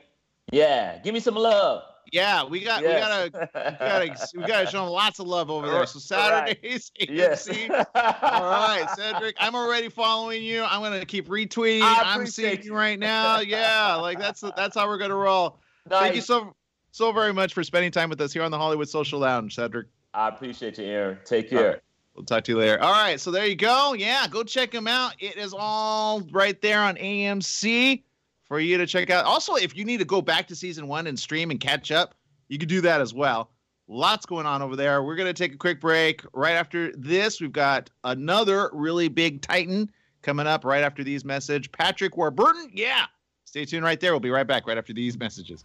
Yeah, 0.50 0.98
give 0.98 1.14
me 1.14 1.20
some 1.20 1.34
love. 1.34 1.82
Yeah, 2.12 2.44
we 2.44 2.60
got 2.60 2.82
yes. 2.82 2.94
we 2.94 3.30
gotta 3.30 3.48
we 3.54 3.86
gotta 3.86 4.28
we 4.38 4.44
gotta 4.44 4.66
show 4.66 4.84
them 4.84 4.92
lots 4.92 5.20
of 5.20 5.28
love 5.28 5.48
over 5.48 5.68
there. 5.68 5.86
So 5.86 6.00
Saturdays, 6.00 6.90
right. 7.00 7.10
yes. 7.10 7.48
All 7.48 8.42
right, 8.42 8.86
Cedric, 8.96 9.36
I'm 9.38 9.54
already 9.54 9.88
following 9.88 10.42
you. 10.42 10.64
I'm 10.64 10.82
gonna 10.82 11.04
keep 11.04 11.28
retweeting. 11.28 11.82
I'm 11.84 12.26
seeing 12.26 12.62
you 12.62 12.74
right 12.74 12.98
now. 12.98 13.40
Yeah, 13.40 13.94
like 13.96 14.18
that's 14.18 14.40
that's 14.56 14.76
how 14.76 14.88
we're 14.88 14.98
gonna 14.98 15.14
roll. 15.14 15.60
Nice. 15.88 16.00
Thank 16.00 16.14
you 16.16 16.20
so 16.22 16.54
so 16.90 17.12
very 17.12 17.32
much 17.32 17.54
for 17.54 17.62
spending 17.62 17.92
time 17.92 18.10
with 18.10 18.20
us 18.20 18.32
here 18.32 18.42
on 18.42 18.50
the 18.50 18.58
Hollywood 18.58 18.88
Social 18.88 19.20
Lounge, 19.20 19.54
Cedric. 19.54 19.86
I 20.12 20.28
appreciate 20.28 20.78
you, 20.78 20.86
Aaron. 20.86 21.18
Take 21.24 21.50
care. 21.50 21.80
We'll 22.20 22.26
talk 22.26 22.44
to 22.44 22.52
you 22.52 22.58
later. 22.58 22.78
All 22.82 22.92
right, 22.92 23.18
so 23.18 23.30
there 23.30 23.46
you 23.46 23.56
go. 23.56 23.94
Yeah, 23.94 24.26
go 24.28 24.42
check 24.42 24.72
them 24.72 24.86
out. 24.86 25.14
It 25.18 25.38
is 25.38 25.54
all 25.56 26.20
right 26.30 26.60
there 26.60 26.82
on 26.82 26.96
AMC 26.96 28.02
for 28.44 28.60
you 28.60 28.76
to 28.76 28.86
check 28.86 29.08
out. 29.08 29.24
Also, 29.24 29.54
if 29.54 29.74
you 29.74 29.86
need 29.86 30.00
to 30.00 30.04
go 30.04 30.20
back 30.20 30.46
to 30.48 30.54
season 30.54 30.86
one 30.86 31.06
and 31.06 31.18
stream 31.18 31.50
and 31.50 31.58
catch 31.58 31.90
up, 31.90 32.14
you 32.48 32.58
can 32.58 32.68
do 32.68 32.82
that 32.82 33.00
as 33.00 33.14
well. 33.14 33.52
Lots 33.88 34.26
going 34.26 34.44
on 34.44 34.60
over 34.60 34.76
there. 34.76 35.02
We're 35.02 35.16
going 35.16 35.32
to 35.32 35.32
take 35.32 35.54
a 35.54 35.56
quick 35.56 35.80
break. 35.80 36.22
Right 36.34 36.52
after 36.52 36.92
this, 36.94 37.40
we've 37.40 37.52
got 37.52 37.88
another 38.04 38.68
really 38.74 39.08
big 39.08 39.40
Titan 39.40 39.90
coming 40.20 40.46
up 40.46 40.66
right 40.66 40.82
after 40.82 41.02
these 41.02 41.24
messages. 41.24 41.68
Patrick 41.68 42.18
Warburton, 42.18 42.70
yeah. 42.74 43.06
Stay 43.46 43.64
tuned 43.64 43.84
right 43.84 43.98
there. 43.98 44.12
We'll 44.12 44.20
be 44.20 44.28
right 44.28 44.46
back 44.46 44.66
right 44.66 44.76
after 44.76 44.92
these 44.92 45.18
messages. 45.18 45.64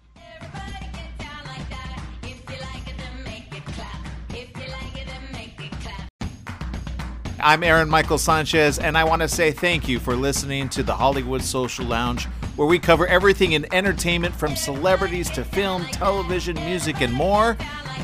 I'm 7.46 7.62
Aaron 7.62 7.88
Michael 7.88 8.18
Sanchez, 8.18 8.80
and 8.80 8.98
I 8.98 9.04
want 9.04 9.22
to 9.22 9.28
say 9.28 9.52
thank 9.52 9.88
you 9.88 10.00
for 10.00 10.16
listening 10.16 10.68
to 10.70 10.82
the 10.82 10.96
Hollywood 10.96 11.44
Social 11.44 11.86
Lounge, 11.86 12.26
where 12.56 12.68
we 12.68 12.80
cover 12.80 13.06
everything 13.06 13.52
in 13.52 13.72
entertainment 13.72 14.34
from 14.34 14.56
celebrities 14.56 15.30
to 15.30 15.44
film, 15.44 15.86
television, 15.92 16.56
music, 16.56 17.02
and 17.02 17.14
more. 17.14 17.56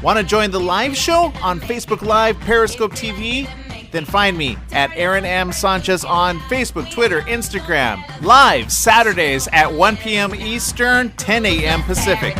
Want 0.04 0.20
to 0.20 0.24
join 0.24 0.52
the 0.52 0.60
live 0.60 0.96
show 0.96 1.34
on 1.42 1.60
Facebook 1.60 2.04
Live, 2.04 2.40
Periscope 2.42 2.92
TV? 2.92 3.50
Then 3.92 4.06
find 4.06 4.38
me 4.38 4.60
at 4.74 4.92
Aaron 4.94 5.26
M. 5.26 5.52
Sanchez 5.52 6.06
on 6.06 6.38
Facebook, 6.42 6.92
Twitter, 6.92 7.22
Instagram. 7.22 8.04
Live 8.22 8.72
Saturdays 8.72 9.48
at 9.52 9.74
1 9.74 9.98
p.m. 9.98 10.36
Eastern, 10.36 11.10
10 11.14 11.48
a.m. 11.48 11.82
Pacific. 11.82 12.38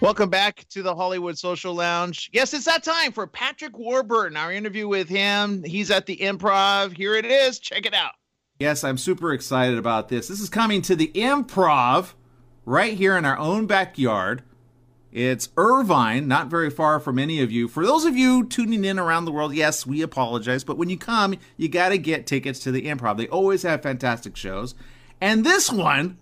Welcome 0.00 0.30
back 0.30 0.64
to 0.70 0.82
the 0.82 0.94
Hollywood 0.94 1.36
Social 1.36 1.74
Lounge. 1.74 2.30
Yes, 2.32 2.54
it's 2.54 2.64
that 2.64 2.82
time 2.82 3.12
for 3.12 3.26
Patrick 3.26 3.76
Warburton, 3.76 4.34
our 4.34 4.50
interview 4.50 4.88
with 4.88 5.10
him. 5.10 5.62
He's 5.62 5.90
at 5.90 6.06
the 6.06 6.16
improv. 6.16 6.96
Here 6.96 7.16
it 7.16 7.26
is. 7.26 7.58
Check 7.58 7.84
it 7.84 7.92
out. 7.92 8.12
Yes, 8.58 8.82
I'm 8.82 8.96
super 8.96 9.34
excited 9.34 9.76
about 9.76 10.08
this. 10.08 10.26
This 10.26 10.40
is 10.40 10.48
coming 10.48 10.80
to 10.82 10.96
the 10.96 11.08
improv 11.14 12.14
right 12.64 12.94
here 12.94 13.14
in 13.18 13.26
our 13.26 13.36
own 13.36 13.66
backyard. 13.66 14.42
It's 15.12 15.50
Irvine, 15.58 16.26
not 16.26 16.46
very 16.46 16.70
far 16.70 16.98
from 16.98 17.18
any 17.18 17.42
of 17.42 17.52
you. 17.52 17.68
For 17.68 17.84
those 17.84 18.06
of 18.06 18.16
you 18.16 18.46
tuning 18.46 18.86
in 18.86 18.98
around 18.98 19.26
the 19.26 19.32
world, 19.32 19.54
yes, 19.54 19.86
we 19.86 20.00
apologize, 20.00 20.64
but 20.64 20.78
when 20.78 20.88
you 20.88 20.96
come, 20.96 21.34
you 21.58 21.68
got 21.68 21.90
to 21.90 21.98
get 21.98 22.26
tickets 22.26 22.58
to 22.60 22.72
the 22.72 22.86
improv. 22.86 23.18
They 23.18 23.28
always 23.28 23.64
have 23.64 23.82
fantastic 23.82 24.34
shows. 24.34 24.74
And 25.20 25.44
this 25.44 25.70
one 25.70 26.16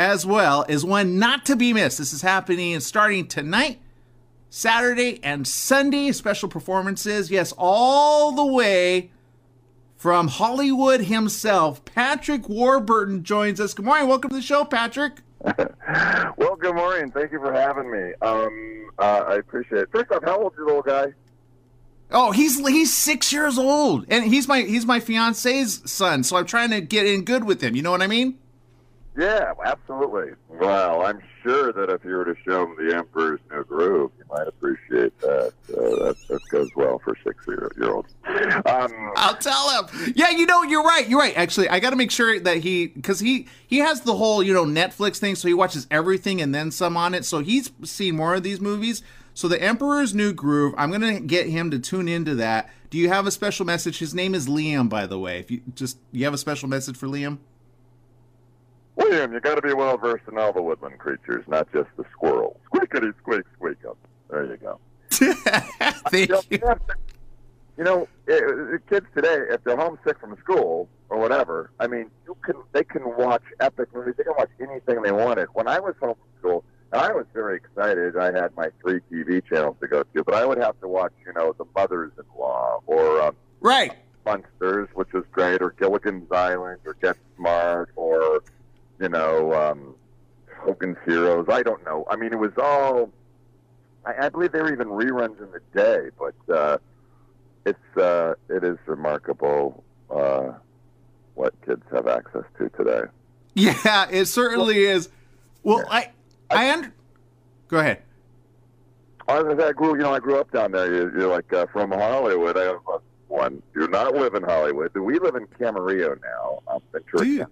as 0.00 0.24
well 0.24 0.64
is 0.66 0.82
one 0.82 1.18
not 1.18 1.44
to 1.44 1.54
be 1.54 1.74
missed. 1.74 1.98
This 1.98 2.14
is 2.14 2.22
happening 2.22 2.72
and 2.72 2.82
starting 2.82 3.26
tonight, 3.26 3.78
Saturday, 4.48 5.20
and 5.22 5.46
Sunday. 5.46 6.10
Special 6.12 6.48
performances. 6.48 7.30
Yes, 7.30 7.52
all 7.58 8.32
the 8.32 8.46
way 8.46 9.10
from 9.96 10.28
Hollywood 10.28 11.02
himself. 11.02 11.84
Patrick 11.84 12.48
Warburton 12.48 13.24
joins 13.24 13.60
us. 13.60 13.74
Good 13.74 13.84
morning. 13.84 14.08
Welcome 14.08 14.30
to 14.30 14.36
the 14.36 14.42
show, 14.42 14.64
Patrick. 14.64 15.18
well, 15.44 16.56
good 16.58 16.74
morning. 16.74 17.10
Thank 17.10 17.32
you 17.32 17.38
for 17.38 17.52
having 17.52 17.90
me. 17.90 18.14
Um, 18.22 18.90
uh, 18.98 19.24
I 19.28 19.34
appreciate 19.34 19.82
it. 19.82 19.90
First 19.92 20.10
off, 20.12 20.24
how 20.24 20.40
old 20.40 20.52
is 20.52 20.60
the 20.60 20.64
little 20.64 20.80
guy? 20.80 21.12
Oh, 22.10 22.32
he's 22.32 22.58
he's 22.66 22.96
six 22.96 23.34
years 23.34 23.58
old, 23.58 24.06
and 24.08 24.24
he's 24.24 24.48
my 24.48 24.62
he's 24.62 24.86
my 24.86 24.98
fiance's 24.98 25.82
son. 25.84 26.24
So 26.24 26.36
I'm 26.38 26.46
trying 26.46 26.70
to 26.70 26.80
get 26.80 27.04
in 27.04 27.22
good 27.26 27.44
with 27.44 27.62
him. 27.62 27.76
You 27.76 27.82
know 27.82 27.90
what 27.90 28.00
I 28.00 28.06
mean? 28.06 28.38
Yeah, 29.16 29.52
absolutely. 29.64 30.32
Well, 30.48 31.02
I'm 31.02 31.20
sure 31.42 31.72
that 31.72 31.90
if 31.90 32.04
you 32.04 32.12
were 32.12 32.24
to 32.24 32.36
show 32.46 32.64
him 32.64 32.76
the 32.76 32.94
Emperor's 32.96 33.40
New 33.50 33.64
Groove, 33.64 34.12
he 34.16 34.22
might 34.32 34.46
appreciate 34.46 35.18
that. 35.20 35.52
Uh, 35.68 36.04
that, 36.04 36.16
that 36.28 36.40
goes 36.50 36.68
well 36.76 37.00
for 37.00 37.16
six 37.24 37.44
year, 37.46 37.70
year 37.76 37.90
olds. 37.90 38.14
Um, 38.66 39.12
I'll 39.16 39.36
tell 39.36 39.70
him. 39.70 40.12
Yeah, 40.14 40.30
you 40.30 40.46
know, 40.46 40.62
you're 40.62 40.84
right. 40.84 41.08
You're 41.08 41.18
right. 41.18 41.36
Actually, 41.36 41.68
I 41.68 41.80
got 41.80 41.90
to 41.90 41.96
make 41.96 42.10
sure 42.10 42.38
that 42.38 42.58
he, 42.58 42.88
because 42.88 43.20
he 43.20 43.48
he 43.66 43.78
has 43.78 44.02
the 44.02 44.14
whole 44.14 44.42
you 44.42 44.54
know 44.54 44.64
Netflix 44.64 45.16
thing, 45.16 45.34
so 45.34 45.48
he 45.48 45.54
watches 45.54 45.86
everything 45.90 46.40
and 46.40 46.54
then 46.54 46.70
some 46.70 46.96
on 46.96 47.14
it. 47.14 47.24
So 47.24 47.40
he's 47.40 47.70
seen 47.82 48.16
more 48.16 48.34
of 48.34 48.42
these 48.42 48.60
movies. 48.60 49.02
So 49.34 49.48
the 49.48 49.60
Emperor's 49.60 50.14
New 50.14 50.32
Groove, 50.32 50.74
I'm 50.76 50.90
gonna 50.90 51.20
get 51.20 51.48
him 51.48 51.70
to 51.70 51.78
tune 51.78 52.08
into 52.08 52.34
that. 52.36 52.70
Do 52.90 52.98
you 52.98 53.08
have 53.08 53.26
a 53.26 53.30
special 53.30 53.64
message? 53.66 53.98
His 53.98 54.14
name 54.14 54.34
is 54.34 54.48
Liam, 54.48 54.88
by 54.88 55.06
the 55.06 55.18
way. 55.18 55.38
If 55.38 55.50
you 55.50 55.62
just 55.74 55.98
you 56.12 56.24
have 56.24 56.34
a 56.34 56.38
special 56.38 56.68
message 56.68 56.96
for 56.96 57.06
Liam. 57.06 57.38
William, 59.00 59.32
you 59.32 59.40
got 59.40 59.54
to 59.54 59.62
be 59.62 59.72
well 59.72 59.96
versed 59.96 60.24
in 60.30 60.38
all 60.38 60.52
the 60.52 60.62
woodland 60.62 60.98
creatures, 60.98 61.44
not 61.48 61.72
just 61.72 61.88
the 61.96 62.04
squirrels. 62.12 62.58
Squeakity 62.72 63.12
squeak 63.18 63.44
squeak 63.56 63.84
up. 63.88 63.96
There 64.28 64.44
you 64.44 64.56
go. 64.56 64.78
Thank 65.10 66.28
you. 66.50 66.58
Know, 66.58 66.76
you 67.76 67.84
know, 67.84 68.08
it, 68.26 68.86
kids 68.88 69.06
today, 69.14 69.38
if 69.50 69.64
they're 69.64 69.76
homesick 69.76 70.18
from 70.20 70.36
school 70.38 70.88
or 71.08 71.18
whatever, 71.18 71.70
I 71.80 71.86
mean, 71.86 72.10
you 72.26 72.36
can 72.44 72.56
they 72.72 72.84
can 72.84 73.02
watch 73.16 73.42
epic 73.60 73.88
movies. 73.94 74.14
They 74.18 74.24
can 74.24 74.34
watch 74.36 74.50
anything 74.60 75.02
they 75.02 75.12
wanted. 75.12 75.48
When 75.54 75.66
I 75.66 75.80
was 75.80 75.94
home 76.00 76.14
from 76.14 76.38
school, 76.38 76.64
and 76.92 77.00
I 77.00 77.12
was 77.12 77.26
very 77.32 77.56
excited. 77.56 78.16
I 78.16 78.26
had 78.26 78.54
my 78.56 78.68
three 78.82 79.00
TV 79.10 79.42
channels 79.48 79.76
to 79.80 79.88
go 79.88 80.02
to, 80.02 80.24
but 80.24 80.34
I 80.34 80.44
would 80.44 80.58
have 80.58 80.78
to 80.80 80.88
watch, 80.88 81.12
you 81.24 81.32
know, 81.32 81.54
The 81.56 81.64
Mothers-in-Law 81.74 82.82
or 82.86 83.22
um, 83.22 83.36
right 83.60 83.92
Munsters, 84.26 84.88
which 84.94 85.12
was 85.12 85.24
great, 85.32 85.62
or 85.62 85.70
Gilligan's 85.78 86.30
Island, 86.30 86.80
or 86.84 86.94
Get 87.00 87.16
Smart, 87.36 87.90
or 87.96 88.42
you 89.00 89.08
know, 89.08 89.54
um, 89.54 89.94
Hogan's 90.58 90.98
Heroes. 91.06 91.46
I 91.48 91.62
don't 91.62 91.84
know. 91.84 92.06
I 92.10 92.16
mean, 92.16 92.32
it 92.32 92.38
was 92.38 92.52
all. 92.58 93.10
I, 94.04 94.26
I 94.26 94.28
believe 94.28 94.52
there 94.52 94.62
were 94.62 94.72
even 94.72 94.88
reruns 94.88 95.38
in 95.42 95.50
the 95.50 95.60
day, 95.74 96.10
but 96.18 96.54
uh, 96.54 96.78
it's 97.64 97.96
uh, 97.96 98.34
it 98.48 98.62
is 98.62 98.78
remarkable 98.86 99.82
uh, 100.10 100.52
what 101.34 101.54
kids 101.64 101.82
have 101.92 102.06
access 102.06 102.44
to 102.58 102.68
today. 102.70 103.02
Yeah, 103.54 104.06
it 104.10 104.26
certainly 104.26 104.86
well, 104.86 104.96
is. 104.96 105.08
Well, 105.62 105.78
yeah. 105.78 105.84
I 105.90 106.10
I 106.50 106.72
under- 106.72 106.94
go 107.68 107.78
ahead. 107.78 108.02
I, 109.28 109.38
I 109.38 109.72
grew, 109.72 109.96
you 109.96 110.02
know, 110.02 110.12
I 110.12 110.18
grew 110.18 110.40
up 110.40 110.50
down 110.50 110.72
there. 110.72 110.92
You're, 110.92 111.18
you're 111.20 111.30
like 111.30 111.52
uh, 111.52 111.66
from 111.72 111.92
Hollywood. 111.92 112.56
I 112.58 112.64
have 112.64 112.80
one. 113.28 113.62
Do 113.74 113.86
not 113.86 114.14
live 114.14 114.34
in 114.34 114.42
Hollywood. 114.42 114.94
We 114.96 115.18
live 115.20 115.36
in 115.36 115.46
Camarillo 115.46 116.20
now, 116.20 116.62
um, 116.66 116.82
Ventura 116.90 117.24
County, 117.24 117.38
with 117.38 117.48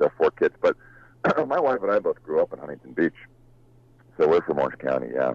our 0.00 0.12
four 0.16 0.30
kids. 0.30 0.54
But 0.60 0.76
my 1.48 1.60
wife 1.60 1.82
and 1.82 1.90
I 1.90 1.98
both 1.98 2.22
grew 2.22 2.40
up 2.40 2.52
in 2.52 2.58
Huntington 2.58 2.92
Beach, 2.92 3.14
so 4.16 4.28
we're 4.28 4.42
from 4.42 4.58
Orange 4.58 4.78
County. 4.78 5.08
Yeah. 5.12 5.34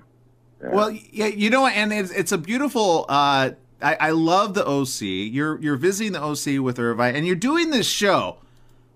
yeah. 0.61 0.69
Well, 0.69 0.91
yeah, 0.91 1.27
you 1.27 1.49
know, 1.49 1.67
and 1.67 1.93
it's 1.93 2.11
it's 2.11 2.31
a 2.31 2.37
beautiful. 2.37 3.05
Uh, 3.09 3.51
I, 3.81 3.95
I 3.99 4.09
love 4.11 4.53
the 4.53 4.65
OC. 4.65 5.01
You're 5.01 5.61
you're 5.61 5.75
visiting 5.75 6.13
the 6.13 6.23
OC 6.23 6.63
with 6.63 6.79
Irvine, 6.79 7.15
and 7.15 7.27
you're 7.27 7.35
doing 7.35 7.69
this 7.71 7.87
show 7.87 8.37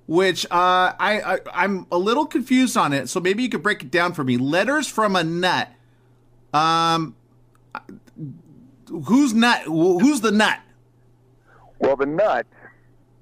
which 0.07 0.45
uh, 0.45 0.93
I, 0.99 1.39
I 1.53 1.65
am 1.65 1.86
a 1.91 1.97
little 1.97 2.26
confused 2.26 2.78
on 2.78 2.93
it. 2.93 3.09
So 3.09 3.20
maybe 3.20 3.43
you 3.43 3.49
could 3.49 3.61
break 3.61 3.84
it 3.84 3.91
down 3.91 4.13
for 4.13 4.24
me. 4.24 4.38
Letters 4.38 4.88
from 4.88 5.15
a 5.15 5.24
nut. 5.24 5.70
Um, 6.53 7.15
who's 8.89 9.34
nut? 9.34 9.63
Who's 9.63 10.22
the 10.22 10.32
nut? 10.32 10.59
Well, 11.80 11.97
the 11.97 12.05
nut 12.05 12.47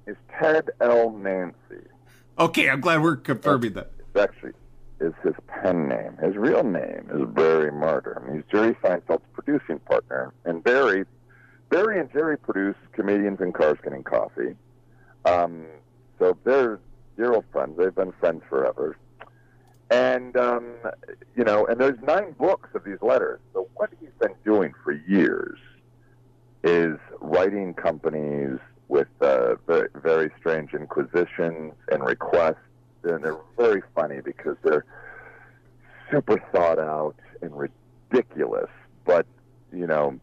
is 0.06 0.16
Ted 0.38 0.70
L. 0.80 1.10
Nancy. 1.10 1.86
Okay, 2.38 2.68
I'm 2.68 2.80
glad 2.80 3.02
we're 3.02 3.16
confirming 3.16 3.72
that. 3.74 3.92
Actually 4.18 4.52
is 5.00 5.12
his 5.22 5.34
pen 5.46 5.88
name. 5.88 6.16
His 6.22 6.36
real 6.36 6.62
name 6.62 7.08
is 7.12 7.28
Barry 7.34 7.70
Marder. 7.70 8.34
He's 8.34 8.44
Jerry 8.50 8.74
Seinfeld's 8.82 9.24
producing 9.34 9.78
partner. 9.80 10.32
And 10.44 10.64
Barry, 10.64 11.04
Barry 11.68 12.00
and 12.00 12.10
Jerry 12.12 12.38
produce 12.38 12.76
Comedians 12.92 13.40
in 13.40 13.52
Cars 13.52 13.78
Getting 13.82 14.02
Coffee. 14.02 14.56
Um, 15.24 15.66
so 16.18 16.36
they're 16.44 16.80
dear 17.16 17.34
old 17.34 17.44
friends. 17.52 17.76
They've 17.78 17.94
been 17.94 18.12
friends 18.20 18.42
forever. 18.48 18.96
And, 19.90 20.36
um, 20.36 20.74
you 21.36 21.44
know, 21.44 21.66
and 21.66 21.80
there's 21.80 21.98
nine 22.02 22.32
books 22.38 22.70
of 22.74 22.84
these 22.84 23.00
letters. 23.02 23.40
So 23.52 23.68
what 23.74 23.90
he's 24.00 24.10
been 24.18 24.34
doing 24.44 24.72
for 24.82 24.92
years 24.92 25.58
is 26.64 26.98
writing 27.20 27.74
companies 27.74 28.58
with 28.88 29.08
uh, 29.20 29.56
very, 29.66 29.88
very 29.94 30.30
strange 30.38 30.72
inquisitions 30.72 31.72
and 31.90 32.04
requests. 32.04 32.56
And 33.02 33.24
they're 33.24 33.38
very 33.56 33.82
funny 33.94 34.20
because 34.20 34.56
they're 34.62 34.84
super 36.10 36.42
thought 36.52 36.78
out 36.78 37.14
and 37.40 37.52
ridiculous. 37.56 38.70
But, 39.04 39.26
you 39.72 39.86
know, 39.86 40.18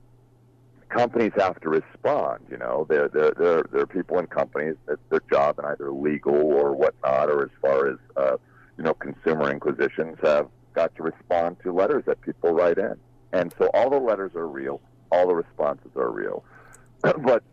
companies 0.93 1.32
have 1.38 1.59
to 1.61 1.70
respond. 1.70 2.45
You 2.49 2.57
know, 2.57 2.86
there 2.89 3.09
there 3.09 3.32
there 3.38 3.64
there 3.72 3.82
are 3.82 3.88
people 3.88 4.20
in 4.20 4.28
companies 4.28 4.76
that 4.86 4.99
their 5.09 5.22
job 5.32 5.59
in 5.59 5.66
either 5.66 5.91
legal 5.91 6.36
or 6.36 6.74
whatnot, 6.74 7.30
or 7.30 7.43
as 7.43 7.49
far 7.61 7.88
as 7.88 7.97
uh, 8.16 8.38
you 8.78 8.84
know, 8.84 8.93
consumer 8.93 9.51
inquisitions 9.51 10.18
have 10.24 10.47
got 10.74 10.95
to 10.95 11.03
respond 11.03 11.57
to 11.64 11.72
letters 11.72 12.03
that 12.05 12.22
people 12.22 12.51
write 12.51 12.78
in, 12.78 12.95
and 13.32 13.53
so 13.57 13.70
all 13.74 13.89
the 13.89 13.99
letters 13.99 14.32
are 14.36 14.47
real, 14.47 14.82
all 15.11 15.28
the 15.28 15.36
responses 15.36 15.91
are 15.95 16.11
real, 16.11 16.43
but 17.01 17.43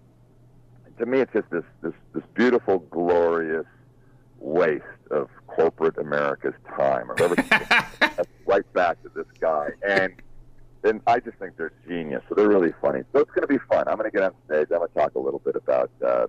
to 1.01 1.07
me, 1.07 1.21
it's 1.21 1.33
just 1.33 1.51
this 1.51 1.65
this 1.83 1.95
this 2.15 2.25
beautiful, 2.35 2.79
glorious 2.91 3.67
waste 4.39 4.85
of 5.11 5.29
corporate 5.47 5.99
America's 5.99 6.55
time. 6.77 7.11
Everything 7.19 7.61
right 8.47 8.73
back 8.73 9.03
to 9.03 9.11
this 9.15 9.27
guy 9.41 9.69
and 9.87 10.13
and 10.85 11.01
I 11.07 11.21
just 11.21 11.37
think 11.39 11.57
they're 11.57 11.73
genius. 11.87 12.23
So 12.29 12.35
they're 12.35 12.49
really 12.49 12.73
funny. 12.81 13.03
So 13.13 13.21
it's 13.21 13.31
going 13.31 13.43
to 13.43 13.47
be 13.47 13.59
fun. 13.69 13.87
I'm 13.89 13.97
going 13.97 14.11
to 14.11 14.17
get 14.17 14.23
on 14.23 14.33
stage. 14.47 14.69
I'm 14.71 14.79
going 14.79 14.89
to 14.89 14.95
talk 14.95 15.15
a 15.15 15.19
little 15.19 15.41
bit 15.41 15.57
about, 15.57 15.91
uh, 16.05 16.27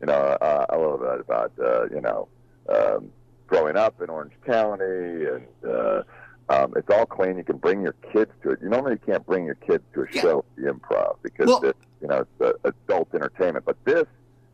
you 0.00 0.06
know, 0.06 0.12
uh, 0.12 0.66
a 0.68 0.76
little 0.76 0.98
bit 0.98 1.20
about, 1.20 1.52
uh, 1.58 1.84
you 1.88 2.00
know, 2.00 2.28
um, 2.68 3.10
growing 3.46 3.76
up 3.76 4.00
in 4.02 4.10
Orange 4.10 4.34
County, 4.44 4.84
and 4.84 5.46
uh, 5.66 6.02
um, 6.48 6.74
it's 6.76 6.90
all 6.90 7.06
clean. 7.06 7.36
You 7.38 7.44
can 7.44 7.56
bring 7.56 7.82
your 7.82 7.94
kids 8.12 8.30
to 8.42 8.50
it. 8.50 8.60
You 8.62 8.68
normally 8.68 8.98
can't 8.98 9.24
bring 9.24 9.46
your 9.46 9.54
kids 9.54 9.82
to 9.94 10.02
a 10.02 10.06
yeah. 10.12 10.20
show, 10.20 10.44
the 10.56 10.72
improv, 10.72 11.16
because 11.22 11.46
well, 11.46 11.64
it, 11.64 11.76
you 12.02 12.08
know 12.08 12.26
it's 12.40 12.40
uh, 12.64 12.70
adult 12.88 13.08
entertainment. 13.14 13.64
But 13.64 13.76
this 13.84 14.04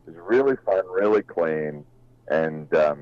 is 0.07 0.15
really 0.15 0.55
fun, 0.65 0.83
really 0.89 1.21
clean, 1.21 1.83
and 2.29 2.73
um, 2.75 2.99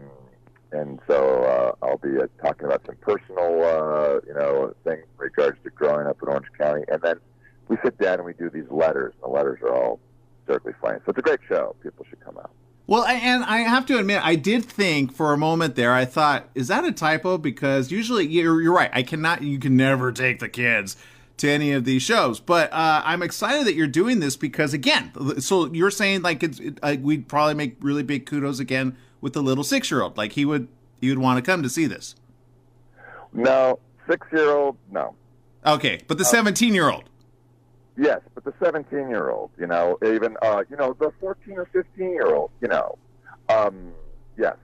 and 0.71 0.99
so 1.07 1.43
uh, 1.43 1.85
I'll 1.85 1.97
be 1.97 2.17
uh, 2.17 2.27
talking 2.43 2.65
about 2.65 2.83
some 2.85 2.95
personal, 3.01 3.63
uh, 3.63 4.19
you 4.27 4.33
know, 4.33 4.73
things 4.83 5.03
in 5.03 5.17
regards 5.17 5.57
to 5.63 5.69
growing 5.69 6.07
up 6.07 6.17
in 6.21 6.29
Orange 6.29 6.47
County, 6.57 6.83
and 6.87 7.01
then 7.01 7.19
we 7.67 7.77
sit 7.83 7.97
down 7.97 8.15
and 8.15 8.25
we 8.25 8.33
do 8.33 8.49
these 8.49 8.69
letters. 8.69 9.13
And 9.21 9.31
the 9.31 9.35
letters 9.35 9.59
are 9.61 9.73
all 9.73 9.99
certainly 10.47 10.75
funny. 10.81 10.99
So 11.05 11.09
it's 11.09 11.19
a 11.19 11.21
great 11.21 11.39
show. 11.47 11.75
People 11.83 12.05
should 12.09 12.19
come 12.21 12.37
out. 12.37 12.51
Well, 12.89 13.05
and 13.05 13.43
I 13.43 13.59
have 13.59 13.85
to 13.85 13.99
admit, 13.99 14.25
I 14.25 14.33
did 14.33 14.65
think 14.65 15.13
for 15.13 15.31
a 15.31 15.37
moment 15.37 15.75
there, 15.75 15.93
I 15.93 16.05
thought, 16.05 16.49
is 16.55 16.69
that 16.69 16.83
a 16.83 16.91
typo? 16.91 17.37
Because 17.37 17.91
usually, 17.91 18.25
you're, 18.25 18.63
you're 18.63 18.73
right. 18.73 18.89
I 18.91 19.03
cannot, 19.03 19.43
you 19.43 19.59
can 19.59 19.77
never 19.77 20.11
take 20.11 20.39
the 20.39 20.49
kids 20.49 20.97
to 21.37 21.47
any 21.47 21.71
of 21.71 21.85
these 21.85 22.01
shows. 22.01 22.39
But 22.39 22.73
uh, 22.73 23.03
I'm 23.05 23.21
excited 23.21 23.67
that 23.67 23.75
you're 23.75 23.85
doing 23.85 24.21
this 24.21 24.35
because, 24.35 24.73
again, 24.73 25.11
so 25.39 25.71
you're 25.71 25.91
saying 25.91 26.23
like 26.23 26.41
it's, 26.41 26.59
it, 26.59 26.79
uh, 26.81 26.95
we'd 26.99 27.27
probably 27.27 27.53
make 27.53 27.77
really 27.79 28.01
big 28.01 28.25
kudos 28.25 28.59
again 28.59 28.97
with 29.21 29.33
the 29.33 29.43
little 29.43 29.63
six 29.63 29.91
year 29.91 30.01
old. 30.01 30.17
Like 30.17 30.31
he 30.31 30.43
would 30.43 30.67
he 30.99 31.09
would 31.09 31.19
want 31.19 31.37
to 31.37 31.43
come 31.43 31.61
to 31.61 31.69
see 31.69 31.85
this. 31.85 32.15
No, 33.33 33.77
six 34.07 34.25
year 34.31 34.49
old, 34.49 34.77
no. 34.91 35.13
Okay, 35.63 35.99
but 36.07 36.17
the 36.17 36.25
seventeen 36.25 36.73
year 36.73 36.89
old. 36.89 37.03
Yes, 37.99 38.21
but 38.33 38.45
the 38.45 38.53
seventeen 38.63 39.09
year 39.09 39.29
old, 39.29 39.51
you 39.59 39.67
know, 39.67 39.97
even 40.05 40.37
uh, 40.41 40.63
you 40.69 40.77
know, 40.77 40.95
the 40.97 41.11
fourteen 41.19 41.57
or 41.57 41.65
fifteen 41.65 42.11
year 42.11 42.33
old, 42.33 42.49
you 42.61 42.69
know. 42.69 42.97
Um, 43.49 43.91
yes. 44.37 44.55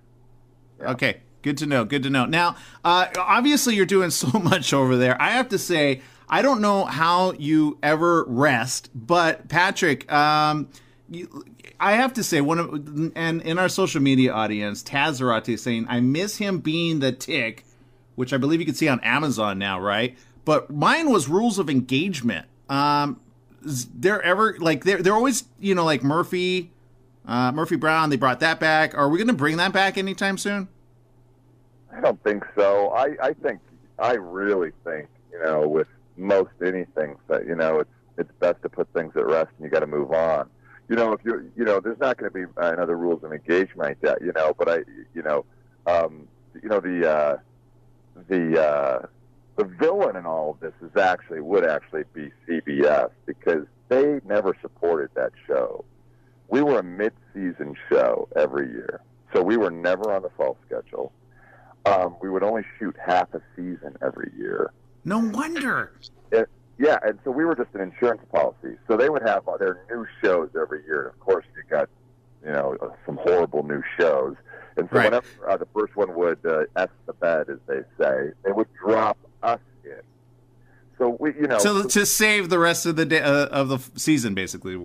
Yeah. 0.80 0.92
Okay, 0.92 1.18
good 1.42 1.58
to 1.58 1.66
know. 1.66 1.84
Good 1.84 2.04
to 2.04 2.10
know. 2.10 2.26
Now, 2.26 2.56
uh, 2.86 3.08
obviously, 3.18 3.76
you're 3.76 3.86
doing 3.86 4.10
so 4.12 4.40
much 4.40 4.74
over 4.74 4.96
there. 4.96 5.22
I 5.22 5.32
have 5.32 5.50
to 5.50 5.58
say, 5.58 6.02
I 6.30 6.42
don't 6.42 6.62
know 6.62 6.86
how 6.86 7.34
you 7.34 7.78
ever 7.84 8.24
rest, 8.24 8.90
but 8.96 9.50
Patrick, 9.50 10.10
um, 10.10 10.70
you, 11.10 11.44
I 11.78 11.94
have 11.94 12.14
to 12.14 12.24
say 12.24 12.40
one 12.40 12.60
of 12.60 13.12
and 13.18 13.42
in 13.42 13.60
our 13.60 13.68
social 13.68 14.02
media 14.02 14.32
audience, 14.32 14.82
Taz 14.82 15.20
Zarate 15.20 15.60
saying 15.60 15.88
I 15.90 16.00
miss 16.00 16.38
him 16.38 16.60
being 16.60 17.00
the 17.00 17.12
tick, 17.12 17.66
which 18.16 18.32
I 18.32 18.38
believe 18.38 18.62
you 18.62 18.66
can 18.66 18.76
see 18.76 18.88
on 18.88 19.02
Amazon 19.02 19.60
now, 19.60 19.78
right? 19.78 20.18
But 20.46 20.70
mine 20.70 21.10
was 21.10 21.28
rules 21.28 21.60
of 21.60 21.70
engagement. 21.70 22.46
Um, 22.70 23.20
is 23.66 23.88
there 23.88 24.22
ever 24.22 24.56
like 24.60 24.84
they're 24.84 25.02
they're 25.02 25.14
always 25.14 25.46
you 25.60 25.76
know 25.76 25.84
like 25.84 26.04
Murphy, 26.04 26.72
uh, 27.26 27.52
Murphy 27.52 27.76
Brown? 27.76 28.10
They 28.10 28.18
brought 28.18 28.40
that 28.40 28.60
back. 28.60 28.98
Are 28.98 29.10
we 29.10 29.18
going 29.18 29.28
to 29.28 29.34
bring 29.34 29.58
that 29.58 29.74
back 29.74 29.98
anytime 29.98 30.38
soon? 30.38 30.68
I 31.92 32.02
don't 32.02 32.22
think 32.24 32.46
so. 32.56 32.90
I 32.92 33.16
I 33.22 33.34
think 33.34 33.60
I 34.00 34.14
really 34.14 34.72
think 34.84 35.08
you 35.32 35.44
know 35.44 35.68
with 35.68 35.88
most 36.18 36.52
anything 36.66 37.18
that 37.28 37.46
you 37.46 37.56
know 37.56 37.80
it's 37.80 37.90
it's 38.18 38.32
best 38.40 38.62
to 38.62 38.70
put 38.70 38.88
things 38.94 39.14
at 39.18 39.26
rest 39.26 39.50
and 39.58 39.66
you 39.66 39.70
got 39.70 39.82
to 39.82 39.88
move 39.88 40.12
on 40.12 40.50
you 40.88 40.96
know, 40.96 41.14
if 41.14 41.22
you 41.24 41.52
you 41.56 41.66
know, 41.66 41.80
there's 41.80 42.00
not 42.00 42.18
going 42.18 42.32
to 42.32 42.34
be 42.34 42.46
another 42.58 42.98
rules 42.98 43.24
of 43.24 43.34
engagement 43.34 43.78
like 43.78 44.02
that, 44.02 44.22
you 44.22 44.32
know. 44.34 44.54
But 44.58 44.70
I, 44.70 44.78
you 45.14 45.24
know, 45.24 45.46
um, 45.88 46.28
you 46.62 46.70
know 46.70 46.80
the 46.80 47.10
uh, 47.10 47.38
the 48.28 48.62
uh, 48.62 49.06
the 49.58 49.64
villain 49.66 50.16
in 50.16 50.26
all 50.26 50.52
of 50.52 50.60
this 50.60 50.74
is 50.82 50.96
actually 50.98 51.42
would 51.42 51.66
actually 51.66 52.04
be 52.14 52.30
CBS 52.48 53.10
because 53.26 53.66
they 53.90 54.20
never 54.26 54.56
supported 54.62 55.10
that 55.16 55.32
show. 55.48 55.86
We 56.48 56.62
were 56.62 56.80
a 56.80 56.84
mid-season 56.84 57.76
show 57.90 58.28
every 58.36 58.68
year, 58.70 59.02
so 59.34 59.42
we 59.42 59.58
were 59.58 59.72
never 59.72 60.12
on 60.14 60.22
the 60.22 60.30
fall 60.38 60.58
schedule. 60.66 61.12
Um, 61.86 62.16
we 62.22 62.30
would 62.30 62.44
only 62.44 62.64
shoot 62.80 62.96
half 63.04 63.34
a 63.34 63.42
season 63.56 63.96
every 64.02 64.32
year. 64.38 64.72
No 65.06 65.20
wonder. 65.20 65.92
It, 66.32 66.50
yeah, 66.78 66.98
and 67.04 67.20
so 67.24 67.32
we 67.32 67.46
were 67.46 67.56
just 67.56 67.70
an 67.74 67.82
insurance 67.82 68.22
policy. 68.34 68.78
So 68.88 68.98
they 68.98 69.10
would 69.10 69.22
have 69.26 69.46
their 69.60 69.80
new 69.90 70.06
shows 70.24 70.50
every 70.60 70.84
year. 70.86 71.08
Of 71.08 71.20
course, 71.20 71.46
you 71.56 71.64
got 71.70 71.88
you 72.44 72.52
know 72.52 72.76
uh, 72.82 72.90
some 73.06 73.18
horrible 73.18 73.64
new 73.64 73.82
shows. 74.00 74.36
And 74.78 74.90
so 74.90 74.98
Right. 74.98 75.06
whenever 75.06 75.26
uh, 75.50 75.58
the 75.58 75.68
first 75.74 75.96
one 75.96 76.14
would 76.16 76.46
uh, 76.46 76.64
F 76.76 76.90
the 77.06 77.14
bed, 77.14 77.50
as 77.50 77.60
they 77.68 77.82
say, 78.04 78.32
they 78.44 78.52
would 78.52 78.68
drop 78.74 79.18
us. 79.46 79.60
So 80.98 81.18
we, 81.20 81.34
you 81.36 81.48
know, 81.48 81.60
to 81.60 81.84
to 81.90 82.06
save 82.06 82.50
the 82.50 82.58
rest 82.58 82.86
of 82.86 82.96
the 82.96 83.06
day, 83.06 83.20
uh, 83.20 83.48
of 83.48 83.68
the 83.68 83.80
season, 84.00 84.34
basically. 84.34 84.76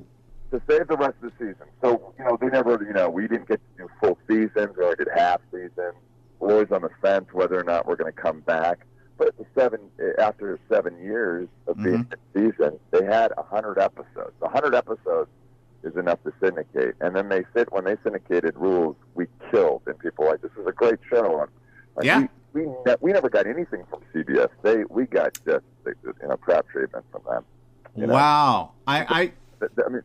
to 0.50 0.60
save 0.68 0.88
the 0.88 0.96
rest 0.96 1.14
of 1.22 1.30
the 1.30 1.32
season. 1.38 1.66
So, 1.80 2.12
you 2.18 2.24
know, 2.24 2.36
they 2.40 2.48
never, 2.48 2.82
you 2.84 2.92
know, 2.92 3.08
we 3.08 3.28
didn't 3.28 3.46
get 3.46 3.60
to 3.76 3.84
do 3.84 3.90
full 4.00 4.18
seasons. 4.26 4.76
We 4.76 4.82
only 4.84 4.96
did 4.96 5.06
half 5.14 5.40
seasons. 5.52 5.94
We're 6.40 6.52
always 6.54 6.72
on 6.72 6.82
the 6.82 6.90
fence 7.00 7.26
whether 7.32 7.56
or 7.60 7.62
not 7.62 7.86
we're 7.86 7.94
going 7.94 8.12
to 8.12 8.20
come 8.20 8.40
back. 8.40 8.80
But 9.18 9.34
seven, 9.56 9.78
after 10.18 10.58
seven 10.68 10.98
years 11.00 11.46
of 11.68 11.76
being 11.76 12.08
in 12.34 12.50
season, 12.50 12.80
they 12.90 13.04
had 13.04 13.32
a 13.36 13.42
hundred 13.44 13.78
episodes. 13.78 14.32
A 14.42 14.48
hundred 14.48 14.74
episodes 14.74 15.30
is 15.84 15.94
enough 15.96 16.18
to 16.24 16.32
syndicate. 16.42 16.96
And 17.00 17.14
then 17.14 17.28
they 17.28 17.44
said 17.54 17.68
when 17.70 17.84
they 17.84 17.96
syndicated 18.02 18.56
rules, 18.56 18.96
we 19.14 19.26
killed, 19.52 19.82
and 19.86 19.96
people 19.98 20.24
were 20.24 20.32
like, 20.32 20.40
"This 20.42 20.50
is 20.60 20.66
a 20.66 20.72
great 20.72 20.98
show." 21.08 21.42
And 21.42 21.50
like, 21.94 22.06
Yeah. 22.06 22.26
We 22.52 22.62
ne- 22.86 22.96
we 23.00 23.12
never 23.12 23.28
got 23.28 23.46
anything 23.46 23.84
from 23.88 24.00
CBS. 24.14 24.48
They 24.62 24.84
we 24.88 25.06
got 25.06 25.32
just 25.46 25.64
you 25.86 26.14
know 26.28 26.36
crap 26.36 26.68
treatment 26.68 27.04
from 27.12 27.22
them. 27.28 27.44
You 27.96 28.06
know? 28.06 28.14
Wow, 28.14 28.72
I, 28.86 29.04
th- 29.60 29.72
I 29.84 29.88
mean, 29.88 30.02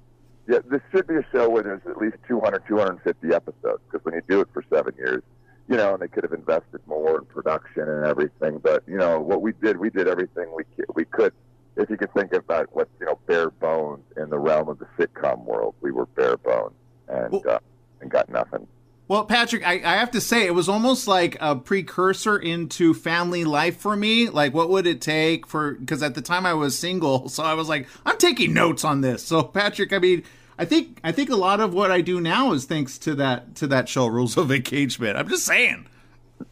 yeah, 0.47 0.59
this 0.69 0.81
should 0.91 1.07
be 1.07 1.15
a 1.15 1.25
show 1.31 1.49
where 1.49 1.63
there's 1.63 1.81
at 1.87 1.97
least 1.97 2.17
200, 2.27 2.63
250 2.67 3.33
episodes. 3.33 3.81
Because 3.89 4.03
when 4.03 4.15
you 4.15 4.21
do 4.27 4.41
it 4.41 4.47
for 4.53 4.63
seven 4.73 4.93
years, 4.97 5.21
you 5.67 5.77
know, 5.77 5.93
and 5.93 6.01
they 6.01 6.07
could 6.07 6.23
have 6.23 6.33
invested 6.33 6.81
more 6.87 7.17
in 7.19 7.25
production 7.25 7.83
and 7.87 8.05
everything. 8.05 8.59
But 8.59 8.83
you 8.87 8.97
know, 8.97 9.19
what 9.19 9.41
we 9.41 9.53
did, 9.53 9.77
we 9.77 9.89
did 9.89 10.07
everything 10.07 10.47
we 10.55 10.63
we 10.95 11.05
could. 11.05 11.33
If 11.77 11.89
you 11.89 11.97
could 11.97 12.13
think 12.13 12.31
about 12.33 12.69
what's 12.73 12.89
you 12.99 13.05
know 13.05 13.19
bare 13.27 13.49
bones 13.49 14.03
in 14.17 14.29
the 14.29 14.39
realm 14.39 14.69
of 14.69 14.79
the 14.79 14.87
sitcom 14.97 15.43
world, 15.43 15.75
we 15.81 15.91
were 15.91 16.05
bare 16.05 16.37
bones 16.37 16.73
and 17.07 17.31
Well- 17.31 17.43
uh, 17.47 17.59
and 18.01 18.09
got 18.11 18.29
nothing. 18.29 18.67
Well, 19.07 19.23
Patrick, 19.25 19.65
I, 19.65 19.73
I 19.73 19.97
have 19.97 20.09
to 20.11 20.21
say, 20.21 20.47
it 20.47 20.55
was 20.55 20.67
almost 20.67 21.07
like 21.07 21.37
a 21.39 21.55
precursor 21.55 22.37
into 22.37 22.95
family 22.95 23.43
life 23.43 23.77
for 23.77 23.95
me. 23.95 24.29
Like, 24.29 24.53
what 24.55 24.69
would 24.69 24.87
it 24.87 24.99
take 24.99 25.45
for? 25.45 25.73
Because 25.73 26.01
at 26.01 26.15
the 26.15 26.21
time 26.21 26.45
I 26.45 26.55
was 26.55 26.77
single, 26.77 27.29
so 27.29 27.43
I 27.43 27.53
was 27.53 27.69
like, 27.69 27.87
I'm 28.05 28.17
taking 28.17 28.53
notes 28.53 28.83
on 28.83 29.01
this. 29.01 29.23
So, 29.23 29.43
Patrick, 29.43 29.93
I 29.93 29.99
mean, 29.99 30.23
I 30.57 30.65
think 30.65 30.99
I 31.03 31.11
think 31.11 31.29
a 31.29 31.35
lot 31.35 31.59
of 31.59 31.73
what 31.73 31.91
I 31.91 32.01
do 32.01 32.21
now 32.21 32.53
is 32.53 32.65
thanks 32.65 32.97
to 32.99 33.13
that 33.15 33.55
to 33.55 33.67
that 33.67 33.89
show, 33.89 34.07
Rules 34.07 34.37
of 34.37 34.51
Engagement. 34.51 35.17
I'm 35.17 35.27
just 35.27 35.45
saying. 35.45 35.85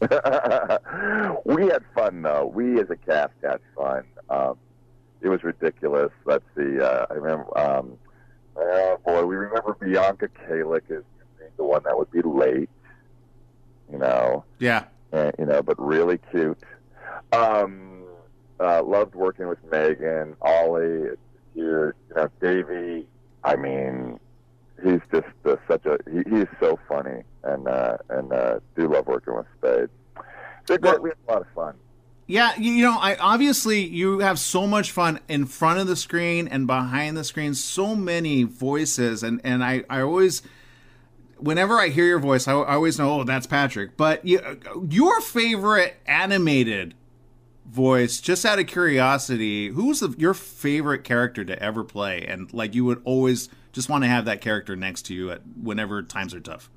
we 0.00 1.66
had 1.66 1.82
fun 1.94 2.22
though. 2.22 2.50
We 2.54 2.80
as 2.80 2.90
a 2.90 2.96
cast 2.96 3.32
had 3.42 3.60
fun. 3.74 4.04
Um, 4.28 4.58
it 5.22 5.28
was 5.28 5.42
ridiculous. 5.42 6.12
Let's 6.24 6.44
see. 6.56 6.80
Uh, 6.80 7.06
I 7.10 7.14
remember. 7.14 7.58
Um, 7.58 7.98
oh 8.56 8.98
boy, 9.04 9.24
we 9.24 9.36
remember 9.36 9.74
Bianca 9.80 10.28
Kajlich 10.28 10.90
as 10.90 11.02
the 11.56 11.64
one 11.64 11.82
that 11.84 11.96
would 11.96 12.10
be 12.10 12.22
late. 12.22 12.68
You 13.92 13.98
know, 13.98 14.44
Yeah. 14.58 14.84
and, 15.12 15.32
you 15.38 15.44
know, 15.46 15.62
but 15.62 15.78
really 15.78 16.18
cute. 16.30 16.58
Um, 17.32 18.04
uh, 18.60 18.82
loved 18.82 19.14
working 19.14 19.46
with 19.48 19.64
Megyn, 19.70 20.34
Ollie, 20.40 21.10
here, 21.54 21.94
you 22.08 22.14
know, 22.16 22.28
Davey. 22.40 23.06
I 23.42 23.56
mean, 23.56 24.18
he's 24.82 25.00
just 25.12 25.26
uh, 25.44 25.56
such 25.68 25.84
a 25.86 25.98
he, 26.10 26.22
he's 26.30 26.46
so 26.60 26.78
funny, 26.88 27.22
and 27.42 27.68
uh, 27.68 27.98
and 28.08 28.32
uh, 28.32 28.60
do 28.76 28.88
love 28.88 29.06
working 29.06 29.34
with 29.36 29.46
Spade. 29.58 29.88
They're 30.66 30.78
great. 30.78 30.94
Well- 30.94 31.02
we 31.02 31.10
had 31.10 31.16
a 31.28 31.32
lot 31.32 31.42
of 31.42 31.48
fun. 31.54 31.74
Yeah, 32.26 32.56
you 32.58 32.82
know, 32.82 32.96
I 32.98 33.16
obviously 33.16 33.80
you 33.86 34.20
have 34.20 34.38
so 34.38 34.66
much 34.66 34.90
fun 34.92 35.20
in 35.28 35.44
front 35.44 35.78
of 35.80 35.86
the 35.86 35.94
screen 35.96 36.48
and 36.48 36.66
behind 36.66 37.18
the 37.18 37.24
screen. 37.24 37.52
So 37.52 37.94
many 37.94 38.44
voices, 38.44 39.22
and 39.22 39.42
and 39.44 39.62
I 39.62 39.84
I 39.90 40.00
always, 40.00 40.40
whenever 41.44 41.78
I 41.78 41.88
hear 41.88 42.06
your 42.06 42.18
voice, 42.18 42.48
I, 42.48 42.52
I 42.54 42.74
always 42.74 42.98
know, 42.98 43.20
oh, 43.20 43.24
that's 43.24 43.46
Patrick. 43.46 43.96
But 43.96 44.24
you, 44.24 44.40
your 44.88 45.20
favorite 45.20 45.96
animated 46.06 46.94
voice, 47.66 48.20
just 48.20 48.44
out 48.44 48.58
of 48.58 48.66
curiosity, 48.66 49.68
who's 49.68 50.00
the, 50.00 50.14
your 50.18 50.34
favorite 50.34 51.04
character 51.04 51.44
to 51.44 51.62
ever 51.62 51.84
play, 51.84 52.24
and 52.26 52.52
like 52.52 52.74
you 52.74 52.84
would 52.84 53.02
always 53.04 53.48
just 53.72 53.88
want 53.88 54.04
to 54.04 54.08
have 54.08 54.24
that 54.24 54.40
character 54.40 54.74
next 54.74 55.02
to 55.02 55.14
you 55.14 55.30
at 55.30 55.42
whenever 55.60 56.02
times 56.02 56.34
are 56.34 56.40
tough. 56.40 56.70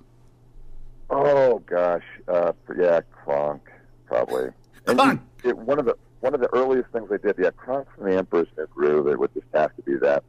Oh 1.10 1.60
gosh, 1.60 2.04
uh, 2.28 2.52
yeah, 2.78 3.00
Kronk 3.12 3.62
probably. 4.06 4.50
Kronk. 4.86 5.22
he- 5.42 5.50
it, 5.50 5.58
one 5.58 5.80
of 5.80 5.86
the 5.86 5.96
one 6.20 6.34
of 6.34 6.42
the 6.42 6.50
earliest 6.54 6.90
things 6.90 7.10
I 7.12 7.18
did, 7.18 7.36
yeah, 7.38 7.52
Kronk 7.52 7.88
from 7.96 8.10
the 8.10 8.18
Emperor's 8.18 8.48
New 8.58 8.68
Groove. 8.68 9.08
It 9.08 9.20
would 9.20 9.34
just 9.34 9.46
have 9.54 9.76
to 9.76 9.82
be 9.84 9.96
that. 9.98 10.24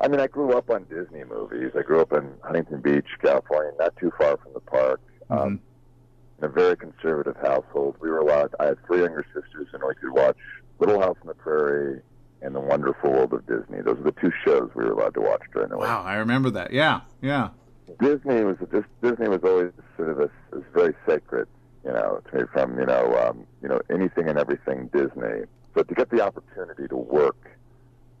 I 0.00 0.08
mean, 0.08 0.20
I 0.20 0.26
grew 0.26 0.56
up 0.56 0.70
on 0.70 0.84
Disney 0.84 1.24
movies. 1.24 1.72
I 1.78 1.82
grew 1.82 2.00
up 2.00 2.12
in 2.12 2.32
Huntington 2.42 2.80
Beach, 2.80 3.06
California, 3.22 3.72
not 3.78 3.94
too 3.96 4.10
far 4.16 4.38
from 4.38 4.54
the 4.54 4.60
park. 4.60 5.00
Um, 5.28 5.60
in 6.38 6.44
a 6.44 6.48
very 6.48 6.76
conservative 6.76 7.36
household, 7.36 7.96
we 8.00 8.08
were 8.08 8.18
allowed. 8.18 8.54
I 8.58 8.66
had 8.66 8.86
three 8.86 9.02
younger 9.02 9.26
sisters, 9.34 9.68
and 9.72 9.82
we 9.86 9.94
could 9.94 10.12
watch 10.12 10.38
Little 10.78 11.00
House 11.00 11.18
on 11.20 11.26
the 11.26 11.34
Prairie 11.34 12.00
and 12.40 12.54
The 12.54 12.60
Wonderful 12.60 13.10
World 13.10 13.34
of 13.34 13.46
Disney. 13.46 13.82
Those 13.82 13.98
are 13.98 14.04
the 14.04 14.12
two 14.12 14.32
shows 14.44 14.70
we 14.74 14.84
were 14.84 14.92
allowed 14.92 15.14
to 15.14 15.20
watch 15.20 15.42
during 15.52 15.68
the 15.68 15.76
week. 15.76 15.86
Wow, 15.86 16.02
I 16.02 16.14
remember 16.14 16.48
that. 16.50 16.72
Yeah, 16.72 17.02
yeah. 17.20 17.50
Disney 18.00 18.42
was 18.42 18.56
just 18.72 18.86
Disney 19.02 19.28
was 19.28 19.40
always 19.44 19.72
sort 19.96 20.10
of 20.10 20.16
this, 20.16 20.30
this 20.52 20.62
very 20.72 20.94
sacred, 21.06 21.48
you 21.84 21.92
know, 21.92 22.22
to 22.30 22.38
me 22.38 22.44
from 22.52 22.78
you 22.78 22.86
know 22.86 23.14
um, 23.18 23.46
you 23.62 23.68
know 23.68 23.80
anything 23.90 24.28
and 24.28 24.38
everything 24.38 24.88
Disney. 24.94 25.44
So 25.74 25.82
to 25.82 25.94
get 25.94 26.08
the 26.08 26.22
opportunity 26.22 26.88
to 26.88 26.96
work 26.96 27.50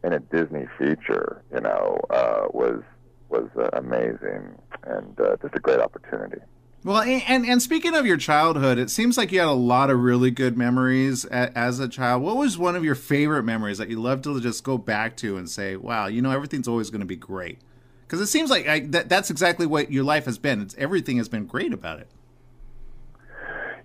in 0.02 0.12
a 0.12 0.20
Disney 0.20 0.66
feature, 0.78 1.42
you 1.52 1.60
know, 1.60 1.98
uh, 2.10 2.46
was 2.52 2.82
was 3.28 3.48
uh, 3.56 3.68
amazing 3.74 4.58
and 4.84 5.20
uh, 5.20 5.36
just 5.40 5.54
a 5.54 5.60
great 5.60 5.80
opportunity. 5.80 6.40
Well, 6.82 7.02
and 7.02 7.44
and 7.44 7.60
speaking 7.60 7.94
of 7.94 8.06
your 8.06 8.16
childhood, 8.16 8.78
it 8.78 8.90
seems 8.90 9.18
like 9.18 9.32
you 9.32 9.40
had 9.40 9.48
a 9.48 9.52
lot 9.52 9.90
of 9.90 10.00
really 10.00 10.30
good 10.30 10.56
memories 10.56 11.26
a, 11.26 11.56
as 11.56 11.78
a 11.78 11.88
child. 11.88 12.22
What 12.22 12.36
was 12.36 12.56
one 12.56 12.74
of 12.74 12.84
your 12.84 12.94
favorite 12.94 13.42
memories 13.42 13.76
that 13.78 13.90
you 13.90 14.00
love 14.00 14.22
to 14.22 14.40
just 14.40 14.64
go 14.64 14.78
back 14.78 15.16
to 15.18 15.36
and 15.36 15.48
say, 15.48 15.76
"Wow, 15.76 16.06
you 16.06 16.22
know, 16.22 16.30
everything's 16.30 16.66
always 16.66 16.88
going 16.88 17.00
to 17.00 17.06
be 17.06 17.16
great"? 17.16 17.58
Because 18.06 18.22
it 18.22 18.28
seems 18.28 18.50
like 18.50 18.66
I, 18.66 18.80
that, 18.80 19.10
that's 19.10 19.30
exactly 19.30 19.66
what 19.66 19.92
your 19.92 20.04
life 20.04 20.24
has 20.24 20.38
been. 20.38 20.62
It's 20.62 20.74
everything 20.78 21.18
has 21.18 21.28
been 21.28 21.44
great 21.44 21.74
about 21.74 22.00
it. 22.00 22.08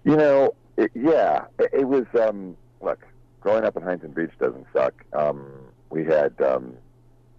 You 0.05 0.15
know, 0.15 0.55
it, 0.77 0.91
yeah, 0.95 1.45
it, 1.59 1.71
it 1.73 1.87
was. 1.87 2.05
Um, 2.17 2.55
look, 2.81 3.05
growing 3.41 3.65
up 3.65 3.75
in 3.75 3.83
Huntington 3.83 4.11
Beach 4.11 4.33
doesn't 4.39 4.67
suck. 4.71 4.93
Um, 5.11 5.64
we 5.89 6.05
had, 6.05 6.39
um, 6.41 6.77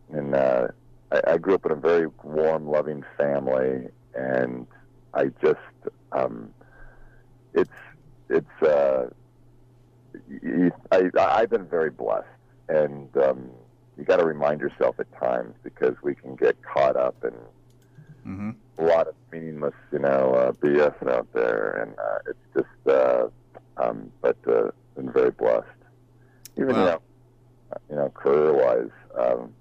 and 0.08 0.34
uh, 0.34 0.68
I, 1.12 1.20
I 1.32 1.38
grew 1.38 1.54
up 1.54 1.66
in 1.66 1.72
a 1.72 1.76
very 1.76 2.08
warm, 2.22 2.68
loving 2.68 3.02
family, 3.16 3.88
and 4.14 4.66
I 5.14 5.26
just, 5.42 5.58
um, 6.12 6.54
it's, 7.54 7.70
it's. 8.28 8.62
Uh, 8.62 9.08
y- 10.28 10.70
y- 10.92 11.10
I, 11.18 11.40
I've 11.40 11.50
been 11.50 11.66
very 11.68 11.90
blessed, 11.90 12.26
and 12.68 13.14
um, 13.18 13.50
you 13.96 14.04
got 14.04 14.16
to 14.18 14.24
remind 14.26 14.60
yourself 14.60 14.96
at 14.98 15.06
times 15.20 15.54
because 15.62 15.94
we 16.02 16.14
can 16.14 16.36
get 16.36 16.56
caught 16.62 16.96
up 16.96 17.16
in 17.24 17.32
hmm 18.24 18.50
a 18.78 18.82
lot 18.84 19.08
of 19.08 19.14
meaningless, 19.32 19.74
you 19.92 19.98
know, 19.98 20.34
uh, 20.34 20.52
BS 20.52 21.08
out 21.10 21.28
there, 21.34 21.82
and 21.82 21.92
uh, 21.98 22.18
it's 22.26 22.38
just, 22.54 22.96
uh, 22.96 23.28
um, 23.76 24.12
but 24.22 24.36
uh, 24.48 24.70
been 24.96 25.12
very 25.12 25.30
blessed. 25.30 25.66
Even 26.58 26.76
you 26.78 26.84
Wow. 26.84 26.86
know, 26.86 27.00
you 27.90 27.96
know, 27.96 28.08
career-wise, 28.10 28.90
um, 29.18 29.52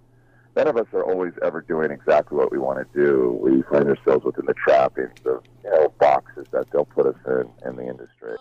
none 0.56 0.68
of 0.68 0.78
us 0.78 0.88
are 0.94 1.04
always 1.04 1.34
ever 1.44 1.62
doing 1.62 1.92
exactly 1.92 2.38
what 2.38 2.52
we 2.52 2.58
want 2.58 2.80
to 2.80 3.00
do. 3.00 3.38
We 3.42 3.62
find 3.64 3.88
ourselves 3.88 4.26
within 4.26 4.46
the 4.46 4.54
trappings 4.54 5.20
of, 5.26 5.44
you 5.64 5.70
know, 5.70 5.94
boxes 6.00 6.48
that 6.52 6.70
they'll 6.72 6.86
put 6.86 7.08
us 7.08 7.16
in 7.28 7.50
in 7.68 7.76
the 7.76 7.88
industry. 7.88 8.36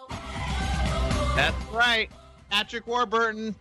That's 1.35 1.65
right. 1.73 2.09
Patrick 2.51 2.87
Warburton. 2.87 3.55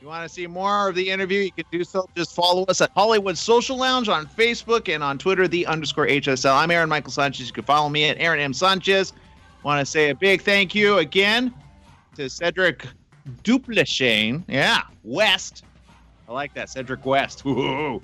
You 0.00 0.08
want 0.08 0.28
to 0.28 0.34
see 0.34 0.46
more 0.46 0.90
of 0.90 0.94
the 0.94 1.08
interview, 1.08 1.40
you 1.40 1.52
can 1.52 1.64
do 1.72 1.82
so. 1.82 2.06
Just 2.14 2.34
follow 2.34 2.64
us 2.64 2.82
at 2.82 2.90
Hollywood 2.90 3.38
Social 3.38 3.78
Lounge 3.78 4.10
on 4.10 4.26
Facebook 4.26 4.92
and 4.92 5.02
on 5.02 5.16
Twitter, 5.16 5.48
the 5.48 5.64
underscore 5.64 6.06
HSL. 6.06 6.54
I'm 6.54 6.70
Aaron 6.70 6.90
Michael 6.90 7.10
Sanchez. 7.10 7.46
You 7.46 7.54
can 7.54 7.64
follow 7.64 7.88
me 7.88 8.04
at 8.10 8.18
Aaron 8.18 8.38
M. 8.38 8.52
Sanchez. 8.52 9.14
Want 9.62 9.80
to 9.80 9.90
say 9.90 10.10
a 10.10 10.14
big 10.14 10.42
thank 10.42 10.74
you 10.74 10.98
again 10.98 11.54
to 12.16 12.28
Cedric 12.28 12.86
Duplechain. 13.42 14.44
Yeah, 14.48 14.82
West. 15.02 15.64
I 16.28 16.32
like 16.32 16.54
that. 16.54 16.70
Cedric 16.70 17.04
West. 17.04 17.44
Woo. 17.44 18.02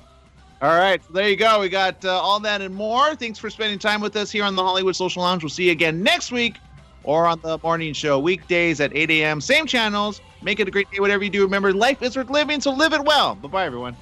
All 0.63 0.79
right, 0.79 1.03
so 1.03 1.15
there 1.15 1.29
you 1.29 1.37
go. 1.37 1.61
We 1.61 1.71
got 1.71 2.05
uh, 2.05 2.11
all 2.11 2.39
that 2.41 2.61
and 2.61 2.75
more. 2.75 3.15
Thanks 3.15 3.39
for 3.39 3.49
spending 3.49 3.79
time 3.79 4.03
with 4.03 4.15
us 4.17 4.31
here 4.31 4.45
on 4.45 4.57
the 4.57 4.63
Hollywood 4.63 4.95
Social 4.95 5.23
Lounge. 5.23 5.43
We'll 5.43 5.49
see 5.49 5.65
you 5.65 5.73
again 5.73 6.03
next 6.03 6.33
week 6.33 6.59
or 7.03 7.27
on 7.27 7.41
the 7.41 7.59
morning 7.63 7.95
show 7.95 8.19
weekdays 8.19 8.79
at 8.81 8.95
8 8.95 9.11
a.m. 9.11 9.41
Same 9.41 9.67
channels. 9.67 10.21
Make 10.43 10.61
it 10.61 10.69
a 10.69 10.71
great 10.71 10.91
day, 10.91 11.01
whatever 11.01 11.25
you 11.25 11.31
do. 11.31 11.43
Remember, 11.43 11.73
life 11.73 12.03
is 12.03 12.15
worth 12.15 12.29
living, 12.29 12.61
so 12.61 12.73
live 12.73 12.93
it 12.93 13.03
well. 13.03 13.37
Bye 13.37 13.49
bye, 13.49 13.65
everyone. 13.65 13.97